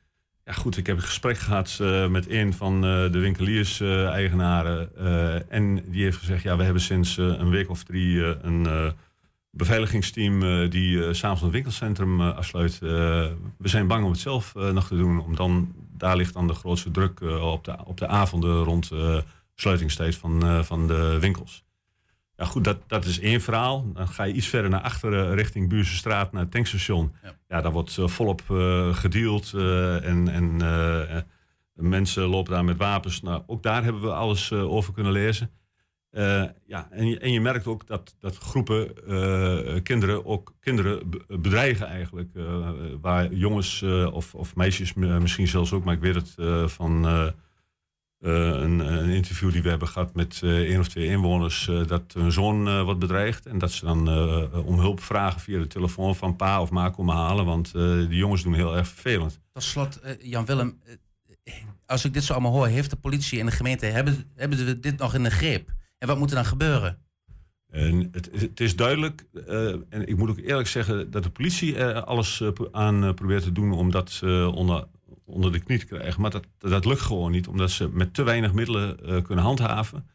Ja 0.45 0.53
goed, 0.53 0.77
ik 0.77 0.87
heb 0.87 0.97
een 0.97 1.03
gesprek 1.03 1.38
gehad 1.38 1.79
eh, 1.81 2.09
met 2.09 2.31
een 2.31 2.53
van 2.53 2.75
eh, 2.75 3.12
de 3.12 3.19
winkeliers-eigenaren. 3.19 4.97
en 5.49 5.85
die 5.90 6.03
heeft 6.03 6.19
gezegd, 6.19 6.43
ja, 6.43 6.57
we 6.57 6.62
hebben 6.62 6.83
sinds 6.83 7.19
eh, 7.19 7.25
een 7.25 7.51
week 7.51 7.71
of 7.71 7.83
drie 7.83 8.25
eh, 8.25 8.35
een 8.43 8.67
eh, 8.67 8.90
beveiligingsteam... 9.57 10.43
eh, 10.43 10.71
die 10.71 11.05
eh, 11.05 11.12
s'avonds 11.12 11.43
het 11.43 11.51
winkelcentrum 11.51 12.21
eh, 12.21 12.37
afsluit. 12.37 12.79
We 12.79 13.35
zijn 13.59 13.87
bang 13.87 14.05
om 14.05 14.11
het 14.11 14.21
zelf 14.21 14.55
nog 14.55 14.87
te 14.87 14.97
doen. 14.97 15.21
Om 15.21 15.37
dan, 15.37 15.75
daar 15.97 16.17
ligt 16.17 16.33
dan 16.33 16.47
de 16.47 16.55
grootste 16.55 16.90
druk 16.90 17.21
op, 17.21 17.65
de, 17.65 17.77
op 17.85 17.98
de 17.98 18.07
avonden 18.07 18.63
rond 18.63 18.90
sluitingstijd 19.55 20.17
van, 20.17 20.65
van 20.65 20.87
de 20.87 21.19
winkels. 21.21 21.65
Ja, 22.37 22.44
goed, 22.44 22.65
dat, 22.65 22.79
dat 22.87 23.05
is 23.05 23.21
één 23.21 23.40
verhaal. 23.40 23.92
Dan 23.92 24.09
ga 24.09 24.25
je 24.25 24.35
iets 24.35 24.46
verder 24.46 24.71
naar 24.71 24.81
achteren, 24.81 25.35
richting 25.35 25.69
Buurse 25.69 25.96
Straat, 25.96 26.33
naar 26.33 26.42
het 26.42 26.50
tankstation. 26.50 27.13
Ja. 27.23 27.33
Ja, 27.48 27.61
daar 27.61 27.73
wordt 27.73 27.98
volop 28.05 28.42
gedeeld 28.92 29.52
en, 30.02 30.29
en 30.29 30.57
mensen 31.73 32.23
lopen 32.23 32.52
daar 32.52 32.65
met 32.65 32.77
wapens. 32.77 33.23
Nou, 33.23 33.42
ook 33.46 33.63
daar 33.63 33.85
hebben 33.85 34.02
we 34.02 34.13
alles 34.13 34.52
over 34.52 34.92
kunnen 34.92 35.13
lezen. 35.13 35.50
Eh, 36.15 36.44
ja, 36.67 36.88
en, 36.90 37.06
je, 37.06 37.19
en 37.19 37.33
je 37.33 37.40
merkt 37.40 37.67
ook 37.67 37.87
dat, 37.87 38.17
dat 38.21 38.37
groepen 38.37 39.06
eh, 39.06 39.83
kinderen 39.83 40.27
ook 40.27 40.54
kinderen 40.60 41.10
be- 41.10 41.25
bedreigen 41.29 41.87
eigenlijk. 41.87 42.31
eh, 42.35 42.71
waar 43.00 43.33
jongens 43.33 43.83
of, 44.12 44.35
of 44.35 44.56
meisjes 44.56 44.94
misschien 44.94 45.48
zelfs 45.48 45.73
ook, 45.73 45.85
maar 45.85 45.94
ik 45.94 46.00
weet 46.00 46.15
het 46.15 46.35
van... 46.73 47.04
een, 48.19 48.79
een 48.79 49.08
interview 49.08 49.52
die 49.52 49.62
we 49.62 49.69
hebben 49.69 49.88
gehad 49.88 50.15
met 50.15 50.40
één 50.42 50.81
of 50.81 50.88
twee 50.88 51.06
inwoners, 51.06 51.71
dat 51.87 52.12
hun 52.12 52.33
zoon 52.33 52.83
wordt 52.85 53.00
bedreigd. 53.00 53.46
En 53.46 53.58
dat 53.58 53.73
ze 53.73 53.85
dan 53.85 54.08
om 54.65 54.79
hulp 54.79 55.00
vragen 55.00 55.40
via 55.40 55.58
de 55.58 55.67
telefoon 55.67 56.17
van 56.17 56.37
pa 56.37 56.60
of 56.60 56.71
ma 56.71 56.88
komen 56.90 57.15
halen, 57.15 57.44
want 57.44 57.73
die 58.08 58.17
jongens 58.17 58.42
doen 58.42 58.54
heel 58.54 58.77
erg 58.77 58.88
vervelend. 58.88 59.40
Tot 59.52 59.62
slot, 59.62 60.00
Jan 60.21 60.44
Willem, 60.44 60.81
als 61.87 62.04
ik 62.04 62.12
dit 62.12 62.25
zo 62.25 62.33
allemaal 62.33 62.52
hoor, 62.52 62.67
heeft 62.67 62.90
de 62.90 62.96
politie 62.96 63.40
en 63.40 63.46
de 63.46 63.52
gemeente, 63.52 63.87
hebben, 63.87 64.31
hebben 64.35 64.65
we 64.67 64.81
dit 64.81 64.98
nog 64.98 65.15
in 65.15 65.23
de 65.23 65.31
greep? 65.31 65.73
En 66.05 66.11
wat 66.11 66.19
moet 66.19 66.31
er 66.31 66.37
dan 66.37 66.44
gebeuren? 66.44 66.98
En 67.71 68.09
het, 68.13 68.31
het 68.33 68.61
is 68.61 68.77
duidelijk, 68.77 69.27
eh, 69.46 69.69
en 69.69 70.09
ik 70.09 70.17
moet 70.17 70.31
ook 70.31 70.38
eerlijk 70.38 70.69
zeggen, 70.69 71.11
dat 71.11 71.23
de 71.23 71.31
politie 71.31 71.77
er 71.77 72.05
alles 72.05 72.40
eh, 72.40 72.48
aan 72.73 73.05
eh, 73.05 73.15
probeert 73.15 73.42
te 73.42 73.52
doen 73.52 73.73
om 73.73 73.90
dat 73.90 74.21
eh, 74.25 74.55
onder, 74.55 74.85
onder 75.25 75.52
de 75.52 75.61
knie 75.61 75.79
te 75.79 75.87
krijgen. 75.87 76.21
Maar 76.21 76.31
dat, 76.31 76.46
dat 76.59 76.85
lukt 76.85 77.00
gewoon 77.00 77.31
niet, 77.31 77.48
omdat 77.48 77.71
ze 77.71 77.88
met 77.88 78.15
te 78.15 78.23
weinig 78.23 78.52
middelen 78.52 79.05
eh, 79.05 79.23
kunnen 79.23 79.44
handhaven. 79.44 80.09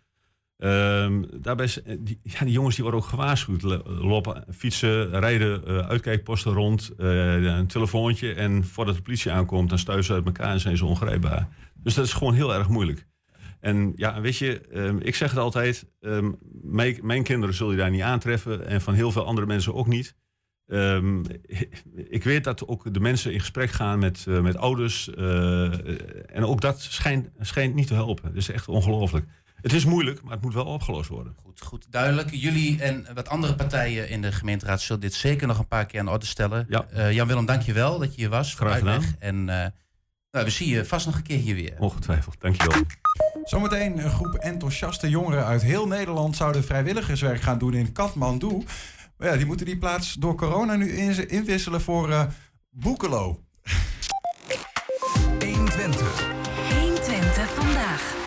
Ehm, 0.60 1.24
daarbij, 1.34 1.70
eh, 1.86 1.96
die, 2.00 2.20
ja, 2.24 2.40
die 2.40 2.52
jongens 2.54 2.76
die 2.76 2.84
worden 2.84 3.02
ook 3.02 3.08
gewaarschuwd. 3.08 3.62
Lopen, 3.86 4.46
fietsen, 4.52 5.20
rijden, 5.20 5.66
eh, 5.68 5.88
uitkijkposten 5.88 6.54
rond, 6.54 6.92
eh, 6.98 7.44
een 7.44 7.68
telefoontje. 7.68 8.34
En 8.34 8.66
voordat 8.66 8.96
de 8.96 9.02
politie 9.02 9.32
aankomt, 9.32 9.70
dan 9.70 9.80
stuiven 9.80 10.06
ze 10.06 10.14
uit 10.14 10.26
elkaar 10.26 10.52
en 10.52 10.60
zijn 10.60 10.78
ze 10.78 10.86
ongrijpbaar. 10.86 11.48
Dus 11.74 11.94
dat 11.94 12.06
is 12.06 12.14
gewoon 12.14 12.34
heel 12.34 12.54
erg 12.54 12.68
moeilijk. 12.68 13.08
En 13.60 13.94
ja, 13.96 14.22
weet 14.22 14.38
je, 14.38 14.62
ehm, 14.62 14.98
ik 14.98 15.16
zeg 15.16 15.30
het 15.30 15.40
altijd, 15.40 15.86
ehm, 16.00 16.32
mijn, 16.62 17.00
mijn 17.02 17.24
kinderen 17.24 17.56
zul 17.56 17.72
je 17.72 17.78
daar 17.78 17.90
niet 17.90 18.02
aantreffen 18.02 18.68
en 18.68 18.82
van 18.82 18.94
heel 18.94 19.12
veel 19.12 19.26
andere 19.26 19.48
mensen 19.48 19.74
ook 19.74 19.88
niet. 19.88 20.16
Ehm, 20.68 21.24
ik 22.18 22.24
weet 22.24 22.44
dat 22.44 22.68
ook 22.68 22.94
de 22.94 23.00
mensen 23.00 23.34
in 23.34 23.40
gesprek 23.40 23.72
gaan 23.72 24.00
met, 24.00 24.26
eh, 24.28 24.42
met 24.42 24.58
ouders 24.58 25.10
eh, 25.10 26.36
en 26.36 26.46
ook 26.46 26.62
dat 26.62 26.82
schijnt, 26.82 27.30
schijnt 27.40 27.76
niet 27.76 27.88
te 27.88 27.94
helpen. 27.94 28.24
Dat 28.24 28.36
is 28.36 28.50
echt 28.50 28.68
ongelooflijk. 28.68 29.26
Het 29.62 29.74
is 29.74 29.86
moeilijk, 29.86 30.22
maar 30.22 30.34
het 30.34 30.42
moet 30.42 30.54
wel 30.54 30.66
opgelost 30.66 31.10
worden. 31.10 31.34
Goed, 31.44 31.62
goed, 31.62 31.86
duidelijk. 31.90 32.30
Jullie 32.32 32.82
en 32.82 33.06
wat 33.14 33.30
andere 33.30 33.56
partijen 33.56 34.10
in 34.10 34.22
de 34.22 34.32
gemeenteraad 34.32 34.82
zullen 34.82 35.02
dit 35.02 35.14
zeker 35.14 35.48
nog 35.48 35.60
een 35.60 35.68
paar 35.68 35.86
keer 35.86 36.00
aan 36.00 36.06
de 36.06 36.12
orde 36.12 36.26
stellen. 36.26 36.66
Ja. 36.70 36.86
Eh, 36.86 37.12
Jan-Willem, 37.12 37.46
dank 37.46 37.62
je 37.62 37.74
wel 37.74 38.00
dat 38.00 38.16
je 38.16 38.22
hier 38.22 38.30
was. 38.30 38.54
Graag 38.54 38.78
gedaan. 38.78 39.04
En 39.20 39.50
nou, 40.32 40.46
we 40.46 40.52
zien 40.52 40.68
je 40.68 40.86
vast 40.86 41.06
nog 41.06 41.16
een 41.16 41.24
keer 41.24 41.38
hier 41.38 41.56
weer. 41.56 41.76
Ongetwijfeld, 41.80 42.36
dankjewel. 42.40 42.82
Zometeen 43.44 43.98
een 44.04 44.10
groep 44.10 44.34
enthousiaste 44.34 45.10
jongeren 45.10 45.46
uit 45.46 45.62
heel 45.62 45.88
Nederland 45.88 46.36
zouden 46.36 46.64
vrijwilligerswerk 46.64 47.42
gaan 47.42 47.58
doen 47.58 47.74
in 47.74 47.92
Kathmandu. 47.92 48.64
Maar 49.18 49.28
ja, 49.28 49.36
die 49.38 49.46
moeten 49.46 49.66
die 49.66 49.78
plaats 49.78 50.14
door 50.14 50.36
corona 50.36 50.76
nu 50.76 50.90
in- 50.92 51.30
inwisselen 51.30 51.82
voor 51.82 52.12
eh 52.12 52.24
Boekelo. 52.70 53.44
120. 55.40 56.28
120 56.80 57.50
vandaag. 57.54 58.18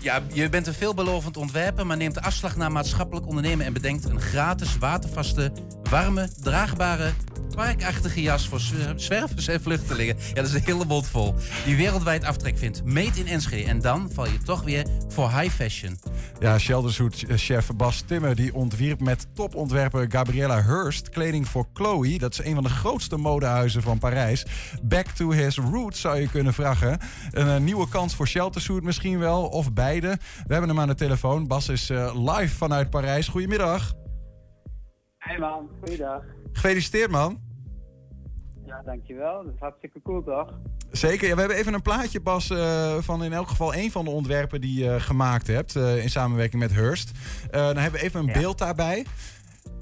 Ja, 0.00 0.22
je 0.32 0.48
bent 0.48 0.66
een 0.66 0.74
veelbelovend 0.74 1.36
ontwerper, 1.36 1.86
maar 1.86 1.96
neemt 1.96 2.20
afslag 2.20 2.56
naar 2.56 2.72
maatschappelijk 2.72 3.26
ondernemen 3.26 3.66
en 3.66 3.72
bedenkt 3.72 4.04
een 4.04 4.20
gratis, 4.20 4.78
watervaste, 4.78 5.52
warme, 5.82 6.28
draagbare, 6.42 7.12
parkachtige 7.54 8.22
jas 8.22 8.48
voor 8.48 8.60
zwer- 8.60 8.92
zwervers 9.00 9.48
en 9.48 9.60
vluchtelingen. 9.60 10.16
Ja, 10.28 10.34
dat 10.34 10.46
is 10.46 10.52
een 10.52 10.62
hele 10.64 10.84
mond 10.84 11.06
vol. 11.08 11.34
Die 11.64 11.76
wereldwijd 11.76 12.24
aftrek 12.24 12.58
vindt. 12.58 12.84
Meet 12.84 13.16
in 13.16 13.26
Enschede. 13.26 13.68
En 13.68 13.80
dan 13.80 14.10
val 14.12 14.26
je 14.26 14.38
toch 14.38 14.62
weer 14.62 14.86
voor 15.08 15.30
high 15.30 15.54
fashion. 15.54 15.98
Ja, 16.38 16.58
Sheltersuit-chef 16.58 17.70
Bas 17.76 18.00
Timmer 18.00 18.34
die 18.36 18.54
ontwierp 18.54 19.00
met 19.00 19.26
topontwerper 19.34 20.06
Gabriella 20.08 20.62
Hurst 20.62 21.08
kleding 21.08 21.48
voor 21.48 21.66
Chloe. 21.72 22.18
Dat 22.18 22.32
is 22.32 22.44
een 22.44 22.54
van 22.54 22.62
de 22.62 22.68
grootste 22.68 23.16
modehuizen 23.16 23.82
van 23.82 23.98
Parijs. 23.98 24.46
Back 24.82 25.06
to 25.06 25.30
his 25.30 25.56
roots 25.58 26.00
zou 26.00 26.20
je 26.20 26.28
kunnen 26.28 26.54
vragen. 26.54 26.98
Een, 27.30 27.48
eh, 27.48 27.56
nieuwe 27.56 27.88
kans 27.88 28.14
voor 28.14 28.26
Sheltersuit 28.28 28.82
misschien 28.82 29.18
wel, 29.18 29.42
of 29.46 29.72
beide. 29.72 30.08
We 30.46 30.52
hebben 30.52 30.68
hem 30.68 30.80
aan 30.80 30.88
de 30.88 30.94
telefoon. 30.94 31.46
Bas 31.46 31.68
is 31.68 31.90
eh, 31.90 32.14
live 32.36 32.54
vanuit 32.56 32.90
Parijs. 32.90 33.28
Goedemiddag. 33.28 33.92
Hey 35.18 35.38
man, 35.38 35.68
goeiedag. 35.84 36.22
Gefeliciteerd 36.60 37.10
man. 37.10 37.38
Ja, 38.66 38.82
dankjewel. 38.84 39.44
Dat 39.44 39.52
is 39.54 39.60
hartstikke 39.60 40.02
cool 40.02 40.22
toch? 40.22 40.58
Zeker. 40.90 41.28
Ja, 41.28 41.34
we 41.34 41.40
hebben 41.40 41.58
even 41.58 41.74
een 41.74 41.82
plaatje, 41.82 42.20
Bas, 42.20 42.50
eh, 42.50 42.96
van 43.00 43.24
in 43.24 43.32
elk 43.32 43.48
geval 43.48 43.74
één 43.74 43.90
van 43.90 44.04
de 44.04 44.10
ontwerpen 44.10 44.60
die 44.60 44.84
je 44.84 45.00
gemaakt 45.00 45.46
hebt. 45.46 45.76
eh, 45.76 46.02
in 46.02 46.10
samenwerking 46.10 46.62
met 46.62 46.72
Hurst. 46.72 47.10
Eh, 47.50 47.60
dan 47.66 47.76
hebben 47.76 48.00
we 48.00 48.06
even 48.06 48.20
een 48.20 48.26
Ja. 48.26 48.32
beeld 48.32 48.58
daarbij. 48.58 49.06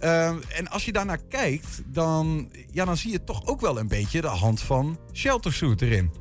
En 0.01 0.69
als 0.71 0.85
je 0.85 0.93
daarnaar 0.93 1.23
kijkt, 1.29 1.83
dan, 1.87 2.51
ja, 2.71 2.85
dan 2.85 2.97
zie 2.97 3.13
je 3.13 3.25
toch 3.25 3.47
ook 3.47 3.61
wel 3.61 3.79
een 3.79 3.89
beetje 3.89 4.21
de 4.21 4.27
hand 4.27 4.61
van 4.61 4.99
Sheltersuit 5.13 5.83
erin. 5.83 6.13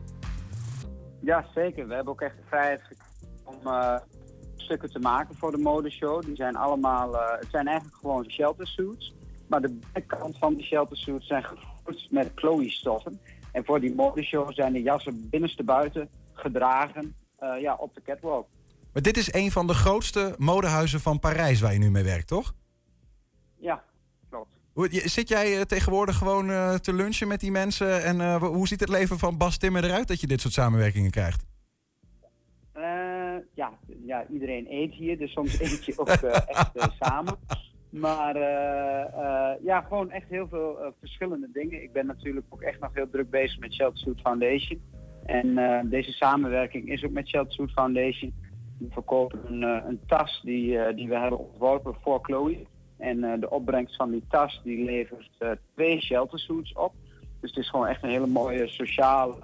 Ja, 1.22 1.46
zeker. 1.56 1.88
We 1.88 1.94
hebben 1.94 2.14
ook 2.14 2.22
echt 2.22 2.36
de 2.38 2.44
vrijheid 2.48 2.82
gekregen 2.82 3.02
om 3.64 4.00
stukken 4.56 4.92
te 4.92 5.00
maken 5.00 5.36
voor 5.36 5.52
de 5.52 5.58
modeshow. 5.58 6.22
Die 6.26 6.36
zijn 6.36 6.56
allemaal, 6.56 7.14
het 7.14 7.48
zijn 7.52 7.68
eigenlijk 7.68 7.98
gewoon 7.98 8.26
shelter 8.32 8.68
suits. 8.68 9.14
Maar 9.54 9.62
de 9.62 9.80
binnenkant 9.94 10.38
van 10.38 10.54
die 10.54 10.64
shelter 10.64 10.98
suits 10.98 11.28
zijn 11.28 11.44
gevoerd 11.44 12.08
met 12.12 12.32
Chloe 12.36 12.70
stoffen. 12.70 13.20
En 13.52 13.66
voor 13.66 13.80
die 13.80 13.96
modeshow 13.96 14.54
zijn 14.54 14.74
de 14.74 14.82
jassen 14.82 15.30
binnenste 15.30 15.64
buiten 15.64 16.10
gedragen 16.34 17.16
eh, 17.38 17.62
ja, 17.62 17.76
op 17.76 17.96
de 17.96 18.02
catwalk. 18.02 18.48
Maar 18.94 19.02
dit 19.02 19.18
is 19.18 19.34
een 19.34 19.52
van 19.52 19.68
de 19.68 19.74
grootste 19.74 20.36
modehuizen 20.38 21.00
van 21.00 21.20
Parijs 21.20 21.62
waar 21.62 21.74
je 21.74 21.80
nu 21.80 21.92
mee 21.92 22.04
werkt, 22.04 22.28
toch? 22.28 22.54
Ja, 23.56 23.84
klopt. 24.30 24.56
Zit 25.12 25.30
jij 25.30 25.58
eh, 25.58 25.62
tegenwoordig 25.62 26.18
gewoon 26.18 26.50
eh, 26.50 26.74
te 26.74 26.94
lunchen 26.94 27.28
met 27.28 27.40
die 27.40 27.52
mensen? 27.52 28.04
En 28.04 28.38
hoe 28.38 28.68
ziet 28.68 28.80
het 28.80 28.90
leven 28.90 29.20
van 29.20 29.38
Bas 29.38 29.58
Timmer 29.58 29.84
eruit 29.84 30.08
dat 30.08 30.22
je 30.22 30.28
dit 30.28 30.42
soort 30.42 30.54
samenwerkingen 30.54 31.12
krijgt? 31.12 31.46
Ja, 33.56 33.78
ja, 34.06 34.26
iedereen 34.30 34.66
eet 34.70 34.94
hier, 34.94 35.18
dus 35.18 35.32
soms 35.32 35.60
eet 35.60 35.86
je 35.86 35.94
ook 36.00 36.08
echt 36.08 36.72
samen. 37.00 37.38
Maar 37.94 38.36
eh, 38.36 39.02
eh, 39.02 39.64
ja, 39.64 39.82
gewoon 39.82 40.12
echt 40.12 40.30
heel 40.30 40.48
veel 40.48 40.80
eh, 40.80 40.92
verschillende 41.00 41.50
dingen. 41.54 41.84
Ik 41.84 41.92
ben 41.92 42.06
natuurlijk 42.06 42.46
ook 42.50 42.62
echt 42.62 42.80
nog 42.80 42.94
heel 42.94 43.10
druk 43.10 43.30
bezig 43.30 43.60
met 43.60 43.74
Shelter 43.74 44.16
Foundation. 44.22 44.82
En 45.26 45.90
deze 45.90 46.12
samenwerking 46.12 46.90
is 46.90 47.06
ook 47.06 47.12
met 47.12 47.28
Shelter 47.28 47.68
Foundation. 47.68 48.34
We 48.80 48.88
verkopen 48.90 49.40
een, 49.46 49.62
een 49.62 50.00
tas 50.08 50.42
die, 50.44 50.94
die 50.94 51.08
we 51.08 51.18
hebben 51.18 51.40
ontworpen 51.40 51.96
voor 52.02 52.20
Chloe. 52.22 52.66
En 52.98 53.40
de 53.40 53.50
opbrengst 53.50 53.96
van 53.96 54.12
die 54.12 54.24
tas 54.30 54.62
die 54.64 54.86
levert 54.86 55.60
twee 55.74 56.02
shelter 56.02 56.40
suits 56.40 56.74
op. 56.74 56.94
Dus 57.40 57.50
het 57.50 57.60
is 57.60 57.70
gewoon 57.70 57.88
echt 57.88 58.04
een 58.04 58.10
hele 58.10 58.28
mooie 58.28 58.68
sociale 58.68 59.36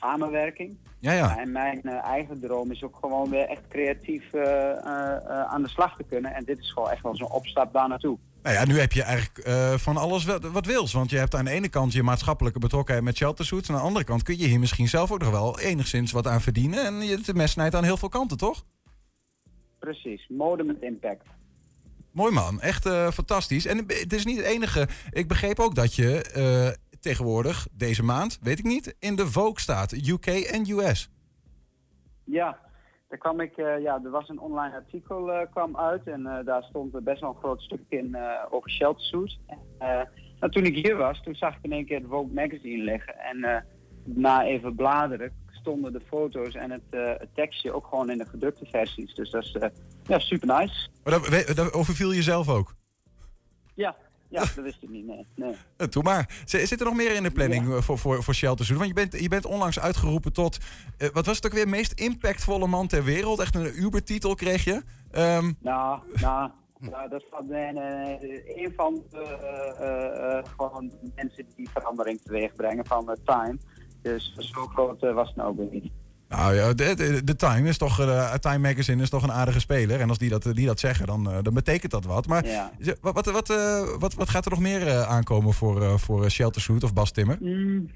samenwerking. 0.00 0.76
Ja, 0.98 1.12
ja. 1.12 1.38
En 1.38 1.52
mijn 1.52 1.82
eh, 1.82 2.04
eigen 2.04 2.40
droom 2.40 2.70
is 2.70 2.82
ook 2.82 2.96
gewoon 3.00 3.30
weer 3.30 3.48
echt 3.48 3.68
creatief 3.68 4.32
eh, 4.32 4.70
eh, 4.70 5.42
aan 5.42 5.62
de 5.62 5.68
slag 5.68 5.96
te 5.96 6.04
kunnen. 6.08 6.34
En 6.34 6.44
dit 6.44 6.58
is 6.58 6.72
gewoon 6.72 6.90
echt 6.90 7.02
wel 7.02 7.16
zo'n 7.16 7.30
opstap 7.30 7.72
daar 7.72 7.88
naartoe. 7.88 8.18
Nou 8.42 8.54
ja, 8.56 8.64
nu 8.64 8.78
heb 8.78 8.92
je 8.92 9.02
eigenlijk 9.02 9.48
van 9.80 9.96
alles 9.96 10.24
wat, 10.24 10.44
wat 10.44 10.66
wils. 10.66 10.92
Want 10.92 11.10
je 11.10 11.16
hebt 11.16 11.34
aan 11.34 11.44
de 11.44 11.50
ene 11.50 11.68
kant 11.68 11.92
je 11.92 12.02
maatschappelijke 12.02 12.58
betrokkenheid 12.58 13.04
met 13.04 13.16
Sheltersuits. 13.16 13.68
En 13.68 13.74
aan 13.74 13.80
de 13.80 13.86
andere 13.86 14.04
kant 14.04 14.22
kun 14.22 14.38
je 14.38 14.46
hier 14.46 14.58
misschien 14.58 14.88
zelf 14.88 15.12
ook 15.12 15.18
nog 15.18 15.30
wel 15.30 15.60
enigszins 15.60 16.12
wat 16.12 16.26
aan 16.26 16.40
verdienen. 16.40 16.84
En 16.84 16.94
je, 16.94 17.16
het 17.16 17.34
mes 17.34 17.50
snijdt 17.50 17.74
aan 17.74 17.84
heel 17.84 17.96
veel 17.96 18.08
kanten, 18.08 18.36
toch? 18.36 18.64
Precies, 19.78 20.28
mode 20.28 20.64
met 20.64 20.76
impact. 20.80 21.26
Mooi 22.10 22.32
man, 22.32 22.60
echt 22.60 22.88
fantastisch. 23.12 23.66
En 23.66 23.78
het 23.78 24.12
is 24.12 24.24
niet 24.24 24.36
het 24.36 24.46
enige. 24.46 24.88
Ik 25.10 25.28
begreep 25.28 25.60
ook 25.60 25.74
dat 25.74 25.94
je 25.94 26.76
tegenwoordig, 27.00 27.66
deze 27.72 28.02
maand, 28.02 28.38
weet 28.42 28.58
ik 28.58 28.64
niet, 28.64 28.96
in 28.98 29.16
de 29.16 29.26
Vogue 29.26 29.60
staat. 29.60 29.92
UK 29.92 30.26
en 30.26 30.70
US. 30.70 31.10
Ja, 32.24 32.58
daar 33.08 33.18
kwam 33.18 33.40
ik, 33.40 33.56
eh, 33.56 33.82
ja, 33.82 34.00
er 34.04 34.10
was 34.10 34.28
een 34.28 34.40
online 34.40 34.74
artikel 34.74 35.32
eh, 35.32 35.46
kwam 35.50 35.76
uit 35.76 36.06
en 36.06 36.26
eh, 36.26 36.44
daar 36.44 36.62
stond 36.62 36.94
er 36.94 37.02
best 37.02 37.20
wel 37.20 37.30
een 37.30 37.36
groot 37.36 37.60
stuk 37.60 37.80
in 37.88 38.16
over 38.50 38.70
shelter 38.70 39.04
suits. 39.04 39.40
En, 39.46 39.58
eh, 39.78 40.02
nou, 40.40 40.52
toen 40.52 40.64
ik 40.64 40.74
hier 40.74 40.96
was, 40.96 41.22
toen 41.22 41.34
zag 41.34 41.56
ik 41.56 41.62
in 41.62 41.72
één 41.72 41.86
keer 41.86 41.98
het 41.98 42.08
Vogue 42.08 42.34
magazine 42.34 42.82
liggen 42.82 43.18
en 43.18 43.64
na 44.04 44.44
even 44.44 44.74
bladeren 44.74 45.44
stonden 45.50 45.92
de 45.92 46.00
foto's 46.00 46.54
en 46.54 46.70
het, 46.70 46.82
het 46.90 47.34
tekstje 47.34 47.72
ook 47.72 47.86
gewoon 47.86 48.10
in 48.10 48.18
de 48.18 48.26
gedrukte 48.26 48.66
versies. 48.66 49.14
Dus 49.14 49.30
dat 49.30 49.42
is 49.42 49.56
ja, 50.02 50.18
super 50.18 50.48
nice. 50.58 50.88
Maar 51.04 51.12
dat, 51.12 51.52
dat 51.56 51.72
overviel 51.72 52.12
je 52.12 52.22
zelf 52.22 52.48
ook. 52.48 52.74
Ja, 53.74 53.96
ja, 54.28 54.40
dat 54.40 54.54
wist 54.54 54.82
ik 54.82 54.88
niet, 54.88 55.06
nee. 55.06 55.26
nee. 55.34 55.54
Eh, 55.76 55.88
Doe 55.88 56.02
maar. 56.02 56.42
Zit 56.44 56.80
er 56.80 56.86
nog 56.86 56.96
meer 56.96 57.14
in 57.14 57.22
de 57.22 57.30
planning 57.30 57.74
eh, 57.74 57.80
voor, 57.80 57.98
voor, 57.98 58.22
voor 58.22 58.34
Sheltersuit? 58.34 58.78
Want 58.78 58.88
je 58.88 58.94
bent, 58.94 59.22
je 59.22 59.28
bent 59.28 59.44
onlangs 59.44 59.80
uitgeroepen 59.80 60.32
tot, 60.32 60.58
eh, 60.98 61.08
wat 61.12 61.26
was 61.26 61.36
het 61.36 61.46
ook 61.46 61.52
weer, 61.52 61.68
meest 61.68 61.92
impactvolle 61.92 62.66
man 62.66 62.86
ter 62.86 63.04
wereld. 63.04 63.40
Echt 63.40 63.54
een 63.54 63.82
Uber-titel 63.82 64.34
kreeg 64.34 64.64
je. 64.64 64.82
Ehm, 65.10 65.52
Nou, 65.60 66.00
nou, 66.20 66.50
nou, 66.78 67.08
dat 67.08 67.20
is 67.20 67.26
van 67.30 67.46
nee, 67.46 67.72
nee, 67.72 68.18
nee, 68.18 68.64
een 68.64 68.72
van 68.76 69.02
de 69.10 70.44
gewoon 70.56 70.92
mensen 71.14 71.46
die 71.56 71.70
verandering 71.70 72.20
teweeg 72.20 72.54
brengen 72.54 72.86
van 72.86 73.06
de 73.06 73.18
Time. 73.24 73.58
Dus 74.02 74.34
zo 74.38 74.66
groot 74.66 75.00
was 75.00 75.28
het 75.28 75.36
nou 75.36 75.48
ook 75.50 75.56
weer 75.56 75.68
niet. 75.70 75.92
Nou 76.28 76.54
ja, 76.54 76.72
de, 76.74 76.94
de, 76.94 77.24
de 77.24 77.36
Time 77.36 77.68
is 77.68 77.78
toch, 77.78 78.00
eh, 78.00 78.34
Time 78.34 78.58
Magazine 78.58 79.02
is 79.02 79.10
toch 79.10 79.22
een 79.22 79.32
aardige 79.32 79.60
speler. 79.60 80.00
En 80.00 80.08
als 80.08 80.18
die 80.18 80.30
dat, 80.30 80.42
die 80.52 80.66
dat 80.66 80.80
zeggen, 80.80 81.06
dan, 81.06 81.30
eh, 81.30 81.38
dan 81.42 81.54
betekent 81.54 81.92
dat 81.92 82.04
wat. 82.04 82.26
Maar 82.26 82.46
Ja. 82.46 82.70
wat, 83.00 83.14
wat, 83.14 83.26
wat, 83.30 83.50
eh, 83.50 83.82
wat, 83.98 84.14
wat 84.14 84.28
gaat 84.28 84.44
er 84.44 84.50
nog 84.50 84.60
meer 84.60 84.86
eh, 84.86 85.02
aankomen 85.08 85.52
voor, 85.52 85.82
eh 85.82 85.94
voor 85.96 86.22
eh, 86.24 86.28
Sheltersuit 86.28 86.84
of 86.84 86.92
Bas 86.92 87.10
Timmer? 87.10 87.36
Mm, 87.40 87.90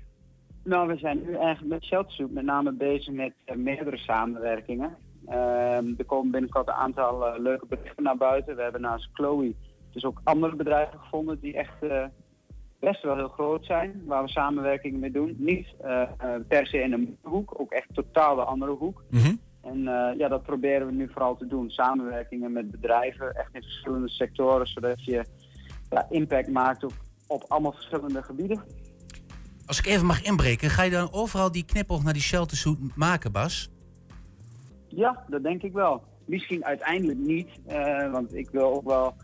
Nou, 0.65 0.89
we 0.89 0.97
zijn 0.97 1.21
nu 1.27 1.35
eigenlijk 1.37 1.73
met 1.75 1.85
Shelterzoek 1.85 2.31
met 2.31 2.45
name 2.45 2.73
bezig 2.73 3.15
met 3.15 3.33
eh, 3.45 3.57
meerdere 3.57 3.97
samenwerkingen. 3.97 4.97
Ehm, 5.27 5.85
er 5.99 6.05
komen 6.07 6.31
binnenkort 6.31 6.69
een 6.69 6.75
aantal 6.75 7.27
eh, 7.27 7.41
leuke 7.41 7.67
berichten 7.69 8.03
naar 8.03 8.17
buiten. 8.17 8.57
We 8.57 8.63
hebben 8.63 8.81
naast 8.81 9.09
Chloe 9.13 9.55
dus 9.93 10.05
ook 10.05 10.21
andere 10.25 10.57
bedrijven 10.57 10.99
gevonden 10.99 11.41
die 11.41 11.55
echt 11.57 11.83
eh, 11.83 12.05
best 12.81 13.03
wel 13.03 13.17
heel 13.17 13.29
groot 13.29 13.65
zijn, 13.65 14.03
waar 14.07 14.23
we 14.23 14.29
samenwerkingen 14.29 15.01
mee 15.01 15.11
doen. 15.11 15.35
Niet 15.39 15.67
eh, 15.81 16.03
eh, 16.03 16.09
per 16.49 16.67
se 16.67 16.83
in 16.83 16.93
een 16.93 17.19
hoek, 17.23 17.61
ook 17.61 17.73
echt 17.73 17.89
totaal 17.95 18.37
de 18.37 18.43
andere 18.43 18.73
hoek. 18.73 19.03
Mhm. 19.11 19.35
En 19.63 19.89
eh, 19.89 20.19
ja, 20.19 20.29
dat 20.29 20.43
proberen 20.43 20.87
we 20.87 20.93
nu 20.93 21.09
vooral 21.13 21.37
te 21.37 21.47
doen. 21.47 21.71
Samenwerkingen 21.71 22.53
met 22.53 22.71
bedrijven, 22.71 23.35
echt 23.35 23.55
in 23.55 23.63
verschillende 23.63 24.09
sectoren, 24.09 24.67
zodat 24.67 25.05
je 25.05 25.25
ja, 25.91 26.07
impact 26.11 26.49
maakt 26.49 26.85
op, 26.85 26.93
op 27.27 27.45
allemaal 27.49 27.73
verschillende 27.73 28.23
gebieden. 28.23 28.63
Als 29.67 29.79
ik 29.79 29.87
even 29.87 30.07
mag 30.07 30.23
inbreken, 30.23 30.71
ga 30.71 30.83
je 30.83 30.91
dan 30.91 31.13
overal 31.13 31.53
die 31.53 31.65
knipoog 31.65 32.03
naar 32.03 32.13
die 32.13 32.23
sheltersuit 32.23 32.97
maken, 32.97 33.33
Bas? 33.33 33.71
Ja, 34.89 35.25
dat 35.29 35.43
denk 35.43 35.63
ik 35.63 35.73
wel. 35.73 36.03
Misschien 36.25 36.65
uiteindelijk 36.65 37.19
niet, 37.19 37.49
want 38.13 38.35
ik 38.35 38.51
wil 38.51 38.75
ook 38.75 38.85
wel 38.85 39.15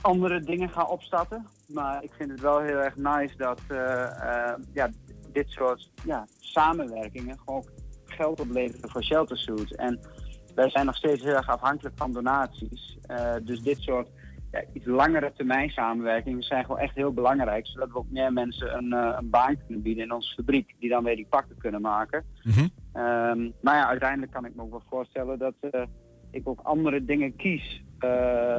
andere 0.00 0.40
dingen 0.40 0.70
gaan 0.70 0.88
opstarten. 0.88 1.46
Maar 1.68 2.02
ik 2.02 2.12
vind 2.12 2.30
het 2.30 2.40
wel 2.40 2.60
heel 2.60 2.78
erg 2.78 2.96
nice 2.96 3.36
dat 3.36 3.60
eh, 3.68 4.04
eh, 4.04 4.58
ja, 4.72 4.90
dit 5.32 5.48
soort 5.48 5.90
ja, 6.04 6.26
samenwerkingen 6.38 7.38
gewoon 7.38 7.64
geld 8.04 8.40
opleveren 8.40 8.90
voor 8.90 9.02
sheltersuits. 9.04 9.72
En 9.72 10.00
wij 10.54 10.70
zijn 10.70 10.86
nog 10.86 10.96
steeds 10.96 11.22
heel 11.22 11.34
erg 11.34 11.48
afhankelijk 11.48 11.96
van 11.98 12.12
donaties. 12.12 12.98
Eh, 13.02 13.34
dus 13.42 13.60
dit 13.60 13.78
soort 13.78 14.08
ja, 14.50 14.64
iets 14.72 14.86
langere 14.86 15.32
termijn 15.32 15.70
samenwerkingen 15.70 16.42
zijn 16.42 16.64
gewoon 16.64 16.80
echt 16.80 16.94
heel 16.94 17.12
belangrijk. 17.12 17.66
Zodat 17.66 17.88
we 17.88 17.98
ook 17.98 18.10
meer 18.10 18.32
mensen 18.32 18.76
een, 18.76 18.92
een 18.92 19.30
baan 19.30 19.56
kunnen 19.58 19.82
bieden 19.82 20.04
in 20.04 20.12
onze 20.12 20.34
fabriek. 20.34 20.74
Die 20.78 20.88
dan 20.90 21.04
weer 21.04 21.16
die 21.16 21.26
pakken 21.30 21.56
kunnen 21.58 21.80
maken. 21.80 22.24
Mhm. 22.42 22.68
Ehm, 22.92 23.50
maar 23.60 23.76
ja, 23.76 23.86
uiteindelijk 23.86 24.32
kan 24.32 24.44
ik 24.44 24.54
me 24.54 24.62
ook 24.62 24.70
wel 24.70 24.82
voorstellen 24.88 25.38
dat 25.38 25.54
ik 26.30 26.48
ook 26.48 26.60
andere 26.60 27.04
dingen 27.04 27.36
kies 27.36 27.82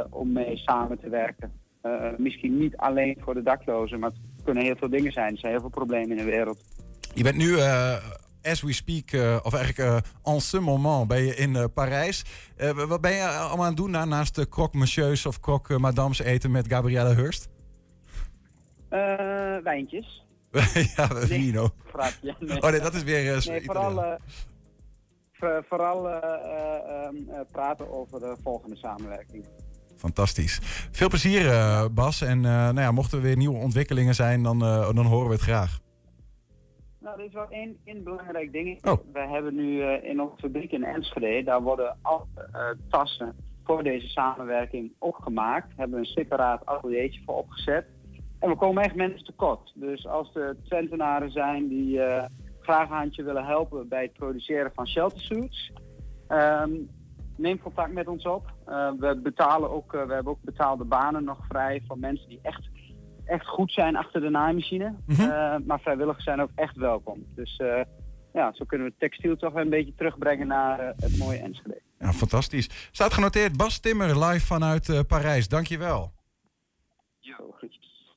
om 0.10 0.32
mee 0.32 0.58
samen 0.58 1.00
te 1.00 1.10
werken. 1.10 1.59
Eh, 1.82 2.10
misschien 2.18 2.58
niet 2.58 2.78
alleen 2.78 3.18
voor 3.20 3.34
de 3.34 3.44
daklozen, 3.44 4.00
maar 4.00 4.10
het 4.10 4.44
kunnen 4.44 4.64
heel 4.64 4.76
veel 4.76 4.90
dingen 4.90 5.12
zijn. 5.12 5.32
Er 5.34 5.38
zijn 5.40 5.52
heel 5.52 5.62
veel 5.62 5.70
problemen 5.70 6.10
in 6.10 6.18
de 6.26 6.32
wereld. 6.32 6.64
Je 7.14 7.24
bent 7.24 7.36
nu, 7.36 7.58
eh, 7.58 7.96
as 8.44 8.62
we 8.62 8.74
speak, 8.74 9.12
eh, 9.12 9.40
of 9.44 9.54
eigenlijk 9.54 9.90
eh, 9.90 10.34
en 10.34 10.42
ce 10.42 10.60
moment, 10.60 11.08
ben 11.08 11.24
je 11.24 11.36
in 11.36 11.74
Parijs. 11.74 12.24
Wa- 12.58 12.86
wat 12.88 13.02
ben 13.02 13.12
je 13.12 13.24
allemaal 13.28 13.62
aan 13.66 13.68
het 13.68 13.78
doen 13.78 13.92
na- 13.92 14.06
naast 14.06 14.36
de 14.36 14.50
croque 14.50 14.78
monsieurs 14.78 15.26
of 15.26 15.40
croque 15.40 15.80
madames 15.80 16.20
eten 16.20 16.52
met 16.52 16.68
Gabrielle 16.68 17.14
Hurst? 17.14 17.48
Wijntjes. 19.64 20.26
ja, 20.96 21.08
vino. 21.08 21.70
Nee. 22.22 22.62
Oh 22.62 22.70
nee, 22.70 22.80
dat 22.80 22.94
is 22.94 23.04
weer... 23.04 23.44
Nee, 23.48 23.62
vooral, 23.66 24.18
voor- 25.34 25.66
vooral 25.70 26.10
eh, 26.10 26.16
eh, 26.34 27.04
ehm, 27.06 27.16
eh, 27.30 27.40
praten 27.52 27.92
over 27.92 28.20
de 28.20 28.36
volgende 28.44 28.76
samenwerking. 28.76 29.46
Fantastisch. 30.00 30.60
Veel 30.92 31.08
plezier, 31.08 31.50
eh, 31.50 31.86
Bas. 31.92 32.22
En 32.22 32.38
eh, 32.38 32.52
nou 32.52 32.80
ja, 32.80 32.92
mochten 32.92 33.18
er 33.18 33.24
weer 33.24 33.38
nieuwe 33.38 33.58
ontwikkelingen 33.58 34.16
zijn, 34.16 34.44
dan, 34.44 34.62
eh, 34.62 34.94
dan 34.94 35.06
horen 35.06 35.28
we 35.28 35.34
het 35.34 35.42
graag. 35.42 35.80
Nou, 37.00 37.20
er 37.20 37.26
is 37.26 37.34
wel 37.34 37.50
één, 37.50 37.78
één 37.84 38.04
belangrijk 38.04 38.52
ding. 38.52 38.86
Oh. 38.86 38.98
We 39.14 39.20
hebben 39.20 39.56
nu 39.56 39.84
in 39.84 40.22
onze 40.22 40.36
fabriek 40.38 40.72
in 40.72 40.84
Enschede, 40.84 41.44
daar 41.44 41.62
worden 41.62 41.98
alle 42.02 42.26
tassen 42.90 43.36
voor 43.64 43.84
deze 43.84 44.08
samenwerking 44.08 44.92
opgemaakt. 45.00 45.68
Hebben 45.76 46.00
we 46.00 46.06
een 46.06 46.12
separaat 46.12 46.66
ateliertje 46.66 47.22
voor 47.26 47.36
opgezet. 47.36 47.86
En 48.40 48.50
we 48.50 48.56
komen 48.56 48.84
echt 48.84 48.96
mensen 48.96 49.26
tekort. 49.26 49.72
Dus 49.76 50.08
als 50.08 50.36
er 50.36 50.58
Twentenaren 50.64 51.32
zijn 51.32 51.68
die 51.68 52.00
graag 52.60 52.90
een 52.90 52.96
handje 52.96 53.24
willen 53.24 53.46
helpen 53.46 53.88
bij 53.88 54.02
het 54.02 54.14
produceren 54.14 54.72
van 54.76 54.88
sheltersuits, 54.88 55.72
ehm, 56.28 56.72
neem 57.40 57.60
contact 57.60 57.94
met 57.94 58.08
ons 58.08 58.26
op. 58.26 58.54
Eh, 58.66 58.92
we 59.00 59.20
betalen 59.24 59.72
ook, 59.72 59.94
eh, 59.94 60.06
we 60.06 60.14
hebben 60.14 60.32
ook 60.32 60.42
betaalde 60.42 60.84
banen 60.84 61.24
nog 61.24 61.40
vrij 61.48 61.84
voor 61.88 62.00
mensen 62.00 62.30
die 62.30 62.40
echt 62.42 62.70
echt 63.26 63.48
goed 63.48 63.72
zijn 63.72 63.96
achter 63.96 64.22
de 64.22 64.30
naaimachine. 64.30 64.96
Mhm. 65.06 65.22
Eh, 65.22 65.56
maar 65.66 65.80
vrijwilligers 65.80 66.24
zijn 66.24 66.42
ook 66.42 66.52
echt 66.56 66.76
welkom. 66.76 67.26
Dus 67.36 67.62
ja, 68.34 68.54
zo 68.54 68.66
kunnen 68.66 68.88
we 68.88 68.94
het 68.98 69.10
textiel 69.10 69.36
toch 69.36 69.54
weer 69.54 69.62
een 69.62 69.70
beetje 69.70 69.96
terugbrengen 69.96 70.48
naar 70.48 70.94
het 70.98 71.18
mooie 71.18 71.38
Enschede. 71.40 71.82
Ja, 72.00 72.14
fantastisch. 72.14 72.90
Staat 72.92 73.14
genoteerd 73.14 73.58
Bas 73.58 73.80
Timmer 73.80 74.26
live 74.26 74.46
vanuit 74.46 75.04
Parijs. 75.08 75.48
Dankjewel. 75.48 76.12
Zo, 77.20 77.52
groetjes. 77.58 78.16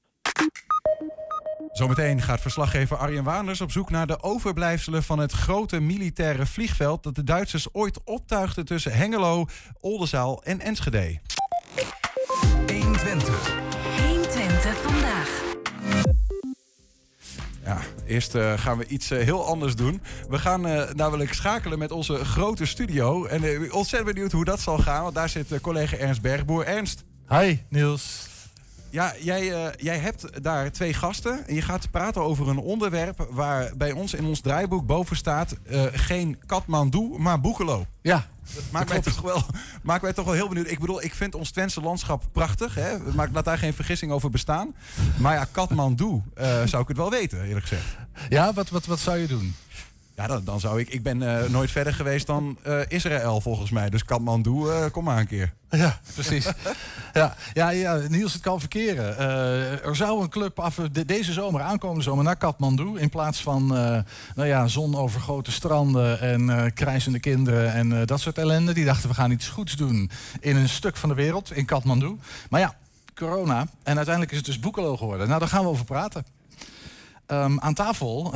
Zometeen 1.73 2.23
gaat 2.23 2.41
verslaggever 2.41 2.97
Arjen 2.97 3.25
Waanders 3.25 3.61
op 3.61 3.70
zoek 3.70 3.91
naar 3.91 4.07
de 4.07 4.23
overblijfselen 4.23 5.03
van 5.03 5.18
het 5.18 5.33
grote 5.33 5.81
militaire 5.81 6.47
vliegveld 6.47 7.03
dat 7.03 7.14
de 7.14 7.25
Duitsers 7.25 7.75
ooit 7.75 8.05
optuigden 8.05 8.64
tussen 8.64 8.93
Hengelo, 8.93 9.47
Oldenzaal 9.81 10.43
en 10.43 10.61
Enschede. 10.61 11.20
120. 12.66 13.53
120 14.09 14.77
vandaag. 14.83 15.43
Ja, 17.64 17.81
eerst 18.07 18.35
eh, 18.35 18.53
gaan 18.59 18.79
we 18.79 18.87
iets 18.87 19.11
eh, 19.11 19.18
heel 19.18 19.47
anders 19.47 19.77
doen. 19.77 20.03
We 20.29 20.39
gaan 20.39 20.66
eh, 20.66 20.95
namelijk 20.95 21.35
schakelen 21.35 21.79
met 21.79 21.91
onze 21.91 22.25
grote 22.25 22.66
studio. 22.66 23.25
En 23.25 23.73
ontzettend 23.73 24.14
benieuwd 24.14 24.33
hoe 24.33 24.45
dat 24.45 24.61
zal 24.61 24.79
gaan, 24.79 25.03
want 25.03 25.14
daar 25.14 25.29
zit 25.29 25.61
collega 25.61 25.97
Ernst 25.97 26.23
Bergboer. 26.23 26.64
Ernst, 26.64 27.05
Hi, 27.29 27.59
Niels. 27.68 28.32
Ja, 28.93 29.14
jij, 29.18 29.53
eh, 29.53 29.72
jij 29.76 29.99
hebt 29.99 30.43
daar 30.45 30.70
twee 30.72 30.95
gasten. 30.95 31.47
En 31.47 31.55
je 31.55 31.62
gaat 31.62 31.90
praten 31.90 32.22
over 32.22 32.49
een 32.49 32.59
onderwerp 32.59 33.26
waar 33.30 33.72
bij 33.76 33.93
ons 33.93 34.14
in 34.14 34.24
ons 34.24 34.40
draaiboek 34.40 34.86
boven 34.86 35.16
staat... 35.16 35.57
eh, 35.66 35.84
geen 35.93 36.38
Kathmandu, 36.47 37.14
maar 37.18 37.40
Boekelo. 37.40 37.86
Ja, 38.03 38.26
Dat 38.55 38.64
maakt 38.72 38.88
mij, 38.88 39.01
toch 39.01 39.20
wel, 39.20 39.43
maakt 39.82 40.03
mij 40.03 40.12
toch 40.12 40.24
wel 40.24 40.34
heel 40.34 40.49
benieuwd. 40.49 40.70
Ik 40.70 40.78
bedoel, 40.78 41.03
ik 41.03 41.14
vind 41.14 41.34
ons 41.34 41.51
Twentse 41.51 41.80
landschap 41.80 42.22
prachtig. 42.32 42.74
Hè? 42.74 42.99
Maar 43.14 43.28
laat 43.32 43.45
daar 43.45 43.59
geen 43.59 43.74
vergissing 43.74 44.12
over 44.12 44.30
bestaan. 44.30 44.74
Maar 45.18 45.34
ja, 45.34 45.47
Kathmandu 45.53 46.22
eh, 46.34 46.62
zou 46.64 46.82
ik 46.82 46.88
het 46.88 46.97
wel 46.97 47.11
weten, 47.11 47.43
eerlijk 47.43 47.66
gezegd. 47.66 47.97
ja 48.28 48.53
wat, 48.53 48.68
wat, 48.68 48.86
wat 48.86 48.99
zou 48.99 49.18
je 49.18 49.26
doen? 49.26 49.55
Ja, 50.15 50.41
dan, 50.41 50.61
zou 50.61 50.81
ik... 50.81 50.89
Ik 50.89 51.03
ben 51.03 51.23
eh, 51.43 51.51
nooit 51.51 51.71
verder 51.71 51.95
geweest 51.95 52.27
dan 52.27 52.59
eh, 52.63 52.81
Israël, 52.89 53.41
volgens 53.41 53.71
mij. 53.71 53.91
Dus 53.91 54.05
Kathmandu, 54.05 54.69
eh, 54.71 54.85
kom 54.91 55.05
maar 55.05 55.19
een 55.19 55.27
keer. 55.27 55.53
Ja, 55.71 56.01
precies. 56.15 56.49
ja, 57.13 57.35
ja, 57.53 57.71
ja, 57.71 58.01
Niels, 58.09 58.33
het 58.33 58.43
kan 58.43 58.61
verkeren. 58.61 59.19
Er 59.85 59.97
zou 59.97 60.23
een 60.23 60.29
club 60.29 60.61
af, 60.61 60.75
de- 60.93 61.05
deze 61.05 61.33
zomer, 61.33 61.61
aankomende 61.61 62.03
zomer, 62.03 62.25
naar 62.25 62.37
Kathmandu. 62.37 62.99
In 62.99 63.09
plaats 63.09 63.43
van 63.43 63.67
nou 64.35 64.49
ja, 64.49 64.67
zonovergoten 64.67 65.53
stranden 65.53 66.21
en 66.21 66.73
krijzende 66.75 67.21
kinderen 67.21 67.73
en 67.73 68.07
dat 68.07 68.21
soort 68.21 68.39
ellende. 68.39 68.73
Die 68.73 68.85
dachten, 68.85 69.09
we 69.09 69.15
gaan 69.15 69.31
iets 69.31 69.49
goeds 69.49 69.77
doen 69.77 70.11
in 70.41 70.57
een 70.57 70.69
stuk 70.69 70.97
van 70.97 71.09
de 71.09 71.15
wereld, 71.15 71.53
in 71.53 71.65
Kathmandu. 71.65 72.17
Maar 72.51 72.61
ja, 72.61 72.75
corona. 73.15 73.67
En 73.83 73.97
uiteindelijk 73.97 74.31
is 74.31 74.37
het 74.37 74.47
dus 74.47 74.61
Boekelo 74.61 74.97
geworden. 74.97 75.27
Nou, 75.27 75.39
daar 75.41 75.49
gaan 75.49 75.63
we 75.63 75.69
over 75.69 75.85
praten. 75.85 76.25
Ehm, 77.27 77.59
aan 77.59 77.75
tafel 77.75 78.33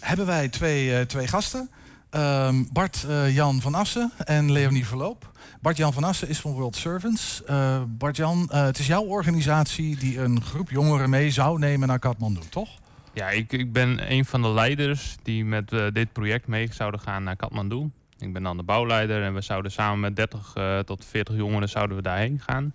hebben 0.00 0.26
wij 0.26 0.48
twee, 0.48 0.96
eh, 0.96 1.00
twee 1.06 1.26
gasten. 1.26 1.70
Ehm, 2.10 2.64
Bart-Jan 2.72 3.60
van 3.60 3.74
Assen 3.74 4.12
en 4.24 4.52
Leonie 4.52 4.86
Verloop. 4.86 5.30
Bart-Jan 5.60 5.92
van 5.92 6.04
Assen 6.04 6.28
is 6.28 6.38
van 6.40 6.52
World 6.52 6.76
Servants. 6.76 7.44
Eh, 7.44 7.82
Bart-Jan, 7.86 8.48
eh, 8.50 8.62
het 8.62 8.78
is 8.78 8.86
jouw 8.86 9.02
organisatie 9.02 9.96
die 9.96 10.20
een 10.20 10.42
groep 10.42 10.70
jongeren 10.70 11.10
mee 11.10 11.30
zou 11.30 11.58
nemen 11.58 11.88
naar 11.88 11.98
Kathmandu, 11.98 12.40
toch? 12.50 12.68
Ja, 13.12 13.28
ik, 13.30 13.52
ik 13.52 13.72
ben 13.72 14.12
een 14.12 14.24
van 14.24 14.42
de 14.42 14.48
leiders 14.48 15.16
die 15.22 15.44
met 15.44 15.72
eh, 15.72 15.86
dit 15.92 16.12
project 16.12 16.46
mee 16.46 16.68
zouden 16.72 17.00
gaan 17.00 17.22
naar 17.22 17.36
Kathmandu. 17.36 17.90
Ik 18.18 18.32
ben 18.32 18.42
dan 18.42 18.56
de 18.56 18.62
bouwleider 18.62 19.22
en 19.22 19.34
we 19.34 19.40
zouden 19.40 19.72
samen 19.72 20.00
met 20.00 20.16
30 20.16 20.52
eh, 20.54 20.78
tot 20.78 21.04
40 21.04 21.34
jongeren 21.36 21.68
zouden 21.68 21.96
we 21.96 22.02
daarheen 22.02 22.40
gaan. 22.46 22.74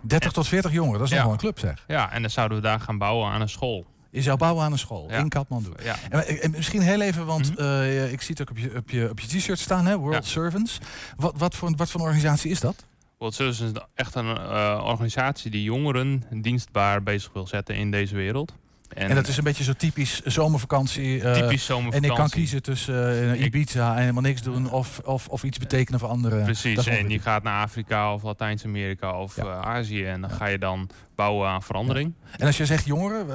30 0.00 0.32
tot 0.32 0.48
40 0.48 0.72
jongeren, 0.72 0.98
dat 0.98 1.08
is 1.08 1.14
Ja. 1.14 1.16
nog 1.16 1.24
wel 1.24 1.34
een 1.34 1.40
club 1.40 1.58
zeg. 1.58 1.84
Ja, 1.86 2.12
en 2.12 2.20
dan 2.22 2.30
zouden 2.30 2.56
we 2.56 2.62
daar 2.62 2.80
gaan 2.80 2.98
bouwen 2.98 3.30
aan 3.30 3.40
een 3.40 3.48
school. 3.48 3.86
Je 4.14 4.22
zou 4.22 4.36
bouwen 4.38 4.64
aan 4.64 4.72
een 4.72 4.78
school 4.78 5.10
in 5.10 5.28
Kathmandu. 5.28 5.70
Ja. 5.82 5.96
En, 6.10 6.40
en 6.42 6.50
misschien 6.50 6.80
heel 6.82 7.00
even, 7.00 7.26
want 7.26 7.50
Mhm. 7.50 7.60
eh, 7.62 8.12
ik 8.12 8.20
zie 8.22 8.34
het 8.38 8.40
ook 8.40 8.50
op 8.50 8.58
je, 8.58 8.76
op 8.76 8.90
je, 8.90 9.08
op 9.10 9.20
je 9.20 9.26
t-shirt 9.38 9.58
staan, 9.58 9.86
hè? 9.86 9.96
World. 9.98 10.24
Servants. 10.26 10.78
Wat, 11.16 11.34
wat, 11.36 11.54
voor, 11.54 11.72
wat 11.76 11.90
voor 11.90 12.00
een 12.00 12.06
organisatie 12.06 12.50
is 12.50 12.60
dat? 12.60 12.84
World 13.18 13.34
Service 13.34 13.64
is 13.64 13.70
echt 13.94 14.14
een 14.14 14.36
eh, 14.36 14.82
organisatie 14.84 15.50
die 15.50 15.62
jongeren 15.62 16.22
dienstbaar 16.30 17.02
bezig 17.02 17.32
wil 17.32 17.46
zetten 17.46 17.74
in 17.76 17.90
deze 17.90 18.14
wereld. 18.14 18.52
En, 18.88 19.14
dat 19.14 19.28
is 19.28 19.36
een 19.36 19.44
beetje 19.44 19.64
zo 19.64 19.72
typisch 19.72 20.20
zomervakantie. 20.22 21.22
eh, 21.22 21.32
typisch 21.32 21.64
zomervakantie. 21.64 22.08
En 22.10 22.10
ik 22.10 22.16
kan 22.20 22.28
kiezen 22.28 22.62
tussen 22.62 23.32
eh, 23.32 23.44
Ibiza 23.44 23.92
en 23.94 24.00
helemaal 24.00 24.22
niks 24.22 24.42
doen 24.42 24.70
of, 24.70 24.98
of, 25.04 25.28
of 25.28 25.44
iets 25.44 25.58
betekenen 25.58 26.00
voor 26.00 26.08
anderen. 26.08 26.44
Precies, 26.44 26.86
en 26.86 27.08
je 27.10 27.18
gaat 27.18 27.42
naar 27.42 27.62
Afrika 27.62 28.14
of 28.14 28.22
Latijns-Amerika 28.22 29.20
of 29.20 29.36
Ja. 29.36 29.42
eh, 29.42 29.60
Azië 29.60 30.04
en 30.04 30.20
dan 30.20 30.30
Ja. 30.30 30.36
ga 30.36 30.46
je 30.46 30.58
dan 30.58 30.88
bouwen 31.14 31.48
aan 31.48 31.62
verandering. 31.62 32.12
En 32.36 32.46
als 32.46 32.56
je 32.56 32.66
zegt 32.66 32.84
jongeren, 32.84 33.26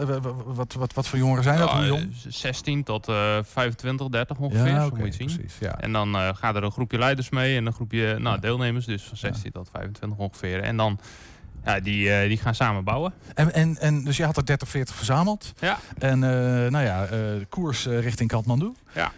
wat, 0.55 0.73
wat, 0.73 0.93
wat 0.93 1.07
voor 1.07 1.17
jongeren 1.19 1.43
zijn 1.43 1.57
dat? 1.59 1.69
Hoe 1.69 1.85
jong? 1.85 2.01
eh, 2.01 2.31
16 2.31 2.83
tot 2.83 3.07
eh 3.07 3.37
25, 3.43 4.07
30 4.07 4.37
ongeveer, 4.37 4.67
ja, 4.67 4.79
zo 4.81 4.85
oké, 4.87 4.99
moet 4.99 5.15
je 5.15 5.23
het 5.23 5.31
zien. 5.31 5.39
precies. 5.39 5.59
Ja. 5.59 5.79
En 5.79 5.91
dan 5.91 6.35
gaat 6.35 6.55
er 6.55 6.63
een 6.63 6.71
groepje 6.71 6.97
leiders 6.97 7.29
mee 7.29 7.57
en 7.57 7.65
een 7.65 7.73
groepje 7.73 8.17
nou, 8.19 8.39
deelnemers, 8.39 8.85
dus 8.85 9.03
van 9.03 9.17
16 9.17 9.51
tot 9.51 9.69
25 9.73 10.17
ongeveer. 10.19 10.61
En 10.61 10.77
dan 10.77 10.99
Ja, 11.65 11.79
die, 11.79 12.11
eh, 12.13 12.27
die 12.27 12.37
gaan 12.37 12.55
samen 12.55 12.83
bouwen. 12.83 13.13
En, 13.35 13.53
en, 13.53 13.77
en 13.77 14.03
dus 14.03 14.17
je 14.17 14.23
had 14.25 14.37
er 14.37 14.45
30, 14.45 14.69
40 14.69 14.95
verzameld. 14.95 15.53
Ja. 15.59 15.77
En 15.99 16.23
eh, 16.23 16.71
nou 16.71 16.85
ja, 16.85 17.05
eh, 17.05 17.19
koers 17.49 17.85
richting 17.85 18.29
Kathmandu. 18.29 18.71
Ja. 18.93 19.11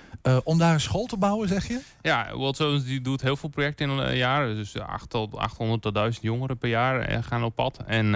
Om 0.44 0.58
daar 0.58 0.74
een 0.74 0.80
school 0.82 1.06
te 1.06 1.18
bouwen, 1.18 1.48
zeg 1.48 1.68
je? 1.68 1.80
Ja, 2.02 2.28
World 2.34 2.58
die 2.86 3.02
doet 3.02 3.22
heel 3.22 3.36
veel 3.36 3.50
projecten 3.50 3.90
in 3.90 3.98
een 3.98 4.16
jaar. 4.18 4.46
Dus 4.48 4.78
8 4.80 5.10
tot 5.10 5.38
800 5.38 5.82
tot 5.82 5.94
1000 5.94 6.24
jongeren 6.24 6.58
per 6.58 6.70
jaar 6.70 7.24
gaan 7.24 7.44
op 7.44 7.56
pad. 7.56 7.80
En 7.86 8.12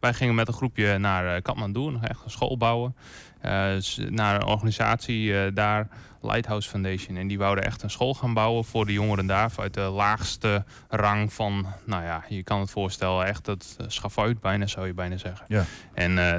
wij 0.00 0.14
gingen 0.14 0.34
met 0.34 0.48
een 0.48 0.54
groepje 0.54 0.98
naar 0.98 1.42
Kathmandu, 1.42 1.80
nog 1.90 2.04
echt 2.04 2.20
een 2.24 2.30
school 2.30 2.56
bouwen. 2.56 2.94
Eh, 3.40 3.68
s- 3.78 4.00
naar 4.08 4.34
een 4.34 4.46
organisatie 4.46 5.52
daar, 5.52 5.88
Lighthouse 6.26 6.68
Foundation. 6.68 7.16
En 7.16 7.26
die 7.26 7.38
wouden 7.38 7.64
echt 7.64 7.82
een 7.82 7.90
school 7.90 8.14
gaan 8.14 8.34
bouwen 8.34 8.64
voor 8.64 8.86
de 8.86 8.92
jongeren 8.92 9.26
daar. 9.26 9.50
Uit 9.56 9.74
de 9.74 9.80
laagste 9.80 10.64
rang 10.88 11.32
van, 11.32 11.66
nou 11.86 12.02
ja, 12.04 12.24
je 12.28 12.42
kan 12.42 12.60
het 12.60 12.70
voorstellen, 12.70 13.26
echt 13.26 13.48
eh, 13.48 13.54
schafuit 13.86 14.40
bijna, 14.40 14.66
zou 14.66 14.86
je 14.86 14.94
bijna 14.94 15.16
zeggen. 15.16 15.44
Ja. 15.48 15.64
En 15.94 16.18
eh, 16.32 16.38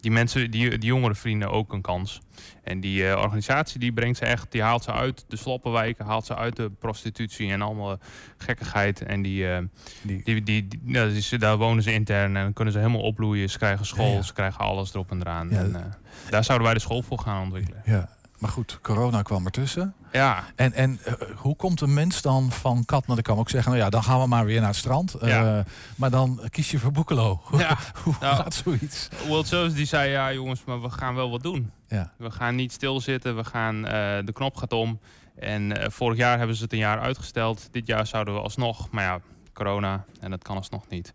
die 0.00 0.10
mensen, 0.10 0.50
die, 0.50 0.70
die 0.78 0.88
jongeren 0.88 1.16
verdienen 1.16 1.50
ook 1.50 1.72
een 1.72 1.80
kans. 1.82 2.20
En 2.64 2.80
die 2.80 3.08
eh, 3.08 3.20
organisatie 3.20 3.80
die 3.80 3.92
brengt 3.92 4.18
ze 4.18 4.24
echt, 4.24 4.52
die 4.52 4.62
haalt 4.62 4.82
ze 4.84 4.92
uit 4.92 5.24
de 5.28 5.36
sloppenwijken, 5.36 6.04
haalt 6.06 6.26
ze 6.26 6.36
uit 6.36 6.56
de 6.56 6.70
prostitutie 6.78 7.50
en 7.52 7.62
allemaal 7.62 7.98
gekkigheid. 8.36 9.02
En 9.02 9.22
die, 9.22 9.48
eh, 9.52 9.58
Die- 10.02 10.22
die, 10.24 10.42
die, 10.42 10.68
die- 10.82 11.20
ze- 11.22 11.38
daar 11.38 11.56
wonen 11.56 11.82
ze 11.82 11.92
intern 11.92 12.36
en 12.36 12.42
dan 12.42 12.52
kunnen 12.52 12.72
ze 12.72 12.78
helemaal 12.80 13.00
opbloeien. 13.00 13.50
Ze 13.50 13.58
krijgen 13.58 13.86
school, 13.86 14.06
Ja, 14.10 14.14
ja. 14.14 14.22
ze 14.22 14.32
krijgen 14.32 14.60
alles 14.60 14.94
erop 14.94 15.10
en 15.10 15.20
eraan. 15.20 15.48
Ja, 15.50 15.58
en, 15.58 15.72
dat- 15.72 15.82
daar 16.30 16.44
zouden 16.44 16.66
wij 16.66 16.74
de 16.76 16.82
school 16.82 17.02
voor 17.02 17.18
gaan 17.18 17.42
ontwikkelen. 17.42 17.82
Ja. 17.84 18.08
Maar 18.38 18.50
goed, 18.50 18.78
corona 18.82 19.22
kwam 19.22 19.44
ertussen. 19.44 19.94
Ja, 20.12 20.44
En, 20.56 20.72
en 20.72 20.98
eh, 21.04 21.12
hoe 21.36 21.56
komt 21.56 21.80
een 21.80 21.94
mens 21.94 22.22
dan 22.22 22.50
van 22.52 22.84
Katman? 22.84 23.14
Dan 23.14 23.24
kan 23.24 23.34
ik 23.34 23.40
ook 23.40 23.50
zeggen, 23.50 23.70
nou 23.72 23.84
ja, 23.84 23.90
dan 23.90 24.02
gaan 24.02 24.20
we 24.20 24.26
maar 24.26 24.44
weer 24.44 24.58
naar 24.58 24.68
het 24.68 24.76
strand. 24.78 25.14
Eh, 25.14 25.28
Ja. 25.28 25.64
Maar 25.96 26.10
dan 26.10 26.40
kies 26.50 26.70
je 26.70 26.78
voor 26.78 26.92
Boekelo. 26.92 27.40
Ja. 27.58 27.78
hoe 28.02 28.14
Nou, 28.20 28.36
gaat 28.36 28.54
zoiets? 28.54 29.08
World 29.26 29.46
Service 29.46 29.76
die 29.76 29.86
zei, 29.86 30.10
ja 30.10 30.32
jongens, 30.32 30.64
maar 30.64 30.82
we 30.82 30.90
gaan 30.90 31.14
wel 31.14 31.30
wat 31.30 31.42
doen. 31.42 31.70
Ja. 31.88 32.12
We 32.16 32.30
gaan 32.30 32.54
niet 32.54 32.72
stilzitten, 32.72 33.36
we 33.36 33.44
gaan, 33.44 33.86
eh, 33.86 33.92
de 34.24 34.32
knop 34.32 34.56
gaat 34.56 34.72
om. 34.72 35.00
En 35.38 35.76
eh, 35.82 35.90
vorig 35.90 36.18
jaar 36.18 36.38
hebben 36.38 36.56
ze 36.56 36.62
het 36.62 36.72
een 36.72 36.78
jaar 36.78 37.00
uitgesteld. 37.00 37.68
Dit 37.72 37.86
jaar 37.86 38.06
zouden 38.06 38.34
we 38.34 38.40
alsnog, 38.40 38.90
maar 38.90 39.04
ja, 39.04 39.20
corona 39.52 40.04
en 40.20 40.30
dat 40.30 40.42
kan 40.42 40.56
alsnog 40.56 40.88
niet. 40.88 41.12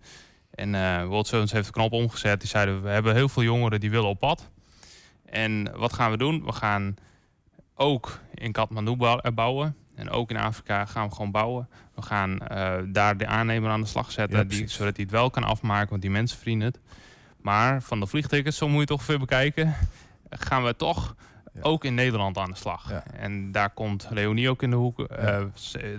En 0.53 0.75
eh 0.75 1.05
World 1.05 1.27
Service 1.27 1.55
heeft 1.55 1.67
de 1.67 1.73
knop 1.73 1.91
omgezet. 1.91 2.39
Die 2.39 2.49
zeiden, 2.49 2.83
we 2.83 2.89
hebben 2.89 3.15
heel 3.15 3.29
veel 3.29 3.43
jongeren 3.43 3.79
die 3.79 3.89
willen 3.91 4.09
op 4.09 4.19
pad. 4.19 4.49
En 5.25 5.71
wat 5.77 5.93
gaan 5.93 6.11
we 6.11 6.17
doen? 6.17 6.45
We 6.45 6.51
gaan 6.51 6.95
ook 7.75 8.19
in 8.33 8.51
Kathmandu 8.51 8.95
eh, 8.97 9.33
bouwen. 9.33 9.75
En 9.95 10.09
ook 10.09 10.29
in 10.29 10.37
Afrika 10.37 10.85
gaan 10.85 11.07
we 11.07 11.15
gewoon 11.15 11.31
bouwen. 11.31 11.69
We 11.95 12.01
gaan 12.01 12.39
eh, 12.39 12.75
daar 12.87 13.17
de 13.17 13.27
aannemer 13.27 13.71
aan 13.71 13.81
de 13.81 13.87
slag 13.87 14.11
zetten, 14.11 14.37
Ja, 14.37 14.43
die, 14.43 14.67
zodat 14.67 14.95
hij 14.95 15.03
het 15.05 15.13
wel 15.13 15.29
kan 15.29 15.43
afmaken, 15.43 15.89
want 15.89 16.01
die 16.01 16.11
mensen 16.11 16.37
vrienden 16.37 16.67
het. 16.67 16.79
Maar 17.41 17.81
van 17.81 17.99
de 17.99 18.07
vliegtickets, 18.07 18.57
zo 18.57 18.69
moet 18.69 18.79
je 18.79 18.85
toch 18.85 19.05
weer 19.05 19.19
bekijken, 19.19 19.75
gaan 20.29 20.63
we 20.63 20.75
toch. 20.75 21.15
Ook 21.61 21.85
in 21.85 21.93
Nederland 21.93 22.37
aan 22.37 22.51
de 22.51 22.57
slag. 22.57 22.91
En 23.17 23.51
daar 23.51 23.69
komt 23.69 24.07
Leonie 24.09 24.49
ook 24.49 24.63
in 24.63 24.69
de 24.69 24.75
hoek. 24.75 24.99
Eh, 24.99 25.39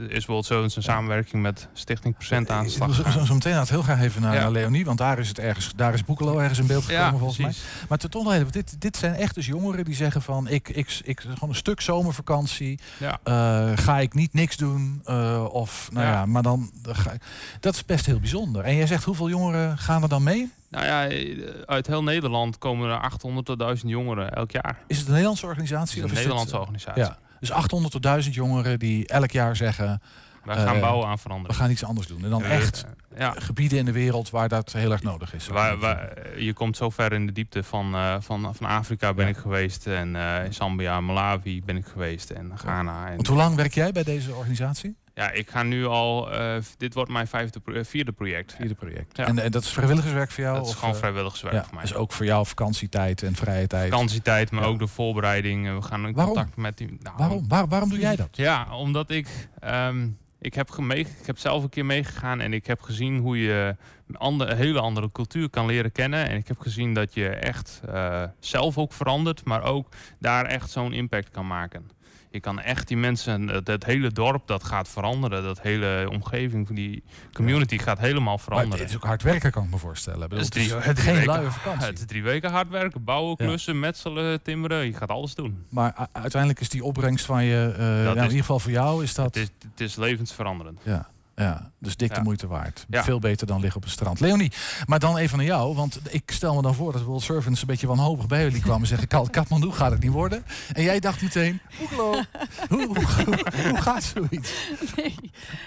is 0.09 0.27
World 0.27 0.45
een 0.77 0.83
samenwerking 0.83 1.43
met 1.43 1.69
Stichting 1.73 2.15
Procent 2.15 2.51
aan 2.51 2.63
de 2.65 2.69
Ik 2.71 2.75
slag 2.75 2.97
wil 2.97 3.05
zo, 3.13 3.19
zo, 3.19 3.25
zo 3.25 3.35
meteen 3.35 3.53
had 3.55 3.69
heel 3.69 3.83
graag 3.83 4.01
even 4.03 4.21
naar, 4.23 4.35
Leonie, 4.51 4.85
want 4.85 4.99
daar 4.99 5.19
is 5.19 5.29
het 5.29 5.39
ergens, 5.39 5.73
daar 5.77 5.95
is 5.95 6.05
Boekelo 6.05 6.39
ergens 6.39 6.59
in 6.59 6.67
beeld 6.67 6.85
gekomen 6.85 7.13
Ja, 7.13 7.19
volgens 7.19 7.39
mij. 7.39 7.53
Maar 7.89 7.99
nog 8.25 8.33
even, 8.33 8.53
dit, 8.53 8.81
dit 8.81 8.97
zijn 8.97 9.15
echt 9.15 9.35
dus 9.35 9.47
jongeren 9.47 9.85
die 9.85 9.95
zeggen 9.95 10.23
van 10.23 10.49
ik, 10.49 10.69
ik, 10.69 11.01
ik 11.05 11.21
gewoon 11.21 11.49
een 11.49 11.55
stuk 11.55 11.81
zomervakantie. 11.81 12.79
Eh, 13.23 13.71
ga 13.75 13.99
ik 13.99 14.15
niet 14.15 14.33
niks 14.33 14.57
doen? 14.57 15.01
eh, 15.05 15.45
of 15.51 15.89
nou 15.93 16.07
ja, 16.07 16.27
maar 16.27 16.43
dan, 16.43 16.71
dan 16.83 16.95
ga 16.97 17.11
ik- 17.13 17.23
dat 17.61 17.75
is 17.75 17.85
best 17.85 18.07
heel 18.07 18.21
bijzonder. 18.21 18.65
En 18.65 18.77
jij 18.77 18.87
zegt 18.87 19.05
hoeveel 19.05 19.29
jongeren 19.29 19.79
gaan 19.79 20.03
er 20.03 20.09
dan 20.09 20.23
mee? 20.23 20.51
Nou 20.75 20.87
ja, 20.87 21.07
eh, 21.09 21.49
uit 21.66 21.87
heel 21.87 22.03
Nederland 22.03 22.59
komen 22.59 22.91
er 22.91 22.99
800 23.01 23.47
tot 23.47 23.59
1000 23.59 23.91
jongeren 23.91 24.33
elk 24.33 24.51
jaar. 24.51 24.79
Is 24.87 24.97
het 24.97 25.07
een 25.07 25.12
Nederlandse 25.12 25.47
Het 25.47 25.55
organisatie? 25.55 25.99
is 25.99 26.05
of 26.05 26.11
een 26.11 26.16
Nederlandse 26.16 26.51
dit, 26.53 26.61
organisatie. 26.61 27.03
Ja, 27.03 27.18
dus 27.41 27.51
800 27.53 27.93
tot 27.93 28.03
1000 28.03 28.35
jongeren 28.35 28.79
die 28.79 29.07
elk 29.09 29.31
jaar 29.31 29.57
zeggen 29.57 30.01
Wij 30.45 30.57
gaan 30.57 30.75
Eh, 30.75 30.81
bouwen 30.81 31.07
aan 31.07 31.14
we 31.14 31.18
verandering. 31.20 31.59
gaan 31.59 31.70
iets 31.70 31.85
anders 31.85 32.07
doen. 32.07 32.25
En 32.25 32.31
dan 32.31 32.43
Ja, 32.43 32.49
echt 32.49 32.85
eh, 33.14 33.18
ja. 33.18 33.35
gebieden 33.39 33.79
in 33.79 33.85
de 33.85 33.93
wereld 33.93 34.31
waar 34.31 34.49
dat 34.49 34.72
heel 34.72 34.93
erg 34.93 35.03
nodig 35.03 35.35
is. 35.35 35.49
Waar, 35.49 35.79
waar- 35.79 36.12
je 36.39 36.53
komt 36.53 36.77
zo 36.77 36.91
ver 36.91 37.12
in 37.12 37.27
de 37.27 37.33
diepte 37.33 37.62
van, 37.62 37.95
eh, 37.95 38.16
van, 38.20 38.55
van 38.55 38.66
Afrika 38.66 39.14
ben 39.14 39.25
Ja. 39.25 39.31
ik 39.31 39.37
geweest. 39.37 39.87
En 39.87 40.16
eh, 40.16 40.45
in 40.45 40.55
Zambia, 40.55 41.01
Malawi 41.01 41.62
ben 41.64 41.77
ik 41.77 41.87
geweest. 41.87 42.31
En 42.31 42.53
Ghana. 42.59 43.07
En, 43.09 43.14
Want 43.14 43.27
hoe 43.27 43.37
lang 43.37 43.57
werk 43.57 43.75
jij 43.75 43.93
bij 43.93 44.03
deze 44.05 44.35
organisatie? 44.35 44.97
Ja, 45.15 45.31
ik 45.31 45.51
ga 45.51 45.62
nu 45.62 45.87
al... 45.87 46.33
eh, 46.33 46.57
dit 46.77 46.95
wordt 46.95 47.11
mijn 47.11 47.27
vijfde, 47.27 47.61
pro- 47.61 47.73
eh, 47.75 47.85
vierde 47.85 48.12
project. 48.12 48.55
Vierde 48.59 48.75
project. 48.75 49.17
Ja. 49.17 49.27
En, 49.27 49.39
en 49.39 49.51
dat 49.51 49.62
is 49.62 49.69
vrijwilligerswerk 49.71 50.31
voor 50.31 50.45
jou? 50.45 50.57
Dat 50.57 50.65
is 50.67 50.71
of, 50.73 50.79
gewoon 50.79 50.95
eh, 50.95 51.01
vrijwilligerswerk 51.01 51.55
ja, 51.55 51.65
voor 51.65 51.75
mij. 51.75 51.83
Dus 51.83 51.95
ook 51.95 52.12
voor 52.12 52.25
jou 52.27 52.47
vakantietijd 52.47 53.23
en 53.23 53.35
vrije 53.35 53.67
tijd. 53.67 53.91
Vakantietijd, 53.91 54.51
maar 54.51 54.62
Ja. 54.62 54.69
ook 54.69 54.79
de 54.79 54.87
voorbereiding. 54.87 55.75
We 55.75 55.83
gaan 55.83 56.07
in 56.07 56.15
Waarom? 56.15 56.35
contact 56.35 56.57
met 56.57 56.79
die... 56.79 56.97
nou, 57.03 57.17
Waarom? 57.17 57.49
Waar- 57.49 57.69
waarom 57.69 57.89
doe 57.89 57.99
jij 57.99 58.17
dat? 58.17 58.29
Ja, 58.37 58.77
omdat 58.77 59.11
ik... 59.11 59.29
ehm, 59.61 60.09
ik, 60.41 60.55
heb 60.55 60.71
ik 60.89 61.09
heb 61.25 61.39
zelf 61.39 61.62
een 61.62 61.69
keer 61.69 61.87
meegegaan 61.87 62.41
en 62.41 62.53
ik 62.53 62.67
heb 62.67 62.81
gezien 62.83 63.19
hoe 63.19 63.39
je 63.43 63.77
een 64.09 64.57
hele 64.57 64.81
andere 64.81 65.12
cultuur 65.12 65.51
kan 65.51 65.67
leren 65.67 65.93
kennen. 65.93 66.29
En 66.29 66.37
ik 66.37 66.49
heb 66.49 66.59
gezien 66.61 66.95
dat 66.95 67.15
je 67.15 67.29
echt 67.29 67.81
eh, 67.93 68.23
zelf 68.41 68.79
ook 68.79 68.93
verandert, 68.93 69.45
maar 69.45 69.62
ook 69.62 69.89
daar 70.19 70.45
echt 70.45 70.71
zo'n 70.71 70.93
impact 70.93 71.31
kan 71.31 71.47
maken. 71.47 71.91
Je 72.35 72.41
kan 72.41 72.61
echt 72.61 72.89
die 72.89 72.97
mensen, 72.97 73.49
het, 73.49 73.66
het 73.66 73.85
hele 73.85 74.11
dorp, 74.11 74.47
dat 74.47 74.64
gaat 74.64 74.89
veranderen. 74.89 75.43
Dat 75.43 75.61
hele 75.61 76.09
omgeving, 76.11 76.68
die 76.68 77.03
community 77.32 77.78
gaat 77.78 77.99
helemaal 77.99 78.35
Maar 78.35 78.39
veranderen. 78.45 78.78
het 78.78 78.89
is 78.89 78.97
ook 78.97 79.05
hard 79.05 79.22
werken, 79.22 79.51
kan 79.51 79.64
ik 79.64 79.70
me 79.70 79.78
voorstellen. 79.78 80.20
Bedoel, 80.28 80.45
Het 80.45 80.57
is 80.57 80.68
drie- 80.68 80.78
het 80.80 80.99
geen 80.99 81.14
weken- 81.14 81.32
luie 81.39 81.51
vakantie. 81.51 81.87
Het 81.87 81.99
is 81.99 82.05
drie 82.07 82.22
weken 82.22 82.51
hard 82.51 82.68
werken, 82.68 83.05
bouwen, 83.05 83.35
Ja. 83.39 83.45
klussen, 83.47 83.78
metselen, 83.80 84.43
timmeren. 84.43 84.87
Je 84.87 84.93
gaat 84.95 85.09
alles 85.09 85.35
doen. 85.35 85.64
Maar 85.68 86.09
uiteindelijk 86.12 86.61
is 86.61 86.68
die 86.68 86.85
opbrengst 86.85 87.24
van 87.24 87.45
je, 87.45 87.72
eh, 87.72 87.78
nou, 87.87 88.16
in 88.16 88.22
ieder 88.22 88.39
geval 88.39 88.59
voor 88.59 88.70
jou, 88.70 89.03
is 89.03 89.14
dat... 89.14 89.24
Het 89.24 89.37
is, 89.37 89.49
het 89.70 89.80
is 89.80 89.97
levensveranderend. 89.97 90.80
Ja, 90.82 91.09
ja, 91.37 91.70
dus 91.78 91.97
dik 91.97 92.09
de 92.09 92.14
Ja. 92.14 92.22
moeite 92.22 92.47
waard. 92.47 92.87
Ja. 92.89 93.05
Veel 93.05 93.18
beter 93.18 93.47
dan 93.47 93.61
liggen 93.61 93.76
op 93.76 93.82
het 93.82 93.93
strand. 93.93 94.20
Leonie, 94.20 94.53
maar 94.87 94.99
dan 94.99 95.16
even 95.16 95.37
naar 95.37 95.47
jou. 95.47 95.74
Want 95.74 96.01
ik 96.11 96.30
stel 96.30 96.55
me 96.55 96.62
dan 96.62 96.74
voor 96.74 96.93
dat 96.93 97.03
World 97.03 97.22
Servants 97.22 97.61
een 97.61 97.66
beetje 97.66 97.87
wanhopig 97.87 98.26
bij 98.26 98.43
jullie 98.43 98.61
kwamen 98.61 98.87
zeggen... 98.87 99.09
"Kat- 99.09 99.30
Kathmandu 99.30 99.70
gaat 99.70 99.91
het 99.91 100.03
niet 100.03 100.12
worden. 100.12 100.45
En 100.72 100.82
jij 100.82 101.01
dacht 101.01 101.22
meteen, 101.22 101.61
hoe, 101.78 102.24
hoe, 102.68 102.87
hoe 102.87 103.76
gaat 103.80 104.03
zoiets? 104.14 104.53
Nee, 104.97 105.14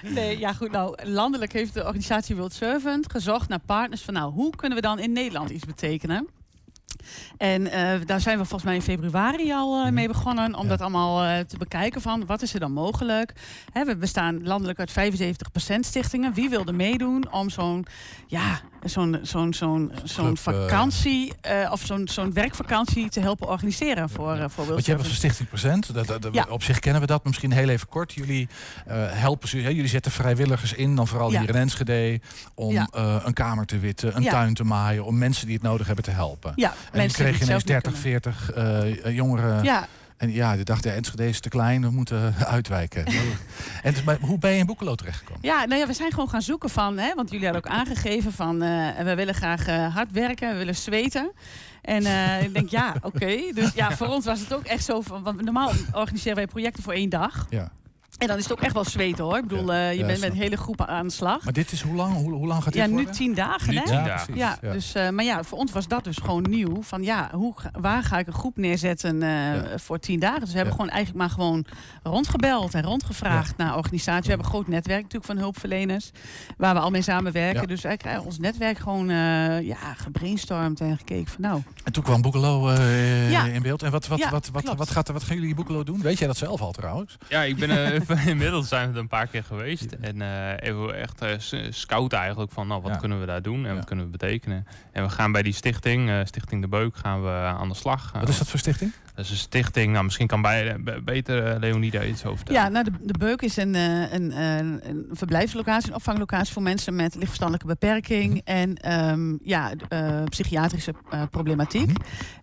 nee, 0.04 0.40
ja 0.40 0.54
goed. 0.54 0.72
Nou, 0.72 1.04
landelijk 1.06 1.54
heeft 1.54 1.74
de 1.74 1.84
organisatie 1.86 2.36
World 2.36 2.54
Servant 2.54 3.12
gezocht 3.12 3.50
naar 3.50 3.60
partners 3.66 4.02
van 4.02 4.14
nou, 4.14 4.32
hoe 4.34 4.56
kunnen 4.56 4.78
we 4.78 4.84
dan 4.84 5.00
in 5.00 5.12
Nederland 5.12 5.50
iets 5.50 5.66
betekenen? 5.66 6.28
En 7.38 7.72
eh, 7.72 8.06
daar 8.06 8.22
zijn 8.22 8.38
we 8.38 8.44
volgens 8.46 8.64
mij 8.64 8.76
in 8.76 8.82
februari 8.82 9.52
al 9.54 9.86
eh, 9.86 9.92
mee 9.92 10.08
begonnen 10.08 10.56
om 10.56 10.64
Ja. 10.64 10.70
dat 10.70 10.82
allemaal 10.82 11.24
eh, 11.24 11.40
te 11.40 11.58
bekijken 11.58 12.02
van 12.02 12.26
wat 12.26 12.42
is 12.42 12.54
er 12.54 12.60
dan 12.60 12.72
mogelijk. 12.72 13.34
Hè, 13.72 13.86
we 13.86 13.96
bestaan 13.98 14.44
landelijk 14.44 14.80
uit 14.80 14.92
75% 14.92 15.80
stichtingen. 15.80 16.34
Wie 16.34 16.50
wilde 16.50 16.72
meedoen 16.72 17.32
om 17.32 17.50
zo'n 17.50 17.86
ja, 18.28 18.60
zo'n 18.84 19.20
zo'n 19.22 19.54
zo'n 19.54 19.92
zo'n 20.04 20.32
eh, 20.32 20.36
vakantie 20.36 21.34
eh, 21.42 21.70
of 21.72 21.82
zo'n 21.86 22.08
zo'n 22.08 22.34
werkvakantie 22.34 23.10
te 23.10 23.20
helpen 23.20 23.48
organiseren 23.48 24.10
voor, 24.10 24.34
eh, 24.36 24.46
voor 24.48 24.66
Want 24.68 24.86
je 24.86 24.92
hebt 24.92 25.06
een 25.06 25.12
stichting 25.14 25.48
Procent. 25.50 25.94
Dat, 25.94 26.08
dat, 26.08 26.22
dat- 26.22 26.34
Ja. 26.34 26.46
Op 26.50 26.64
zich 26.64 26.80
kennen 26.80 27.02
we 27.02 27.08
dat. 27.08 27.24
Misschien 27.26 27.52
heel 27.52 27.70
even 27.70 27.88
kort. 27.88 28.14
Jullie 28.14 28.48
helpen 28.88 29.48
ze. 29.50 29.62
Jullie 29.62 29.88
zetten 29.88 30.12
vrijwilligers 30.12 30.74
in, 30.74 30.96
dan 30.96 31.08
vooral 31.08 31.32
Ja. 31.32 31.40
hier 31.40 31.50
in 31.50 31.56
Enschede, 31.56 32.20
om 32.56 32.72
Ja. 32.72 32.88
een 33.26 33.34
kamer 33.34 33.66
te 33.66 33.80
witten, 33.80 34.16
een 34.16 34.24
tuin 34.24 34.54
te 34.54 34.64
maaien, 34.64 35.06
om 35.06 35.18
mensen 35.18 35.46
die 35.46 35.56
het 35.56 35.64
nodig 35.64 35.86
hebben 35.88 36.04
te 36.06 36.12
helpen. 36.12 36.54
Ja, 36.56 36.70
En 36.70 36.98
mensen 36.98 37.24
kreeg 37.24 37.38
die 37.38 37.48
je 37.48 37.54
ineens 37.54 37.64
zelf 37.66 37.84
niet 37.84 38.02
30, 38.02 38.52
kunnen. 38.52 38.82
40 38.82 39.04
eh, 39.06 39.16
jongeren. 39.16 39.64
En 40.18 40.32
ja, 40.32 40.56
die 40.56 40.64
dachten, 40.64 40.90
ja, 40.90 40.96
Enschede 40.96 41.28
is 41.28 41.40
te 41.40 41.50
klein, 41.50 41.82
we 41.82 41.90
moeten 41.90 42.36
uitwijken. 42.58 43.06
en 43.84 43.94
dus, 43.94 44.04
maar 44.04 44.18
hoe 44.22 44.38
ben 44.38 44.52
je 44.52 44.58
in 44.58 44.66
Boekelo 44.66 44.96
terechtgekomen? 44.96 45.42
Ja, 45.44 45.66
nou 45.66 45.80
ja, 45.80 45.88
we 45.88 45.94
zijn 45.94 46.12
gewoon 46.12 46.30
gaan 46.30 46.42
zoeken 46.42 46.70
van, 46.70 46.98
hè, 46.98 47.14
want 47.16 47.30
jullie 47.30 47.46
hadden 47.46 47.66
ook 47.66 47.78
aangegeven 47.78 48.32
van, 48.32 48.62
eh, 48.62 48.98
we 49.04 49.16
willen 49.16 49.34
graag 49.34 49.68
eh, 49.68 49.96
hard 49.96 50.12
werken, 50.12 50.52
we 50.52 50.58
willen 50.58 50.76
zweten. 50.76 51.32
En 51.82 52.06
eh, 52.06 52.44
ik 52.44 52.54
denk, 52.54 52.70
ja, 52.70 52.96
oké. 53.02 53.52
Dus 53.54 53.74
ja, 53.74 53.92
voor 53.92 54.08
ons 54.08 54.26
was 54.26 54.40
het 54.40 54.54
ook 54.54 54.64
echt 54.64 54.84
zo 54.84 55.02
van, 55.02 55.24
want 55.24 55.42
normaal 55.42 55.72
organiseren 55.94 56.36
wij 56.36 56.48
projecten 56.48 56.84
voor 56.84 56.94
één 56.94 57.10
dag. 57.10 57.46
Ja. 57.50 57.72
En 58.18 58.28
dan 58.28 58.38
is 58.38 58.44
het 58.44 58.52
ook 58.52 58.62
echt 58.62 58.74
wel 58.74 58.86
zweten 58.86 59.24
hoor. 59.24 59.38
Ik 59.38 59.48
bedoel, 59.48 59.74
eh, 59.74 59.92
je 59.94 60.00
Ja, 60.00 60.06
bent 60.06 60.20
met 60.20 60.34
hele 60.34 60.58
groepen 60.58 60.88
aan 60.88 61.08
de 61.08 61.14
slag. 61.14 61.44
Maar 61.44 61.54
dit 61.54 61.72
is 61.72 61.82
hoe 61.82 61.96
lang, 61.96 62.14
hoe, 62.14 62.32
hoe 62.32 62.48
lang 62.48 62.64
gaat 62.64 62.74
dit 62.74 62.82
Ja, 62.82 62.88
nu 62.88 62.94
worden? 62.94 63.14
tien 63.14 63.34
dagen, 63.34 63.70
Nu 63.70 63.78
hè? 63.78 63.84
tien 63.84 63.94
Ja, 63.96 64.04
dagen. 64.06 64.26
precies. 64.26 64.42
Ja, 64.42 64.58
Ja. 64.62 64.72
Dus, 64.74 64.94
eh, 64.94 65.10
maar 65.10 65.26
ja, 65.26 65.44
voor 65.44 65.58
ons 65.58 65.72
was 65.72 65.88
dat 65.88 66.04
dus 66.04 66.18
gewoon 66.18 66.46
nieuw. 66.50 66.82
Van 66.84 67.04
ja, 67.04 67.30
hoe, 67.34 67.54
waar 67.72 68.04
ga 68.04 68.20
ik 68.20 68.28
een 68.28 68.34
groep 68.34 68.58
neerzetten 68.58 69.22
eh, 69.24 69.30
Ja. 69.30 69.78
voor 69.78 70.00
tien 70.00 70.20
dagen? 70.20 70.40
Dus 70.40 70.50
we 70.50 70.56
hebben 70.56 70.74
Ja. 70.74 70.80
gewoon 70.80 70.96
eigenlijk 70.96 71.26
maar 71.26 71.36
gewoon 71.36 71.66
rondgebeld 72.04 72.74
en 72.74 72.84
rondgevraagd 72.84 73.58
naar 73.58 73.76
organisaties. 73.78 74.24
We 74.24 74.30
hebben 74.30 74.46
een 74.46 74.54
groot 74.54 74.68
netwerk 74.68 74.98
natuurlijk 75.02 75.26
van 75.32 75.38
hulpverleners, 75.38 76.12
waar 76.58 76.74
we 76.74 76.80
al 76.80 76.90
mee 76.90 77.02
samenwerken. 77.02 77.62
Ja. 77.62 77.68
Dus 77.68 77.84
eigenlijk 77.84 78.26
ons 78.26 78.40
netwerk 78.40 78.78
gewoon 78.78 79.10
eh, 79.10 79.62
ja, 79.62 79.94
gebrainstormd 79.98 80.80
en 80.82 80.98
gekeken 80.98 81.32
van 81.32 81.42
nou. 81.42 81.62
En 81.84 81.92
toen 81.92 82.04
kwam 82.04 82.22
Boekelo 82.22 82.70
eh, 82.70 83.32
Ja. 83.32 83.46
in 83.46 83.62
beeld. 83.62 83.84
En 83.84 83.92
wat, 83.92 84.08
wat, 84.08 84.20
Ja, 84.20 84.30
wat, 84.30 84.50
wat, 84.54 84.74
wat, 84.76 84.90
gaat, 84.90 85.08
wat 85.08 85.24
gaan 85.24 85.36
jullie 85.36 85.50
in 85.50 85.56
Boekelo 85.56 85.84
doen? 85.84 86.02
Weet 86.02 86.18
jij 86.18 86.28
dat 86.28 86.38
zelf 86.38 86.62
al 86.62 86.72
trouwens? 86.72 87.18
Ja, 87.30 87.44
ik 87.44 87.56
ben 87.58 87.70
eh, 87.94 88.02
inmiddels 88.26 88.68
zijn 88.68 88.88
we 88.88 88.94
er 88.94 89.00
een 89.00 89.08
paar 89.08 89.28
keer 89.28 89.44
geweest. 89.44 89.92
En 89.92 90.22
eh 90.22 90.28
hebben 90.56 90.86
we 90.88 90.94
echt 90.94 91.22
eh, 91.22 91.32
scouten 91.70 92.18
eigenlijk 92.20 92.52
van, 92.52 92.68
nou, 92.68 92.82
wat 92.82 92.92
Ja. 92.92 92.98
kunnen 92.98 93.20
we 93.20 93.26
daar 93.26 93.42
doen 93.42 93.66
en 93.66 93.76
wat 93.76 93.86
kunnen 93.86 94.06
we 94.06 94.12
betekenen. 94.12 94.68
En 94.92 95.04
we 95.04 95.10
gaan 95.10 95.32
bij 95.32 95.42
die 95.44 95.54
stichting, 95.54 96.10
eh, 96.10 96.20
Stichting 96.24 96.62
De 96.62 96.68
Beuk, 96.68 96.96
gaan 96.96 97.24
we 97.24 97.30
aan 97.30 97.70
de 97.70 97.76
slag. 97.76 98.12
Wat 98.12 98.30
is 98.30 98.38
dat 98.38 98.48
voor 98.48 98.60
stichting? 98.60 98.92
Dat 99.18 99.26
is 99.26 99.32
een 99.32 99.38
stichting, 99.38 99.92
nou, 99.92 100.04
misschien 100.04 100.28
kan 100.28 100.42
bij, 100.42 100.76
be- 100.80 101.02
beter 101.06 101.46
eh, 101.48 101.60
Leonie 101.60 101.92
daar 101.92 102.08
iets 102.08 102.26
over 102.26 102.38
vertellen. 102.38 102.62
Ja, 102.62 102.68
nou, 102.70 102.84
de, 102.86 102.92
de 103.02 103.18
Beuk 103.18 103.42
is 103.42 103.58
een, 103.58 103.76
eh, 103.76 104.14
een, 104.14 104.32
eh, 104.32 104.56
een 104.58 105.06
verblijfslocatie, 105.12 105.90
een 105.90 105.96
opvanglocatie 105.96 106.54
voor 106.54 106.62
mensen 106.64 106.96
met 106.96 107.14
lichtverstandelijke 107.16 107.68
beperking 107.68 108.30
Mhm. 108.34 108.40
en 108.58 108.76
ehm, 108.76 109.36
ja, 109.44 109.72
eh, 109.90 110.24
psychiatrische 110.24 110.94
eh, 111.10 111.22
problematiek. 111.32 111.92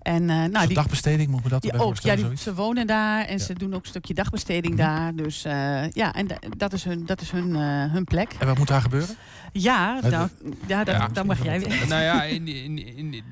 En, 0.03 0.31
eh, 0.31 0.45
nou, 0.45 0.67
die, 0.67 0.77
dagbesteding, 0.77 1.31
moet 1.31 1.43
me 1.43 1.49
dat 1.49 1.65
erbij 1.65 1.81
ook, 1.81 1.99
ja, 1.99 2.17
die, 2.17 2.37
ze 2.37 2.55
wonen 2.55 2.87
daar 2.87 3.25
en 3.25 3.41
ze 3.41 3.55
doen 3.55 3.75
ook 3.75 3.83
een 3.83 3.89
stukje 3.89 4.15
dagbesteding 4.15 4.77
daar. 4.77 5.15
Dus 5.15 5.45
eh, 5.45 5.91
ja, 5.91 6.13
en 6.15 6.27
da- 6.27 6.39
dat 6.57 6.73
is 6.73 6.85
hun, 6.85 7.07
dat 7.07 7.21
is 7.21 7.31
hun, 7.31 7.55
eh, 7.57 7.93
hun 7.93 8.05
plek. 8.05 8.33
En 8.39 8.47
wat 8.47 8.59
moet 8.59 8.69
daar 8.69 8.81
gebeuren? 8.83 9.17
Ja, 9.53 10.01
nou, 10.03 10.29
ja, 10.67 10.85
dat, 10.85 10.95
Ja. 10.95 11.09
dan 11.09 11.27
mag 11.27 11.45
jij 11.45 11.61
weer. 11.65 11.89
Nou 11.89 12.03
ja, 12.03 12.23
in, 12.23 12.49
in, 12.49 12.97
in, 12.97 13.23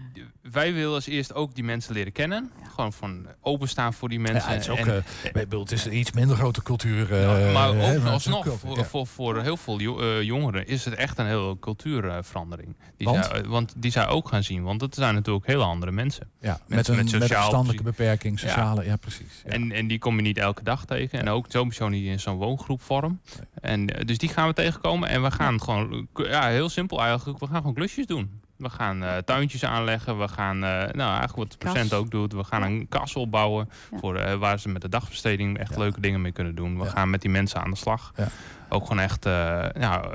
wij 0.53 0.73
willen 0.73 0.95
als 0.95 1.07
eerst 1.07 1.35
ook 1.35 1.55
die 1.55 1.65
mensen 1.65 1.95
leren 1.95 2.13
kennen. 2.13 2.51
Gewoon 2.75 2.93
van 2.93 3.27
openstaan 3.41 3.93
voor 3.93 4.09
die 4.09 4.21
mensen. 4.21 4.49
Ja, 4.49 4.55
het 4.57 4.61
is 4.61 4.69
ook, 4.69 4.79
En- 4.79 5.05
eh, 5.51 5.61
is 5.71 5.85
een 5.85 5.97
iets 5.97 6.13
minder 6.13 6.37
grote 6.37 6.63
cultuur. 6.63 7.13
eh, 7.13 7.53
maar 7.53 7.69
ook 7.97 8.05
alsnog, 8.05 8.47
voor, 8.59 8.77
ja. 8.77 8.85
voor, 8.85 9.07
voor 9.07 9.43
heel 9.43 9.57
veel 9.57 9.79
eh, 10.01 10.23
jongeren 10.23 10.67
is 10.67 10.85
het 10.85 10.95
echt 10.95 11.19
een 11.19 11.27
hele 11.27 11.59
cultuurverandering. 11.59 12.77
Die 12.97 13.07
Want? 13.07 13.25
Zij, 13.25 13.45
want 13.45 13.73
die 13.77 13.91
zij 13.91 14.07
ook 14.09 14.29
gaan 14.29 14.43
zien. 14.43 14.63
Want 14.63 14.81
het 14.81 14.95
zijn 14.95 15.15
natuurlijk 15.15 15.47
hele 15.47 15.65
andere 15.65 15.93
mensen. 15.93 16.31
Ja, 16.41 16.61
met 16.67 16.89
een, 16.89 16.97
met 16.97 17.05
een 17.13 17.21
sociaal- 17.21 17.41
verstandelijke 17.41 17.83
beperking, 17.83 18.39
sociale, 18.39 18.85
ja, 18.85 18.97
precies. 18.97 19.43
Ja. 19.45 19.51
En, 19.51 19.73
en 19.73 19.87
die 19.87 19.99
kom 19.99 20.17
je 20.17 20.23
niet 20.23 20.39
elke 20.39 20.63
dag 20.63 20.85
tegen. 20.85 21.19
En 21.19 21.29
ook 21.29 21.47
sowieso 21.49 21.89
niet 21.89 22.05
in 22.05 22.21
zo'n 22.21 22.37
woongroepvorm. 22.37 23.21
En, 23.61 23.87
dus 23.87 24.19
die 24.19 24.29
gaan 24.29 24.49
we 24.49 24.55
tegenkomen. 24.55 25.09
En 25.09 25.23
we 25.23 25.31
gaan 25.31 25.61
gewoon, 25.63 26.09
ja, 26.15 26.49
heel 26.49 26.69
simpel 26.69 27.03
eigenlijk, 27.03 27.39
we 27.39 27.47
gaan 27.47 27.57
gewoon 27.57 27.75
klusjes 27.75 28.07
doen. 28.07 28.41
We 28.57 28.71
gaan 28.71 29.03
eh, 29.05 29.17
tuintjes 29.17 29.65
aanleggen. 29.65 30.19
We 30.19 30.29
gaan, 30.29 30.55
eh, 30.65 30.71
nou 30.71 31.11
eigenlijk 31.11 31.37
wat 31.37 31.51
de 31.51 31.57
procent 31.59 31.93
ook 31.93 32.11
doet. 32.11 32.33
We 32.33 32.45
gaan 32.45 32.63
een 32.63 32.87
kas 32.89 33.17
opbouwen. 33.17 33.69
Voor, 33.99 34.17
eh, 34.17 34.35
waar 34.35 34.59
ze 34.59 34.69
met 34.69 34.83
de 34.83 34.89
dagbesteding 34.89 35.59
echt 35.59 35.77
leuke 35.77 36.01
dingen 36.01 36.21
mee 36.21 36.33
kunnen 36.33 36.55
doen. 36.55 36.79
We 36.79 36.87
gaan 36.87 37.11
met 37.11 37.21
die 37.21 37.31
mensen 37.31 37.61
aan 37.63 37.71
de 37.71 37.77
slag. 37.77 38.13
Ook 38.69 38.83
gewoon 38.87 39.03
echt 39.03 39.25
nou, 39.75 40.15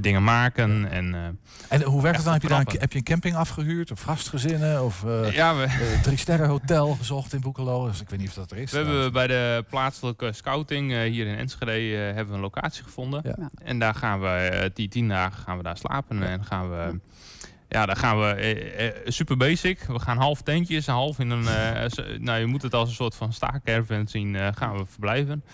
dingen 0.00 0.24
maken. 0.24 0.90
En, 0.90 1.38
En 1.68 1.82
hoe 1.82 2.02
werkt 2.02 2.16
het 2.16 2.24
dan? 2.42 2.58
Heb 2.58 2.70
je, 2.70 2.78
heb 2.78 2.92
je 2.92 2.98
een 2.98 3.04
camping 3.04 3.34
afgehuurd? 3.36 3.90
Of 3.90 4.00
gastgezinnen? 4.00 4.84
Of 4.84 5.04
Ja, 5.32 5.54
we- 5.56 5.98
drie 6.02 6.16
sterren 6.18 6.48
hotel 6.48 6.94
gezocht 6.94 7.32
in 7.32 7.40
Boekelo? 7.40 7.86
Dus 7.86 8.00
ik 8.00 8.08
weet 8.10 8.18
niet 8.18 8.28
of 8.28 8.34
dat 8.34 8.50
er 8.50 8.56
is. 8.56 8.70
We 8.70 8.76
hebben 8.76 9.12
bij 9.12 9.26
de 9.26 9.64
plaatselijke 9.68 10.32
scouting 10.32 10.90
hier 10.92 11.26
in 11.26 11.38
Enschede 11.38 11.96
hebben 11.96 12.28
we 12.28 12.34
een 12.34 12.40
locatie 12.40 12.84
gevonden. 12.84 13.50
En 13.64 13.78
daar 13.78 13.94
gaan 13.94 14.20
we 14.20 14.70
die 14.74 14.88
tien 14.88 15.08
dagen 15.08 15.42
gaan 15.42 15.56
we 15.56 15.62
daar 15.62 15.76
slapen 15.76 16.22
en 16.22 16.44
gaan 16.44 16.70
we. 16.70 17.00
Ja, 17.68 17.86
dan 17.86 17.96
gaan 17.96 18.20
we 18.20 18.26
eh, 18.26 18.86
eh, 18.88 18.94
super 19.06 19.36
basic. 19.36 19.82
We 19.84 19.98
gaan 19.98 20.16
half 20.16 20.42
tentjes, 20.42 20.86
half 20.86 21.18
in 21.18 21.30
een. 21.30 21.46
eh, 21.48 22.18
nou, 22.18 22.38
je 22.40 22.46
moet 22.46 22.62
het 22.62 22.74
als 22.74 22.88
een 22.88 22.94
soort 22.94 23.14
van 23.14 23.32
staakerven 23.32 24.08
zien. 24.08 24.36
eh, 24.36 24.48
gaan 24.54 24.76
we 24.76 24.84
verblijven. 24.86 25.44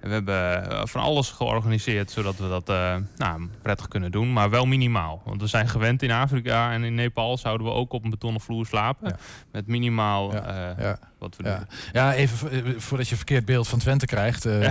En 0.00 0.08
we 0.08 0.14
hebben 0.14 0.88
van 0.88 1.00
alles 1.02 1.30
georganiseerd 1.30 2.10
zodat 2.10 2.36
we 2.36 2.48
dat 2.48 2.68
eh, 2.68 2.96
nou, 3.16 3.48
prettig 3.62 3.88
kunnen 3.88 4.10
doen, 4.10 4.32
maar 4.32 4.50
wel 4.50 4.66
minimaal. 4.66 5.22
Want 5.24 5.40
we 5.40 5.46
zijn 5.46 5.68
gewend 5.68 6.02
in 6.02 6.10
Afrika 6.10 6.72
en 6.72 6.84
in 6.84 6.94
Nepal 6.94 7.38
zouden 7.38 7.66
we 7.66 7.72
ook 7.72 7.92
op 7.92 8.04
een 8.04 8.10
betonnen 8.10 8.40
vloer 8.40 8.66
slapen. 8.66 9.16
Met 9.52 9.66
minimaal 9.66 10.32
eh, 10.34 10.78
ja. 10.78 10.98
Wat 11.20 11.36
we 11.36 11.44
Ja. 11.44 11.56
doen. 11.56 11.66
ja, 11.92 12.14
even 12.14 12.50
eh, 12.50 12.72
voordat 12.76 13.06
je 13.06 13.12
een 13.12 13.16
verkeerd 13.16 13.44
beeld 13.44 13.68
van 13.68 13.78
Twente 13.78 14.06
krijgt. 14.06 14.44
eh, 14.46 14.60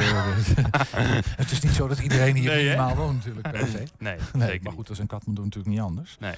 het 1.41 1.51
is 1.51 1.59
niet 1.59 1.71
zo 1.73 1.87
dat 1.87 1.99
iedereen 1.99 2.35
hier 2.35 2.49
Nee, 2.49 2.63
minimaal 2.63 2.95
woont 2.95 3.15
natuurlijk 3.15 3.51
per 3.51 3.67
se. 3.67 3.77
Nee, 3.97 4.15
nee 4.33 4.47
zeker 4.47 4.63
maar 4.63 4.73
goed, 4.73 4.87
dat 4.87 4.95
is 4.95 5.01
in 5.01 5.07
Katmandu 5.07 5.41
natuurlijk 5.41 5.73
niet 5.73 5.81
anders. 5.83 6.15
Nee. 6.19 6.33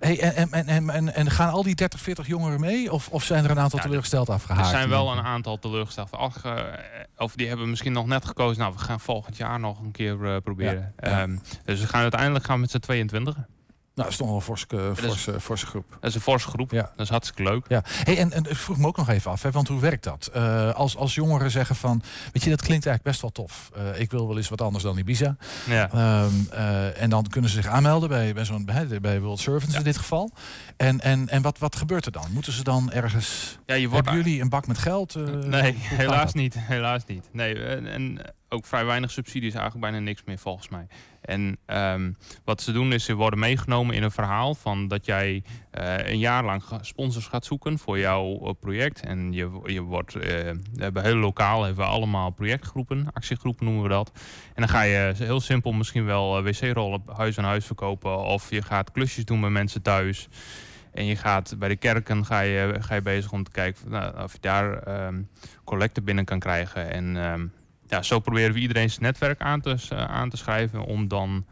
Hey, 0.00 0.20
en, 0.20 0.52
en, 0.52 0.66
en, 0.66 0.90
en, 0.90 1.14
en 1.14 1.30
gaan 1.30 1.50
al 1.50 1.62
die 1.62 1.74
30, 1.74 2.00
40 2.00 2.26
jongeren 2.26 2.60
mee? 2.60 2.92
Of, 2.92 3.08
of 3.08 3.24
zijn 3.24 3.44
er 3.44 3.50
een 3.50 3.58
aantal 3.58 3.78
Ja, 3.78 3.84
teleurgesteld 3.84 4.28
afgehaakt? 4.30 4.64
Er 4.64 4.70
zijn 4.70 4.88
wel 4.88 5.12
een 5.12 5.22
aantal 5.24 5.58
teleurgesteld. 5.58 6.12
Ach, 6.12 6.44
eh, 6.44 6.54
of 7.16 7.34
die 7.34 7.48
hebben 7.48 7.70
misschien 7.70 7.92
nog 7.92 8.06
net 8.06 8.24
gekozen. 8.24 8.60
Nou, 8.62 8.72
we 8.72 8.78
gaan 8.78 9.00
volgend 9.00 9.36
jaar 9.36 9.60
nog 9.60 9.80
een 9.80 9.90
keer 9.90 10.40
proberen. 10.42 10.92
Ehm, 10.96 11.36
dus 11.64 11.80
we 11.80 11.86
gaan 11.86 12.02
uiteindelijk 12.02 12.44
gaan 12.44 12.60
met 12.60 12.70
z'n 12.70 12.78
22. 12.78 13.36
Nou, 13.94 14.08
dat 14.12 14.20
is 14.20 14.24
toch 14.26 14.26
wel 14.26 14.36
een 14.36 14.42
forse, 14.42 14.66
eh, 14.68 14.78
Dat 14.78 14.98
is- 14.98 15.04
forse, 15.04 15.40
forse 15.40 15.66
groep. 15.66 15.84
Dat 16.00 16.10
is 16.10 16.14
een 16.14 16.20
forse 16.20 16.48
groep. 16.48 16.70
Ja. 16.70 16.80
Dat 16.82 17.00
is 17.04 17.08
hartstikke 17.08 17.42
leuk. 17.42 17.64
Ja, 17.68 17.82
hey, 17.86 18.18
en, 18.18 18.32
en 18.32 18.44
ik 18.50 18.56
vroeg 18.56 18.78
me 18.78 18.86
ook 18.86 18.96
nog 18.96 19.08
even 19.08 19.30
af, 19.30 19.42
hè, 19.42 19.50
want 19.50 19.68
hoe 19.68 19.80
werkt 19.80 20.04
dat? 20.04 20.30
Eh, 20.32 20.74
als, 20.74 20.96
als 20.96 21.14
jongeren 21.14 21.50
zeggen 21.50 21.76
van, 21.76 22.02
weet 22.32 22.42
je, 22.42 22.50
dat 22.50 22.62
klinkt 22.62 22.86
eigenlijk 22.86 23.02
best 23.02 23.20
wel 23.20 23.30
tof. 23.30 23.70
Eh, 23.74 24.00
ik 24.00 24.10
wil 24.10 24.26
wel 24.26 24.36
eens 24.36 24.48
wat 24.48 24.60
anders 24.60 24.84
dan 24.84 24.98
Ibiza. 24.98 25.36
Ja. 25.66 25.90
Ehm, 25.90 26.30
eh, 26.50 27.02
en 27.02 27.10
dan 27.10 27.26
kunnen 27.26 27.50
ze 27.50 27.56
zich 27.62 27.66
aanmelden 27.70 28.08
bij, 28.08 28.34
bij, 28.34 28.44
zo'n, 28.44 28.64
bij, 28.64 29.00
bij 29.00 29.20
World 29.20 29.40
Servants 29.40 29.76
in 29.76 29.82
dit 29.82 29.96
geval. 29.96 30.30
En, 30.76 31.00
en, 31.00 31.28
en 31.28 31.42
wat, 31.42 31.58
wat 31.58 31.76
gebeurt 31.76 32.06
er 32.06 32.12
dan? 32.12 32.26
Moeten 32.32 32.52
ze 32.52 32.64
dan 32.64 32.92
ergens... 32.92 33.58
Ja, 33.66 33.74
je 33.74 33.88
wordt 33.88 34.06
Hebben 34.06 34.24
jullie 34.24 34.42
een 34.42 34.48
bak 34.48 34.66
met 34.66 34.78
geld? 34.78 35.14
eh, 35.14 35.22
Nee, 35.24 35.74
helaas 36.02 36.32
niet. 36.32 36.54
Helaas 36.58 37.04
niet. 37.06 37.28
Nee, 37.32 37.62
en, 37.64 37.86
en 37.86 38.20
ook 38.48 38.66
vrij 38.66 38.84
weinig 38.84 39.10
subsidies, 39.10 39.54
eigenlijk 39.54 39.80
bijna 39.90 39.98
niks 40.04 40.22
meer 40.24 40.38
volgens 40.38 40.68
mij. 40.68 40.86
En 41.20 41.58
ehm, 41.66 42.12
wat 42.44 42.62
ze 42.62 42.72
doen 42.72 42.92
is, 42.92 43.04
ze 43.04 43.14
worden 43.14 43.38
meegenomen 43.38 43.94
in 43.94 44.02
een 44.02 44.10
verhaal 44.10 44.54
van 44.54 44.88
dat 44.88 45.04
jij 45.04 45.42
eh, 45.70 45.96
een 45.98 46.18
jaar 46.18 46.44
lang 46.44 46.62
sponsors 46.80 47.26
gaat 47.26 47.44
zoeken 47.44 47.78
voor 47.78 47.98
jouw 47.98 48.40
eh, 48.40 48.50
project. 48.60 49.00
En 49.00 49.32
je, 49.32 49.60
je 49.64 49.80
wordt, 49.80 50.16
hebben 50.74 51.02
heel 51.02 51.16
lokaal 51.16 51.64
hebben 51.64 51.84
we 51.84 51.90
allemaal 51.90 52.30
projectgroepen, 52.30 53.06
actiegroepen 53.12 53.64
noemen 53.64 53.82
we 53.82 53.88
dat. 53.88 54.10
En 54.54 54.62
dan 54.62 54.68
ga 54.68 54.82
je 54.82 55.12
heel 55.16 55.40
simpel 55.40 55.72
misschien 55.72 56.04
wel 56.04 56.42
wc-rollen 56.42 57.02
huis 57.16 57.38
aan 57.38 57.44
huis 57.44 57.66
verkopen. 57.66 58.18
Of 58.18 58.50
je 58.50 58.62
gaat 58.62 58.92
klusjes 58.92 59.24
doen 59.24 59.40
bij 59.40 59.50
mensen 59.50 59.82
thuis. 59.82 60.28
En 60.92 61.04
je 61.04 61.16
gaat 61.16 61.54
bij 61.58 61.68
de 61.68 61.76
kerken 61.76 62.24
ga 62.24 62.40
je, 62.40 62.76
ga 62.80 62.94
je 62.94 63.02
bezig 63.02 63.32
om 63.32 63.44
te 63.44 63.50
kijken 63.50 63.84
of, 63.84 63.90
nou, 63.90 64.22
of 64.22 64.32
je 64.32 64.38
daar 64.40 64.82
ehm 64.82 65.22
collecten 65.70 66.04
binnen 66.04 66.24
kan 66.24 66.38
krijgen. 66.38 66.90
En 66.90 67.16
ehm, 67.16 67.46
ja, 67.90 68.02
zo 68.02 68.18
proberen 68.18 68.52
we 68.54 68.60
iedereen 68.60 68.90
zijn 68.90 69.02
netwerk 69.02 69.40
aan 69.40 69.60
te, 69.60 69.76
eh, 69.90 70.04
aan 70.04 70.28
te 70.30 70.36
schrijven 70.36 70.84
om 70.84 71.08
dan 71.08 71.44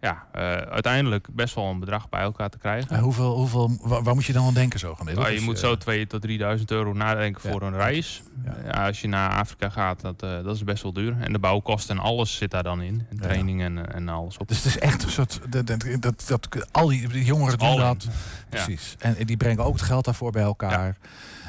ja, 0.00 0.26
eh, 0.32 0.42
uiteindelijk 0.52 1.26
best 1.32 1.54
wel 1.54 1.64
een 1.64 1.80
bedrag 1.80 2.08
bij 2.08 2.20
elkaar 2.20 2.48
te 2.50 2.58
krijgen. 2.58 2.96
Eh, 2.96 3.02
hoeveel, 3.02 3.34
hoeveel, 3.36 3.76
waar, 3.80 4.02
waar 4.02 4.14
moet 4.14 4.24
je 4.24 4.32
dan 4.32 4.46
aan 4.46 4.54
denken 4.54 4.78
zo 4.78 4.94
gemiddeld? 4.94 5.18
Nou, 5.18 5.30
je 5.30 5.36
Dus, 5.36 5.46
moet 5.46 5.54
eh, 5.62 5.68
zo 5.68 5.76
2 5.76 6.06
tot 6.06 6.22
3000 6.22 6.70
euro 6.70 6.92
nadenken 6.92 7.40
Ja. 7.44 7.50
voor 7.50 7.62
een 7.62 7.74
reis. 7.76 8.22
Ja. 8.64 8.70
als 8.86 9.00
je 9.00 9.08
naar 9.08 9.30
Afrika 9.30 9.68
gaat, 9.68 10.00
dat, 10.00 10.20
dat 10.20 10.54
is 10.54 10.64
best 10.64 10.82
wel 10.82 10.92
duur. 10.92 11.16
En 11.20 11.32
de 11.32 11.38
bouwkosten 11.38 11.96
en 11.96 12.02
alles 12.02 12.36
zit 12.36 12.50
daar 12.50 12.62
dan 12.62 12.82
in. 12.82 13.06
En 13.10 13.16
training 13.20 13.62
en, 13.62 13.92
en 13.94 14.08
alles 14.08 14.36
op. 14.38 14.48
Dus 14.48 14.56
het 14.56 14.66
is 14.66 14.78
echt 14.78 15.02
een 15.02 15.10
soort. 15.10 15.40
Dat, 15.48 15.66
dat, 15.66 15.84
dat, 16.00 16.24
dat- 16.26 16.68
al 16.72 16.86
die, 16.88 17.24
jongeren 17.24 17.58
doen 17.58 17.76
dat. 17.76 18.04
Ja. 18.04 18.10
Precies. 18.48 18.94
En 18.98 19.14
die 19.24 19.36
brengen 19.36 19.64
ook 19.64 19.72
het 19.72 19.82
geld 19.82 20.04
daarvoor 20.04 20.32
bij 20.32 20.42
elkaar. 20.42 20.96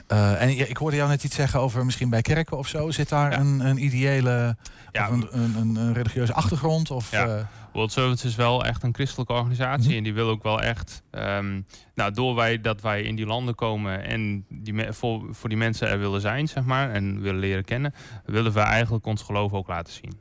Eh, 0.07 0.41
en 0.41 0.49
ik 0.69 0.77
hoorde 0.77 0.95
jou 0.95 1.09
net 1.09 1.23
iets 1.23 1.35
zeggen 1.35 1.59
over 1.59 1.85
misschien 1.85 2.09
bij 2.09 2.21
kerken 2.21 2.57
of 2.57 2.67
zo. 2.67 2.91
Zit 2.91 3.09
daar 3.09 3.39
een, 3.39 3.59
een 3.59 3.83
ideële. 3.83 4.57
Ja. 4.91 5.07
of 5.07 5.11
een, 5.13 5.27
een, 5.57 5.75
een, 5.75 5.93
religieuze 5.93 6.33
achtergrond? 6.33 6.91
Of, 6.91 7.11
Ja. 7.11 7.27
eh, 7.37 7.43
World 7.73 7.91
Service 7.91 8.27
is 8.27 8.35
wel 8.35 8.65
echt 8.65 8.83
een 8.83 8.93
christelijke 8.93 9.33
organisatie. 9.33 9.87
Mhm. 9.87 9.97
En 9.97 10.03
die 10.03 10.13
wil 10.13 10.29
ook 10.29 10.43
wel 10.43 10.61
echt. 10.61 11.03
ehm, 11.11 11.61
nou, 11.95 12.11
door 12.11 12.35
wij, 12.35 12.61
dat 12.61 12.81
wij 12.81 13.01
in 13.01 13.15
die 13.15 13.25
landen 13.25 13.55
komen 13.55 14.03
en 14.03 14.45
die 14.49 14.91
voor, 14.93 15.27
voor 15.31 15.49
die 15.49 15.57
mensen 15.57 15.87
er 15.89 15.99
willen 15.99 16.21
zijn, 16.21 16.47
zeg 16.47 16.63
maar, 16.63 16.91
en 16.91 17.21
willen 17.21 17.39
leren 17.39 17.65
kennen, 17.65 17.93
willen 18.25 18.53
we 18.53 18.59
eigenlijk 18.59 19.05
ons 19.05 19.21
geloof 19.21 19.53
ook 19.53 19.67
laten 19.67 19.93
zien. 19.93 20.19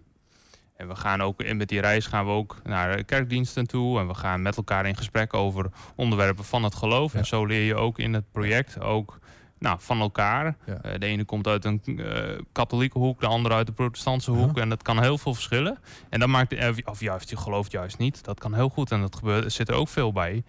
En 0.77 0.89
we 0.89 0.95
gaan 0.97 1.23
ook 1.23 1.43
in 1.43 1.57
met 1.57 1.69
die 1.69 1.81
reis 1.81 2.07
gaan 2.07 2.25
we 2.25 2.31
ook 2.31 2.57
naar 2.65 3.05
kerkdiensten 3.05 3.67
toe. 3.67 3.99
En 4.01 4.07
we 4.09 4.15
gaan 4.15 4.43
met 4.43 4.57
elkaar 4.57 4.87
in 4.87 4.97
gesprek 4.97 5.35
over 5.35 5.71
onderwerpen 5.95 6.45
van 6.45 6.63
het 6.65 6.75
geloof. 6.75 7.15
En 7.15 7.27
zo 7.27 7.45
leer 7.45 7.63
je 7.63 7.75
ook 7.75 7.99
in 7.99 8.15
het 8.15 8.33
project 8.33 8.81
ook 8.81 9.19
nou, 9.59 9.77
van 9.81 10.01
elkaar. 10.01 10.57
Ja. 10.67 10.79
Eh, 10.83 10.99
de 10.99 11.07
ene 11.07 11.25
komt 11.25 11.47
uit 11.47 11.65
een 11.65 11.83
eh, 11.85 12.39
katholieke 12.53 12.99
hoek, 12.99 13.21
de 13.21 13.27
andere 13.27 13.55
uit 13.55 13.67
de 13.67 13.73
protestantse 13.73 14.31
hoek. 14.31 14.59
En 14.59 14.69
dat 14.69 14.83
kan 14.83 15.03
heel 15.03 15.19
veel 15.19 15.35
verschillen. 15.35 15.79
En 16.09 16.21
dat 16.21 16.29
maakt, 16.29 16.53
eh, 16.53 16.69
of 16.85 17.01
juist, 17.01 17.31
je 17.31 17.37
gelooft 17.37 17.73
juist 17.73 17.99
niet. 17.99 18.25
Dat 18.25 18.39
kan 18.39 18.55
heel 18.55 18.69
goed 18.69 18.91
en 18.91 19.01
dat 19.01 19.17
gebeurt, 19.17 19.45
er 19.45 19.51
zit 19.51 19.69
er 19.69 19.75
ook 19.75 19.89
veel 19.89 20.13
bij. 20.13 20.45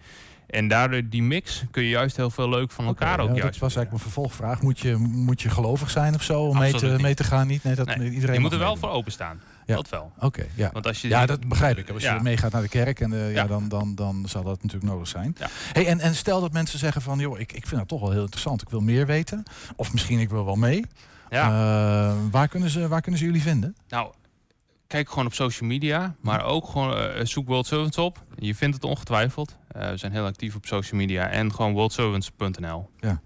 En 0.46 0.68
daardoor 0.68 1.08
die 1.08 1.22
mix 1.22 1.64
kun 1.70 1.82
je 1.82 1.88
juist 1.88 2.16
heel 2.16 2.30
veel 2.30 2.48
leuk 2.48 2.70
van 2.70 2.86
elkaar 2.86 3.16
ja, 3.16 3.22
ook 3.22 3.28
dat 3.28 3.36
juist. 3.36 3.58
was 3.58 3.76
eigenlijk 3.76 3.90
mijn 3.90 4.02
vervolgvraag. 4.02 4.62
Moet 4.62 4.78
je, 4.78 4.96
moet 4.96 5.42
je 5.42 5.50
gelovig 5.50 5.90
zijn 5.90 6.14
of 6.14 6.22
zo 6.22 6.42
om 6.42 6.58
mee 6.58 6.72
te, 6.72 6.96
mee 7.00 7.14
te 7.14 7.24
gaan? 7.24 7.46
Niet? 7.46 7.64
Nee, 7.64 7.74
dat 7.74 7.96
Nee, 7.96 8.10
iedereen 8.10 8.34
je 8.34 8.40
moet 8.40 8.52
er 8.52 8.58
wel 8.58 8.72
meedoen. 8.72 8.88
voor 8.88 8.98
openstaan. 8.98 9.40
Ja. 9.68 9.74
Dat 9.74 9.88
wel. 9.88 10.12
Oké, 10.18 10.46
ja. 10.54 10.70
Want 10.72 10.86
als 10.86 11.00
je 11.00 11.08
ja, 11.08 11.26
dat 11.26 11.48
begrijp 11.48 11.78
ik. 11.78 11.90
Als 11.90 12.02
je 12.02 12.18
meegaat 12.22 12.52
naar 12.52 12.62
de 12.62 12.68
kerk, 12.68 13.00
en, 13.00 13.12
eh, 13.12 13.34
ja. 13.34 13.46
Dan, 13.46 13.68
dan, 13.68 13.94
dan 13.94 14.24
zal 14.28 14.42
dat 14.42 14.62
natuurlijk 14.62 14.92
nodig 14.92 15.08
zijn. 15.08 15.36
Ja. 15.38 15.48
Hey, 15.72 15.86
en, 15.86 16.00
en 16.00 16.14
stel 16.14 16.40
dat 16.40 16.52
mensen 16.52 16.78
zeggen 16.78 17.02
van, 17.02 17.18
joh, 17.18 17.38
ik, 17.38 17.52
ik 17.52 17.66
vind 17.66 17.80
dat 17.80 17.88
toch 17.88 18.00
wel 18.00 18.10
heel 18.10 18.20
interessant. 18.20 18.62
Ik 18.62 18.68
wil 18.68 18.80
meer 18.80 19.06
weten. 19.06 19.42
Of 19.76 19.92
misschien 19.92 20.18
ik 20.18 20.30
wil 20.30 20.44
wel 20.44 20.56
mee. 20.56 20.84
Ja. 21.30 21.46
Eh, 21.46 22.16
waar, 22.30 22.48
kunnen 22.48 22.70
ze, 22.70 22.88
waar 22.88 23.00
kunnen 23.00 23.20
ze 23.20 23.26
jullie 23.26 23.42
vinden? 23.42 23.76
Nou, 23.88 24.12
kijk 24.86 25.08
gewoon 25.08 25.26
op 25.26 25.34
social 25.34 25.68
media, 25.68 26.14
maar 26.20 26.44
ook 26.44 26.68
gewoon 26.68 26.96
eh, 26.96 27.24
zoek 27.24 27.46
World 27.46 27.66
Servants 27.66 27.98
op. 27.98 28.20
Je 28.38 28.54
vindt 28.54 28.74
het 28.74 28.84
ongetwijfeld. 28.84 29.56
We 29.68 29.96
zijn 29.96 30.12
heel 30.12 30.24
actief 30.24 30.54
op 30.54 30.66
social 30.66 31.00
media 31.00 31.28
en 31.28 31.54
gewoon 31.54 31.72
worldservants.nl. 31.72 32.90
Ja. 32.96 33.20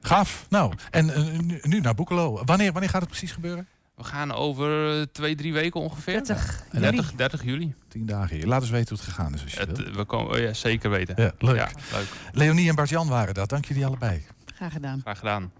Gaaf. 0.00 0.46
Nou, 0.48 0.72
en 0.90 1.06
nu, 1.46 1.58
nu 1.62 1.80
naar 1.80 1.94
Boekelo. 1.94 2.44
Wanneer, 2.44 2.72
wanneer 2.72 2.90
gaat 2.90 3.00
het 3.00 3.10
precies 3.10 3.32
gebeuren? 3.32 3.68
We 3.96 4.04
gaan 4.04 4.32
over 4.32 5.06
twee, 5.12 5.34
drie 5.34 5.52
weken 5.52 5.80
ongeveer. 5.80 6.12
30 6.24 6.64
juli. 6.72 6.80
30, 6.90 7.12
30 7.12 7.44
juli. 7.44 7.74
Tien 7.88 8.06
dagen 8.06 8.36
hier. 8.36 8.46
Laat 8.46 8.60
eens 8.60 8.70
weten 8.70 8.88
hoe 8.88 8.98
het 9.04 9.14
gegaan 9.14 9.34
is 9.34 9.42
als 9.42 9.52
je 9.52 9.58
Het, 9.60 9.78
wilt. 9.78 9.96
we 9.96 10.04
komen, 10.04 10.32
oh 10.32 10.38
ja, 10.38 10.52
zeker 10.52 10.90
weten. 10.90 11.14
Ja, 11.22 11.32
leuk. 11.38 11.56
Ja, 11.56 11.68
leuk. 11.92 12.06
Leonie 12.32 12.68
en 12.68 12.74
Bart-Jan 12.74 13.08
waren 13.08 13.34
dat. 13.34 13.48
Dank 13.48 13.64
jullie 13.64 13.86
allebei. 13.86 14.26
Graag 14.54 14.72
gedaan. 14.72 15.00
Graag 15.00 15.18
gedaan. 15.18 15.52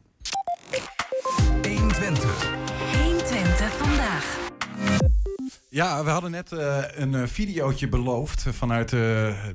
120. 1.62 2.47
120 3.03 3.72
vandaag. 3.76 4.53
Ja, 5.68 6.05
we 6.05 6.11
hadden 6.11 6.30
net 6.30 6.53
eh, 6.53 6.76
een 6.95 7.14
eh, 7.14 7.22
videootje 7.26 7.88
beloofd 7.88 8.47
vanuit 8.51 8.92
eh, 8.92 8.99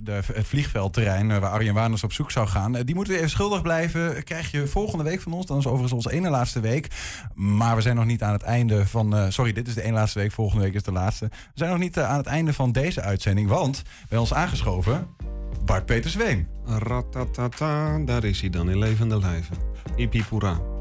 de, 0.01 0.21
het 0.33 0.47
vliegveldterrein 0.47 1.27
waar 1.27 1.49
Arjen 1.49 1.73
Warners 1.73 2.03
op 2.03 2.13
zoek 2.13 2.31
zou 2.31 2.47
gaan. 2.47 2.71
Die 2.71 2.95
moeten 2.95 3.13
we 3.13 3.19
even 3.19 3.31
schuldig 3.31 3.61
blijven. 3.61 4.23
Krijg 4.23 4.51
je 4.51 4.67
volgende 4.67 5.03
week 5.03 5.21
van 5.21 5.33
ons. 5.33 5.45
Dan 5.45 5.57
is 5.57 5.65
overigens 5.65 5.93
onze 5.93 6.11
ene 6.11 6.29
laatste 6.29 6.59
week. 6.59 6.87
Maar 7.33 7.75
we 7.75 7.81
zijn 7.81 7.95
nog 7.95 8.05
niet 8.05 8.23
aan 8.23 8.33
het 8.33 8.41
einde 8.41 8.87
van. 8.87 9.31
sorry, 9.31 9.51
dit 9.51 9.67
is 9.67 9.73
de 9.73 9.81
ene 9.81 9.93
laatste 9.93 10.19
week. 10.19 10.31
Volgende 10.31 10.63
week 10.63 10.73
is 10.73 10.83
de 10.83 10.91
laatste. 10.91 11.25
We 11.29 11.51
zijn 11.53 11.69
nog 11.69 11.79
niet 11.79 11.99
aan 11.99 12.17
het 12.17 12.27
einde 12.27 12.53
van 12.53 12.71
deze 12.71 13.01
uitzending. 13.01 13.49
Want 13.49 13.81
bij 14.09 14.17
ons 14.17 14.33
aangeschoven 14.33 15.07
Bart 15.65 15.85
Peter 15.85 16.09
Zweem. 16.09 16.47
Ratatata, 16.65 17.99
daar 17.99 18.23
is 18.23 18.41
hij 18.41 18.49
dan 18.49 18.69
in 18.69 18.77
levende 18.77 19.19
lijven. 19.19 19.57
Ipipura. 19.95 20.78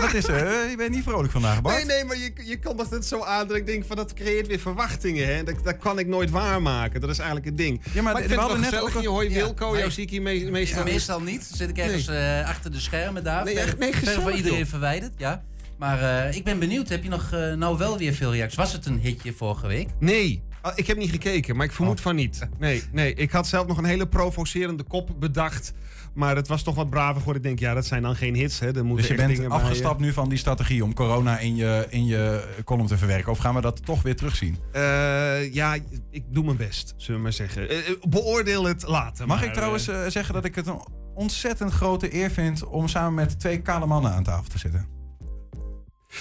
Wat 0.00 0.14
is 0.14 0.28
er? 0.28 0.46
Eh, 0.46 0.70
Je 0.70 0.74
bent 0.76 0.90
niet 0.90 1.02
vrolijk 1.02 1.32
vandaag, 1.32 1.62
Bart. 1.62 1.76
Nee, 1.76 1.84
nee, 1.84 2.04
maar 2.04 2.16
je, 2.18 2.32
je 2.44 2.58
komt 2.58 2.78
dat 2.78 2.90
het 2.90 3.06
zo 3.06 3.22
aan 3.22 3.48
dat 3.48 3.56
ik 3.56 3.66
denk 3.66 3.84
van 3.84 3.96
dat 3.96 4.14
creëert 4.14 4.46
weer 4.46 4.58
verwachtingen. 4.58 5.34
Hè? 5.34 5.42
Dat, 5.42 5.54
dat 5.64 5.76
kan 5.78 5.98
ik 5.98 6.06
nooit 6.06 6.30
waarmaken. 6.30 7.00
Dat 7.00 7.10
is 7.10 7.16
eigenlijk 7.18 7.46
het 7.48 7.56
ding. 7.56 7.80
Ja, 7.92 8.02
maar 8.02 8.12
ik 8.12 8.18
we 8.22 8.28
vind 8.28 8.40
het 8.40 8.40
hadden 8.50 8.60
wel 8.60 8.70
net 8.70 8.80
ook 8.80 9.02
Je 9.02 9.08
een- 9.26 9.32
Ja, 9.32 9.34
Wilco, 9.44 9.70
nee. 9.70 9.78
jou 9.78 9.90
zie 9.90 10.02
ik 10.02 10.10
hier 10.10 10.22
me- 10.22 10.50
meestal. 10.50 10.86
Ja, 10.86 10.92
meestal 10.92 11.20
niet. 11.20 11.48
Dan 11.48 11.56
zit 11.56 11.68
ik 11.68 11.78
ergens 11.78 12.06
eh, 12.08 12.48
achter 12.48 12.72
de 12.72 12.80
schermen 12.80 13.24
daar. 13.24 13.44
Nee, 13.44 13.58
echt- 13.58 14.10
van 14.10 14.32
iedereen 14.32 14.58
joh. 14.58 14.66
verwijderd. 14.68 15.12
Ja. 15.16 15.42
Maar 15.78 16.26
eh, 16.28 16.36
ik 16.36 16.44
ben 16.44 16.58
benieuwd. 16.58 16.88
Heb 16.88 17.02
je 17.02 17.08
nog 17.08 17.32
eh, 17.32 17.52
nou 17.52 17.78
wel 17.78 17.98
weer 17.98 18.12
veel 18.14 18.32
reacties? 18.32 18.58
Was 18.58 18.72
het 18.72 18.86
een 18.86 18.98
hitje 19.00 19.32
vorige 19.32 19.66
week? 19.66 19.88
Nee, 19.98 20.42
Ah, 20.60 20.72
ik 20.74 20.86
heb 20.86 20.96
niet 20.96 21.10
gekeken, 21.10 21.56
maar 21.56 21.66
ik 21.66 21.72
vermoed 21.72 22.00
van 22.00 22.14
niet. 22.16 22.48
Nee, 22.58 22.82
nee, 22.92 23.14
ik 23.14 23.30
had 23.30 23.46
zelf 23.46 23.66
nog 23.66 23.78
een 23.78 23.84
hele 23.84 24.06
provocerende 24.08 24.82
kop 24.82 25.10
bedacht. 25.18 25.72
Maar 26.16 26.36
het 26.36 26.48
was 26.48 26.62
toch 26.62 26.74
wat 26.74 26.90
braver 26.90 27.18
geworden. 27.18 27.42
Ik 27.42 27.48
denk, 27.48 27.58
ja, 27.58 27.74
dat 27.74 27.86
zijn 27.86 28.02
dan 28.02 28.16
geen 28.16 28.34
hits. 28.34 28.58
Hè. 28.58 28.66
Moeten 28.66 28.96
Dus 28.96 29.06
je 29.06 29.14
bent 29.14 29.36
bij, 29.36 29.46
eh, 29.46 29.52
afgestapt 29.52 30.00
nu 30.00 30.12
van 30.12 30.28
die 30.28 30.38
strategie 30.38 30.84
om 30.84 30.94
corona 30.94 31.38
in 31.38 31.56
je, 31.56 31.86
in 31.88 32.06
je 32.06 32.48
column 32.64 32.86
te 32.86 32.98
verwerken? 32.98 33.32
Of 33.32 33.38
gaan 33.38 33.54
we 33.54 33.60
dat 33.60 33.84
toch 33.84 34.02
weer 34.02 34.16
terugzien? 34.16 34.58
Eh, 34.72 35.54
ja, 35.54 35.74
ik 36.10 36.24
doe 36.28 36.44
mijn 36.44 36.56
best, 36.56 36.94
zullen 36.96 37.16
we 37.16 37.22
maar 37.22 37.32
zeggen. 37.32 37.68
Eh, 37.68 37.76
beoordeel 38.08 38.64
het 38.64 38.86
later. 38.86 39.26
Mag 39.26 39.38
maar, 39.38 39.46
ik 39.46 39.54
trouwens 39.54 39.84
zeggen 40.08 40.34
dat 40.34 40.44
ik 40.44 40.54
het 40.54 40.66
een 40.66 40.80
ontzettend 41.14 41.72
grote 41.72 42.14
eer 42.14 42.30
vind 42.30 42.64
om 42.64 42.88
samen 42.88 43.14
met 43.14 43.40
twee 43.40 43.62
kale 43.62 43.86
mannen 43.86 44.12
aan 44.12 44.22
tafel 44.22 44.50
te 44.50 44.58
zitten? 44.58 44.95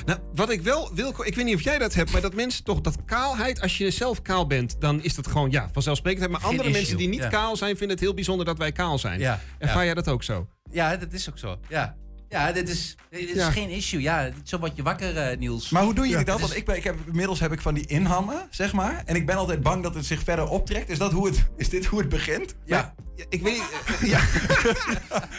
Nou, 0.06 0.20
wat 0.34 0.50
ik 0.50 0.62
wel, 0.62 0.94
Wilco, 0.94 1.24
ik 1.24 1.36
weet 1.36 1.46
niet 1.46 1.56
of 1.56 1.62
jij 1.62 1.78
dat 1.78 1.94
hebt, 1.94 2.12
maar 2.12 2.22
dat 2.22 2.34
mensen 2.34 2.64
toch 2.64 2.82
dat 2.82 3.06
kaalheid, 3.06 3.62
als 3.62 3.78
je 3.78 3.92
zelf 3.92 4.22
kaal 4.22 4.48
bent, 4.48 4.82
dan 4.82 5.04
is 5.04 5.16
dat 5.16 5.28
gewoon, 5.28 5.52
ja, 5.52 5.70
vanzelfsprekendheid. 5.72 6.32
Maar 6.32 6.42
Geen 6.42 6.50
andere 6.50 6.70
issue, 6.70 6.82
mensen 6.82 6.98
die 6.98 7.08
niet 7.10 7.32
ja. 7.32 7.40
kaal 7.40 7.56
zijn, 7.56 7.78
vinden 7.78 7.96
het 7.96 8.06
heel 8.06 8.14
bijzonder 8.14 8.46
dat 8.46 8.58
wij 8.58 8.72
kaal 8.72 9.00
zijn. 9.00 9.20
Ja, 9.20 9.42
Ervaar 9.58 9.78
ja. 9.78 9.86
jij 9.86 9.94
dat 9.94 10.10
ook 10.10 10.24
zo? 10.24 10.48
Ja, 10.72 10.98
dat 10.98 11.14
is 11.14 11.30
ook 11.30 11.38
zo. 11.38 11.60
Ja, 11.70 11.96
ja 12.30 12.52
dit 12.52 12.70
is, 12.70 12.96
dit 13.10 13.30
is 13.30 13.36
Ja. 13.36 13.52
geen 13.52 13.70
issue. 13.70 14.02
Ja, 14.02 14.30
zo 14.44 14.60
word 14.60 14.76
je 14.76 14.84
wakker, 14.84 15.18
eh, 15.18 15.38
Niels. 15.38 15.70
Maar 15.70 15.84
hoe 15.84 15.94
doen 15.94 16.04
jullie 16.10 16.20
Ja, 16.26 16.32
dat? 16.32 16.40
Want 16.40 16.56
ik 16.56 16.66
ben, 16.66 16.76
ik 16.76 16.84
heb, 16.84 16.96
inmiddels 17.08 17.40
heb 17.40 17.52
ik 17.52 17.62
van 17.62 17.74
die 17.74 17.86
inhammen, 17.86 18.48
zeg 18.50 18.74
maar. 18.74 19.02
En 19.06 19.16
ik 19.16 19.26
ben 19.26 19.36
altijd 19.36 19.62
bang 19.62 19.84
dat 19.84 19.96
het 19.96 20.06
zich 20.06 20.24
verder 20.24 20.48
optrekt. 20.50 20.90
Is, 20.90 20.98
dat 20.98 21.12
hoe 21.12 21.28
het, 21.28 21.44
is 21.58 21.70
dit 21.70 21.86
hoe 21.86 22.00
het 22.00 22.10
begint? 22.10 22.56
Ja. 22.66 22.94
Ja, 23.16 23.26
ik 23.30 23.42
weet 23.42 23.54
niet. 24.02 24.10
ja. 24.12 24.20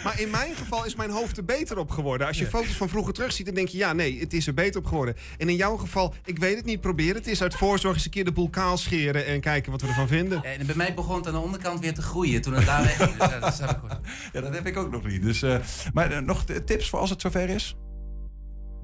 maar 0.05 0.21
in 0.21 0.31
mijn 0.31 0.55
geval 0.55 0.85
is 0.85 0.95
mijn 0.95 1.11
hoofd 1.11 1.37
er 1.37 1.45
beter 1.45 1.79
op 1.79 1.91
geworden. 1.91 2.27
Als 2.27 2.39
je 2.39 2.47
foto's 2.47 2.73
van 2.77 2.89
vroeger 2.89 3.13
terugziet, 3.13 3.47
dan 3.47 3.55
denk 3.55 3.69
je, 3.69 3.77
ja, 3.79 3.93
nee, 3.93 4.21
het 4.21 4.33
is 4.33 4.47
er 4.47 4.55
beter 4.55 4.81
op 4.81 4.87
geworden. 4.87 5.17
En 5.39 5.49
in 5.49 5.57
jouw 5.57 5.77
geval, 5.77 6.15
ik 6.25 6.39
weet 6.39 6.57
het 6.57 6.65
niet, 6.65 6.81
probeer 6.81 7.15
het. 7.15 7.25
Het 7.25 7.27
is 7.35 7.43
uit 7.43 7.55
voorzorg 7.55 7.95
eens 7.95 8.05
een 8.05 8.11
keer 8.11 8.25
de 8.25 8.33
boel 8.33 8.51
kaal 8.51 8.77
scheren 8.79 9.27
en 9.27 9.41
kijken 9.41 9.73
wat 9.73 9.81
we 9.81 9.87
ervan 9.87 10.09
vinden. 10.09 10.45
En 10.45 10.67
bij 10.67 10.75
mij 10.75 10.95
begon 10.95 11.17
het 11.17 11.27
aan 11.27 11.33
de 11.33 11.39
onderkant 11.39 11.81
weer 11.81 11.95
te 11.95 12.03
groeien 12.03 12.43
toen 12.43 12.55
het 12.55 12.67
daar 12.67 12.83
weg. 12.83 12.97
Dus, 12.97 13.17
ja, 13.31 13.39
dat 13.39 13.55
snap 13.55 13.71
ik 13.71 13.79
goed. 13.79 13.99
Ja, 14.33 14.41
dat 14.41 14.55
heb 14.55 14.67
ik 14.67 14.77
ook 14.77 14.91
nog 14.91 15.07
niet. 15.07 15.23
Dus, 15.23 15.43
eh, 15.43 15.57
maar 15.93 16.11
eh, 16.13 16.19
nog 16.19 16.45
tips 16.77 16.91
voor 16.91 16.99
als 16.99 17.11
het 17.11 17.21
zover 17.21 17.49
is? 17.49 17.77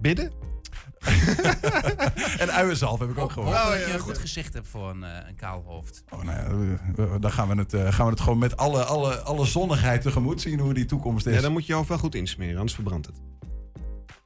Bidden? 0.00 0.32
en 2.42 2.52
uienzalf 2.52 2.98
heb 2.98 3.10
ik 3.10 3.18
ook 3.18 3.32
gehoord. 3.32 3.56
Hoop 3.56 3.72
dat 3.72 3.86
je 3.86 3.92
een 3.92 3.98
goed 3.98 4.18
gezicht 4.18 4.54
hebt 4.54 4.68
voor 4.68 4.90
een, 4.90 5.04
eh, 5.04 5.28
een 5.28 5.36
kaal 5.36 5.62
hoofd. 5.66 6.04
Oh, 6.10 6.22
nou 6.22 6.78
ja, 6.96 7.18
dan 7.18 7.32
gaan 7.32 7.48
we, 7.48 7.54
het, 7.54 7.72
eh, 7.72 7.92
gaan 7.92 8.04
we 8.04 8.12
het 8.12 8.20
gewoon 8.20 8.38
met 8.38 8.56
alle, 8.56 8.84
alle, 8.84 9.16
alle 9.20 9.44
zonnigheid 9.44 10.02
tegemoet 10.02 10.40
zien 10.40 10.58
hoe 10.58 10.74
die 10.74 10.84
toekomst 10.84 11.26
is. 11.26 11.34
Ja, 11.34 11.40
dan 11.40 11.52
moet 11.52 11.62
je 11.62 11.72
je 11.72 11.74
hoofd 11.74 11.88
wel 11.88 11.98
goed 11.98 12.14
insmeren, 12.14 12.56
anders 12.56 12.74
verbrandt 12.74 13.06
het. 13.06 13.16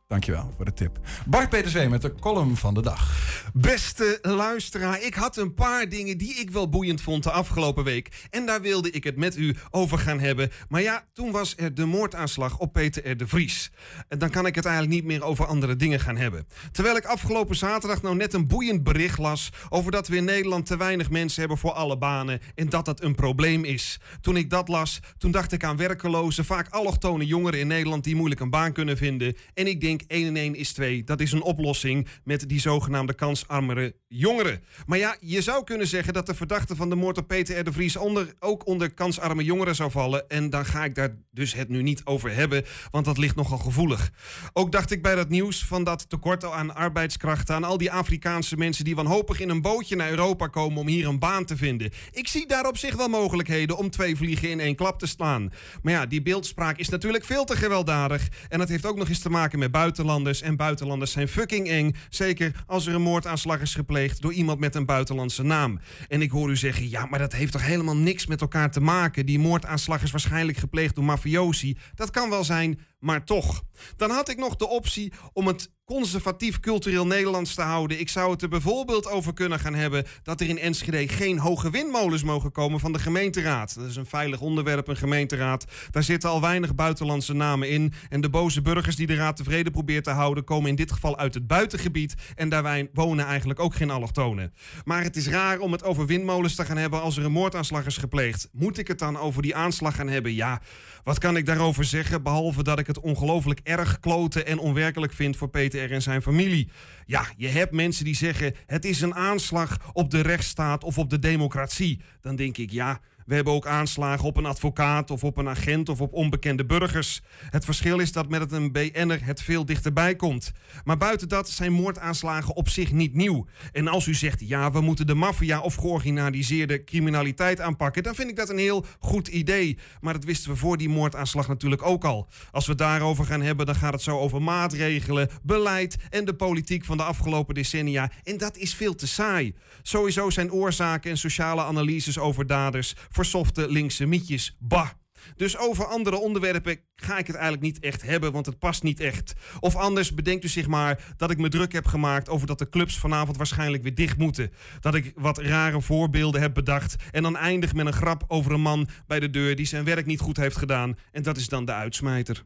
Dankjewel 0.08 0.52
voor 0.56 0.64
de 0.64 0.72
tip. 0.72 0.98
Bart 1.26 1.48
Peterswee 1.48 1.88
met 1.88 2.02
de 2.02 2.14
column 2.14 2.56
van 2.56 2.74
de 2.74 2.82
dag. 2.82 3.14
Beste 3.52 4.18
luisteraar, 4.22 5.02
ik 5.02 5.14
had 5.14 5.36
een 5.36 5.54
paar 5.54 5.88
dingen 5.88 6.18
die 6.18 6.34
ik 6.34 6.50
wel 6.50 6.68
boeiend 6.68 7.00
vond 7.00 7.22
de 7.22 7.30
afgelopen 7.30 7.84
week. 7.84 8.26
En 8.30 8.46
daar 8.46 8.60
wilde 8.60 8.90
ik 8.90 9.04
het 9.04 9.16
met 9.16 9.36
u 9.36 9.56
over 9.70 9.98
gaan 9.98 10.20
hebben. 10.20 10.50
Maar 10.68 10.82
ja, 10.82 11.04
toen 11.12 11.30
was 11.30 11.54
er 11.56 11.74
de 11.74 11.84
moordaanslag 11.84 12.58
op 12.58 12.72
Peter 12.72 13.10
R. 13.10 13.16
de 13.16 13.26
Vries. 13.26 13.70
En 14.08 14.18
dan 14.18 14.30
kan 14.30 14.46
ik 14.46 14.54
het 14.54 14.64
eigenlijk 14.64 14.94
niet 14.94 15.04
meer 15.04 15.22
over 15.22 15.46
andere 15.46 15.76
dingen 15.76 16.00
gaan 16.00 16.16
hebben. 16.16 16.46
Terwijl 16.72 16.96
ik 16.96 17.04
afgelopen 17.04 17.56
zaterdag 17.56 18.02
nou 18.02 18.16
net 18.16 18.34
een 18.34 18.46
boeiend 18.46 18.82
bericht 18.82 19.18
las... 19.18 19.50
over 19.68 19.92
dat 19.92 20.08
we 20.08 20.16
in 20.16 20.24
Nederland 20.24 20.66
te 20.66 20.76
weinig 20.76 21.10
mensen 21.10 21.40
hebben 21.40 21.58
voor 21.58 21.72
alle 21.72 21.98
banen... 21.98 22.40
en 22.54 22.68
dat 22.68 22.84
dat 22.84 23.02
een 23.02 23.14
probleem 23.14 23.64
is. 23.64 24.00
Toen 24.20 24.36
ik 24.36 24.50
dat 24.50 24.68
las, 24.68 25.00
toen 25.18 25.30
dacht 25.30 25.52
ik 25.52 25.64
aan 25.64 25.76
werkeloze, 25.76 26.44
vaak 26.44 26.68
allochtone 26.68 27.26
jongeren 27.26 27.60
in 27.60 27.66
Nederland... 27.66 28.04
die 28.04 28.16
moeilijk 28.16 28.40
een 28.40 28.50
baan 28.50 28.72
kunnen 28.72 28.96
vinden. 28.96 29.36
En 29.54 29.66
ik 29.66 29.80
denk 29.80 29.94
1 30.02 30.26
en 30.26 30.36
1 30.36 30.54
is 30.54 30.72
2. 30.72 31.04
Dat 31.04 31.20
is 31.20 31.32
een 31.32 31.42
oplossing 31.42 32.08
met 32.24 32.48
die 32.48 32.60
zogenaamde 32.60 33.14
kansarmere 33.14 33.94
jongeren. 34.16 34.62
Maar 34.86 34.98
ja, 34.98 35.16
je 35.20 35.42
zou 35.42 35.64
kunnen 35.64 35.86
zeggen 35.86 36.12
dat 36.12 36.26
de 36.26 36.34
verdachte 36.34 36.76
van 36.76 36.88
de 36.88 36.94
moord 36.94 37.18
op 37.18 37.28
Peter 37.28 37.58
R. 37.58 37.64
de 37.64 37.72
Vries 37.72 37.96
onder, 37.96 38.34
ook 38.38 38.66
onder 38.66 38.94
kansarme 38.94 39.44
jongeren 39.44 39.74
zou 39.74 39.90
vallen. 39.90 40.28
En 40.28 40.50
dan 40.50 40.64
ga 40.64 40.84
ik 40.84 40.94
daar 40.94 41.16
dus 41.30 41.54
het 41.54 41.68
nu 41.68 41.82
niet 41.82 42.04
over 42.04 42.34
hebben, 42.34 42.64
want 42.90 43.04
dat 43.04 43.18
ligt 43.18 43.36
nogal 43.36 43.58
gevoelig. 43.58 44.10
Ook 44.52 44.72
dacht 44.72 44.90
ik 44.90 45.02
bij 45.02 45.14
dat 45.14 45.28
nieuws 45.28 45.64
van 45.64 45.84
dat 45.84 46.08
tekort 46.08 46.44
aan 46.44 46.74
arbeidskrachten 46.74 47.54
aan 47.54 47.64
al 47.64 47.78
die 47.78 47.92
Afrikaanse 47.92 48.56
mensen 48.56 48.84
die 48.84 48.94
wanhopig 48.94 49.40
in 49.40 49.48
een 49.48 49.62
bootje 49.62 49.96
naar 49.96 50.10
Europa 50.10 50.46
komen 50.46 50.80
om 50.80 50.86
hier 50.86 51.06
een 51.06 51.18
baan 51.18 51.44
te 51.44 51.56
vinden. 51.56 51.90
Ik 52.10 52.28
zie 52.28 52.46
daar 52.46 52.66
op 52.66 52.78
zich 52.78 52.96
wel 52.96 53.08
mogelijkheden 53.08 53.76
om 53.76 53.90
twee 53.90 54.16
vliegen 54.16 54.50
in 54.50 54.60
één 54.60 54.74
klap 54.74 54.98
te 54.98 55.06
slaan. 55.06 55.52
Maar 55.82 55.92
ja, 55.92 56.06
die 56.06 56.22
beeldspraak 56.22 56.78
is 56.78 56.88
natuurlijk 56.88 57.24
veel 57.24 57.44
te 57.44 57.56
gewelddadig. 57.56 58.28
En 58.48 58.58
dat 58.58 58.68
heeft 58.68 58.86
ook 58.86 58.96
nog 58.96 59.08
eens 59.08 59.18
te 59.18 59.30
maken 59.30 59.58
met 59.58 59.70
buitenlanders. 59.70 60.42
En 60.42 60.56
buitenlanders 60.56 61.12
zijn 61.12 61.28
fucking 61.28 61.68
eng. 61.68 61.94
Zeker 62.08 62.64
als 62.66 62.86
er 62.86 62.94
een 62.94 63.02
moordaanslag 63.02 63.60
is 63.60 63.74
gepleegd 63.74 64.05
door 64.14 64.32
iemand 64.32 64.58
met 64.58 64.74
een 64.74 64.86
buitenlandse 64.86 65.42
naam. 65.42 65.80
En 66.08 66.22
ik 66.22 66.30
hoor 66.30 66.50
u 66.50 66.56
zeggen, 66.56 66.90
ja, 66.90 67.06
maar 67.06 67.18
dat 67.18 67.32
heeft 67.32 67.52
toch 67.52 67.66
helemaal 67.66 67.96
niks 67.96 68.26
met 68.26 68.40
elkaar 68.40 68.70
te 68.70 68.80
maken. 68.80 69.26
Die 69.26 69.38
moordaanslag 69.38 70.02
is 70.02 70.10
waarschijnlijk 70.10 70.58
gepleegd 70.58 70.94
door 70.94 71.04
mafiosi. 71.04 71.76
Dat 71.94 72.10
kan 72.10 72.30
wel 72.30 72.44
zijn, 72.44 72.78
maar 72.98 73.24
toch. 73.24 73.62
Dan 73.96 74.10
had 74.10 74.28
ik 74.28 74.36
nog 74.36 74.56
de 74.56 74.68
optie 74.68 75.12
om 75.32 75.46
het 75.46 75.70
conservatief 75.84 76.60
cultureel 76.60 77.06
Nederlands 77.06 77.54
te 77.54 77.62
houden. 77.62 78.00
Ik 78.00 78.08
zou 78.08 78.30
het 78.30 78.42
er 78.42 78.48
bijvoorbeeld 78.48 79.08
over 79.08 79.34
kunnen 79.34 79.58
gaan 79.58 79.74
hebben 79.74 80.04
dat 80.22 80.40
er 80.40 80.48
in 80.48 80.58
Enschede 80.58 81.08
geen 81.08 81.38
hoge 81.38 81.70
windmolens 81.70 82.22
mogen 82.22 82.52
komen 82.52 82.80
van 82.80 82.92
de 82.92 82.98
gemeenteraad. 82.98 83.74
Dat 83.74 83.88
is 83.88 83.96
een 83.96 84.06
veilig 84.06 84.40
onderwerp, 84.40 84.88
een 84.88 84.96
gemeenteraad. 84.96 85.64
Daar 85.90 86.02
zitten 86.02 86.30
al 86.30 86.40
weinig 86.40 86.74
buitenlandse 86.74 87.32
namen 87.32 87.70
in. 87.70 87.92
En 88.08 88.20
de 88.20 88.30
boze 88.30 88.62
burgers 88.62 88.96
die 88.96 89.06
de 89.06 89.14
raad 89.14 89.36
tevreden 89.36 89.72
probeert 89.72 90.04
te 90.04 90.10
houden, 90.10 90.44
komen 90.44 90.70
in 90.70 90.76
dit 90.76 90.92
geval 90.92 91.18
uit 91.18 91.34
het 91.34 91.46
buitengebied. 91.46 92.14
En 92.34 92.48
daar 92.48 92.88
wonen 92.92 93.26
eigenlijk 93.26 93.60
ook 93.60 93.74
geen 93.74 93.90
allochtonen. 93.90 94.52
Maar 94.84 95.02
het 95.02 95.16
is 95.16 95.28
raar 95.28 95.58
om 95.58 95.72
het 95.72 95.84
over 95.84 96.06
windmolens 96.06 96.54
te 96.54 96.64
gaan 96.64 96.76
hebben 96.76 97.00
als 97.00 97.16
er 97.16 97.24
een 97.24 97.32
moordaanslag 97.32 97.86
is 97.86 97.96
gepleegd. 97.96 98.48
Moet 98.52 98.78
ik 98.78 98.88
het 98.88 98.98
dan 98.98 99.18
over 99.18 99.42
die 99.42 99.56
aanslag 99.56 99.94
gaan 99.94 100.08
hebben? 100.08 100.34
Ja, 100.34 100.60
wat 101.02 101.18
kan 101.18 101.36
ik 101.36 101.46
daarover 101.46 101.84
zeggen? 101.84 102.22
Behalve 102.22 102.62
dat 102.62 102.78
ik 102.78 102.85
het 102.86 103.00
ongelooflijk 103.00 103.60
erg 103.62 104.00
kloten 104.00 104.46
en 104.46 104.58
onwerkelijk 104.58 105.12
vind 105.12 105.36
voor 105.36 105.48
Peter 105.48 105.84
R. 105.84 105.92
en 105.92 106.02
zijn 106.02 106.22
familie. 106.22 106.68
Ja, 107.06 107.26
je 107.36 107.48
hebt 107.48 107.72
mensen 107.72 108.04
die 108.04 108.16
zeggen: 108.16 108.54
het 108.66 108.84
is 108.84 109.00
een 109.00 109.14
aanslag 109.14 109.90
op 109.92 110.10
de 110.10 110.20
rechtsstaat 110.20 110.84
of 110.84 110.98
op 110.98 111.10
de 111.10 111.18
democratie. 111.18 112.00
Dan 112.20 112.36
denk 112.36 112.56
ik 112.56 112.70
ja. 112.70 113.00
We 113.26 113.34
hebben 113.34 113.52
ook 113.52 113.66
aanslagen 113.66 114.24
op 114.24 114.36
een 114.36 114.46
advocaat 114.46 115.10
of 115.10 115.24
op 115.24 115.36
een 115.36 115.48
agent 115.48 115.88
of 115.88 116.00
op 116.00 116.12
onbekende 116.12 116.64
burgers. 116.66 117.22
Het 117.50 117.64
verschil 117.64 117.98
is 117.98 118.12
dat 118.12 118.28
met 118.28 118.52
een 118.52 118.72
BN'er 118.72 119.24
het 119.24 119.42
veel 119.42 119.64
dichterbij 119.64 120.16
komt. 120.16 120.52
Maar 120.84 120.96
buiten 120.96 121.28
dat 121.28 121.48
zijn 121.48 121.72
moordaanslagen 121.72 122.56
op 122.56 122.68
zich 122.68 122.92
niet 122.92 123.14
nieuw. 123.14 123.46
En 123.72 123.88
als 123.88 124.06
u 124.06 124.14
zegt, 124.14 124.40
ja, 124.48 124.72
we 124.72 124.80
moeten 124.80 125.06
de 125.06 125.14
maffia 125.14 125.60
of 125.60 125.74
georganiseerde 125.74 126.84
criminaliteit 126.84 127.60
aanpakken... 127.60 128.02
dan 128.02 128.14
vind 128.14 128.30
ik 128.30 128.36
dat 128.36 128.48
een 128.48 128.58
heel 128.58 128.84
goed 128.98 129.28
idee. 129.28 129.78
Maar 130.00 130.12
dat 130.12 130.24
wisten 130.24 130.50
we 130.50 130.56
voor 130.56 130.76
die 130.76 130.88
moordaanslag 130.88 131.48
natuurlijk 131.48 131.82
ook 131.82 132.04
al. 132.04 132.28
Als 132.50 132.64
we 132.64 132.70
het 132.70 132.80
daarover 132.80 133.24
gaan 133.24 133.42
hebben, 133.42 133.66
dan 133.66 133.74
gaat 133.74 133.92
het 133.92 134.02
zo 134.02 134.18
over 134.18 134.42
maatregelen, 134.42 135.28
beleid... 135.42 135.96
en 136.10 136.24
de 136.24 136.34
politiek 136.34 136.84
van 136.84 136.96
de 136.96 137.02
afgelopen 137.02 137.54
decennia. 137.54 138.10
En 138.24 138.36
dat 138.36 138.56
is 138.56 138.74
veel 138.74 138.94
te 138.94 139.06
saai. 139.06 139.54
Sowieso 139.82 140.30
zijn 140.30 140.52
oorzaken 140.52 141.10
en 141.10 141.18
sociale 141.18 141.62
analyses 141.62 142.18
over 142.18 142.46
daders... 142.46 142.94
versofte 143.16 143.70
linkse 143.70 144.06
mietjes. 144.06 144.56
Bah! 144.58 144.90
Dus 145.36 145.58
over 145.58 145.86
andere 145.86 146.16
onderwerpen 146.16 146.78
ga 146.96 147.18
ik 147.18 147.26
het 147.26 147.36
eigenlijk 147.36 147.64
niet 147.64 147.78
echt 147.78 148.02
hebben, 148.02 148.32
want 148.32 148.46
het 148.46 148.58
past 148.58 148.82
niet 148.82 149.00
echt. 149.00 149.34
Of 149.60 149.76
anders 149.76 150.14
bedenkt 150.14 150.44
u 150.44 150.48
zich 150.48 150.66
maar 150.66 151.14
dat 151.16 151.30
ik 151.30 151.38
me 151.38 151.48
druk 151.48 151.72
heb 151.72 151.86
gemaakt 151.86 152.28
over 152.28 152.46
dat 152.46 152.58
de 152.58 152.68
clubs 152.68 152.98
vanavond 152.98 153.36
waarschijnlijk 153.36 153.82
weer 153.82 153.94
dicht 153.94 154.18
moeten. 154.18 154.52
Dat 154.80 154.94
ik 154.94 155.12
wat 155.14 155.38
rare 155.38 155.80
voorbeelden 155.80 156.40
heb 156.40 156.54
bedacht 156.54 156.96
en 157.10 157.22
dan 157.22 157.36
eindig 157.36 157.74
met 157.74 157.86
een 157.86 157.92
grap 157.92 158.24
over 158.28 158.52
een 158.52 158.60
man 158.60 158.88
bij 159.06 159.20
de 159.20 159.30
deur 159.30 159.56
die 159.56 159.66
zijn 159.66 159.84
werk 159.84 160.06
niet 160.06 160.20
goed 160.20 160.36
heeft 160.36 160.56
gedaan. 160.56 160.96
En 161.12 161.22
dat 161.22 161.36
is 161.36 161.48
dan 161.48 161.64
de 161.64 161.72
uitsmijter. 161.72 162.44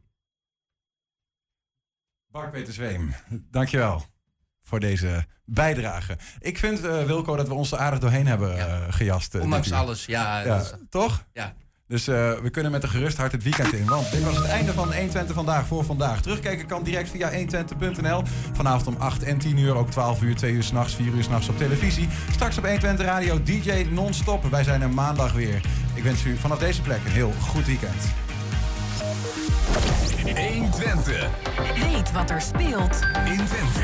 Bart 2.26 2.50
Peter 2.50 2.72
Zweem, 2.72 3.14
dankjewel 3.50 4.19
voor 4.70 4.80
deze 4.80 5.24
bijdrage. 5.44 6.16
Ik 6.40 6.58
vind, 6.58 6.84
eh, 6.84 7.02
Wilco, 7.04 7.36
dat 7.36 7.48
we 7.48 7.54
ons 7.54 7.72
er 7.72 7.78
aardig 7.78 7.98
doorheen 7.98 8.26
hebben 8.26 8.58
eh, 8.58 8.76
gejast. 8.90 9.34
eh, 9.34 9.42
Ondanks 9.42 9.72
alles, 9.72 10.04
ja, 10.04 10.40
is- 10.40 10.72
Toch? 10.90 11.24
Ja. 11.32 11.52
Dus 11.86 12.08
eh, 12.08 12.14
we 12.42 12.50
kunnen 12.50 12.72
met 12.72 12.82
een 12.82 12.88
gerust 12.88 13.16
hart 13.16 13.32
het 13.32 13.42
weekend 13.42 13.72
in. 13.72 13.84
Want 13.86 14.10
dit 14.10 14.24
was 14.24 14.36
het 14.36 14.44
einde 14.46 14.72
van 14.72 14.84
120 14.94 15.34
vandaag 15.34 15.66
voor 15.66 15.84
vandaag. 15.84 16.20
Terugkijken 16.22 16.66
kan 16.66 16.82
direct 16.82 17.10
via 17.10 17.30
120.nl. 17.30 18.22
Vanavond 18.52 18.86
om 18.86 18.96
8 18.98 19.22
en 19.22 19.38
10 19.38 19.56
uur, 19.58 19.74
ook 19.74 19.90
12 19.90 20.22
uur, 20.22 20.36
2 20.36 20.52
uur 20.52 20.62
s'nachts, 20.62 20.94
4 20.94 21.12
uur 21.12 21.22
s'nachts 21.22 21.48
op 21.48 21.56
televisie. 21.58 22.08
Straks 22.32 22.58
op 22.58 22.64
120 22.64 23.06
Radio 23.06 23.42
DJ 23.42 23.86
non-stop. 23.90 24.44
Wij 24.50 24.64
zijn 24.64 24.82
er 24.82 24.90
maandag 24.90 25.32
weer. 25.32 25.60
Ik 25.94 26.02
wens 26.02 26.24
u 26.24 26.36
vanaf 26.36 26.58
deze 26.58 26.82
plek 26.82 27.00
een 27.04 27.12
heel 27.12 27.32
goed 27.40 27.66
weekend. 27.66 28.02
120. 30.48 31.28
Weet 31.74 32.12
wat 32.12 32.30
er 32.30 32.40
speelt 32.40 33.00
In 33.24 33.44
Twente. 33.46 33.78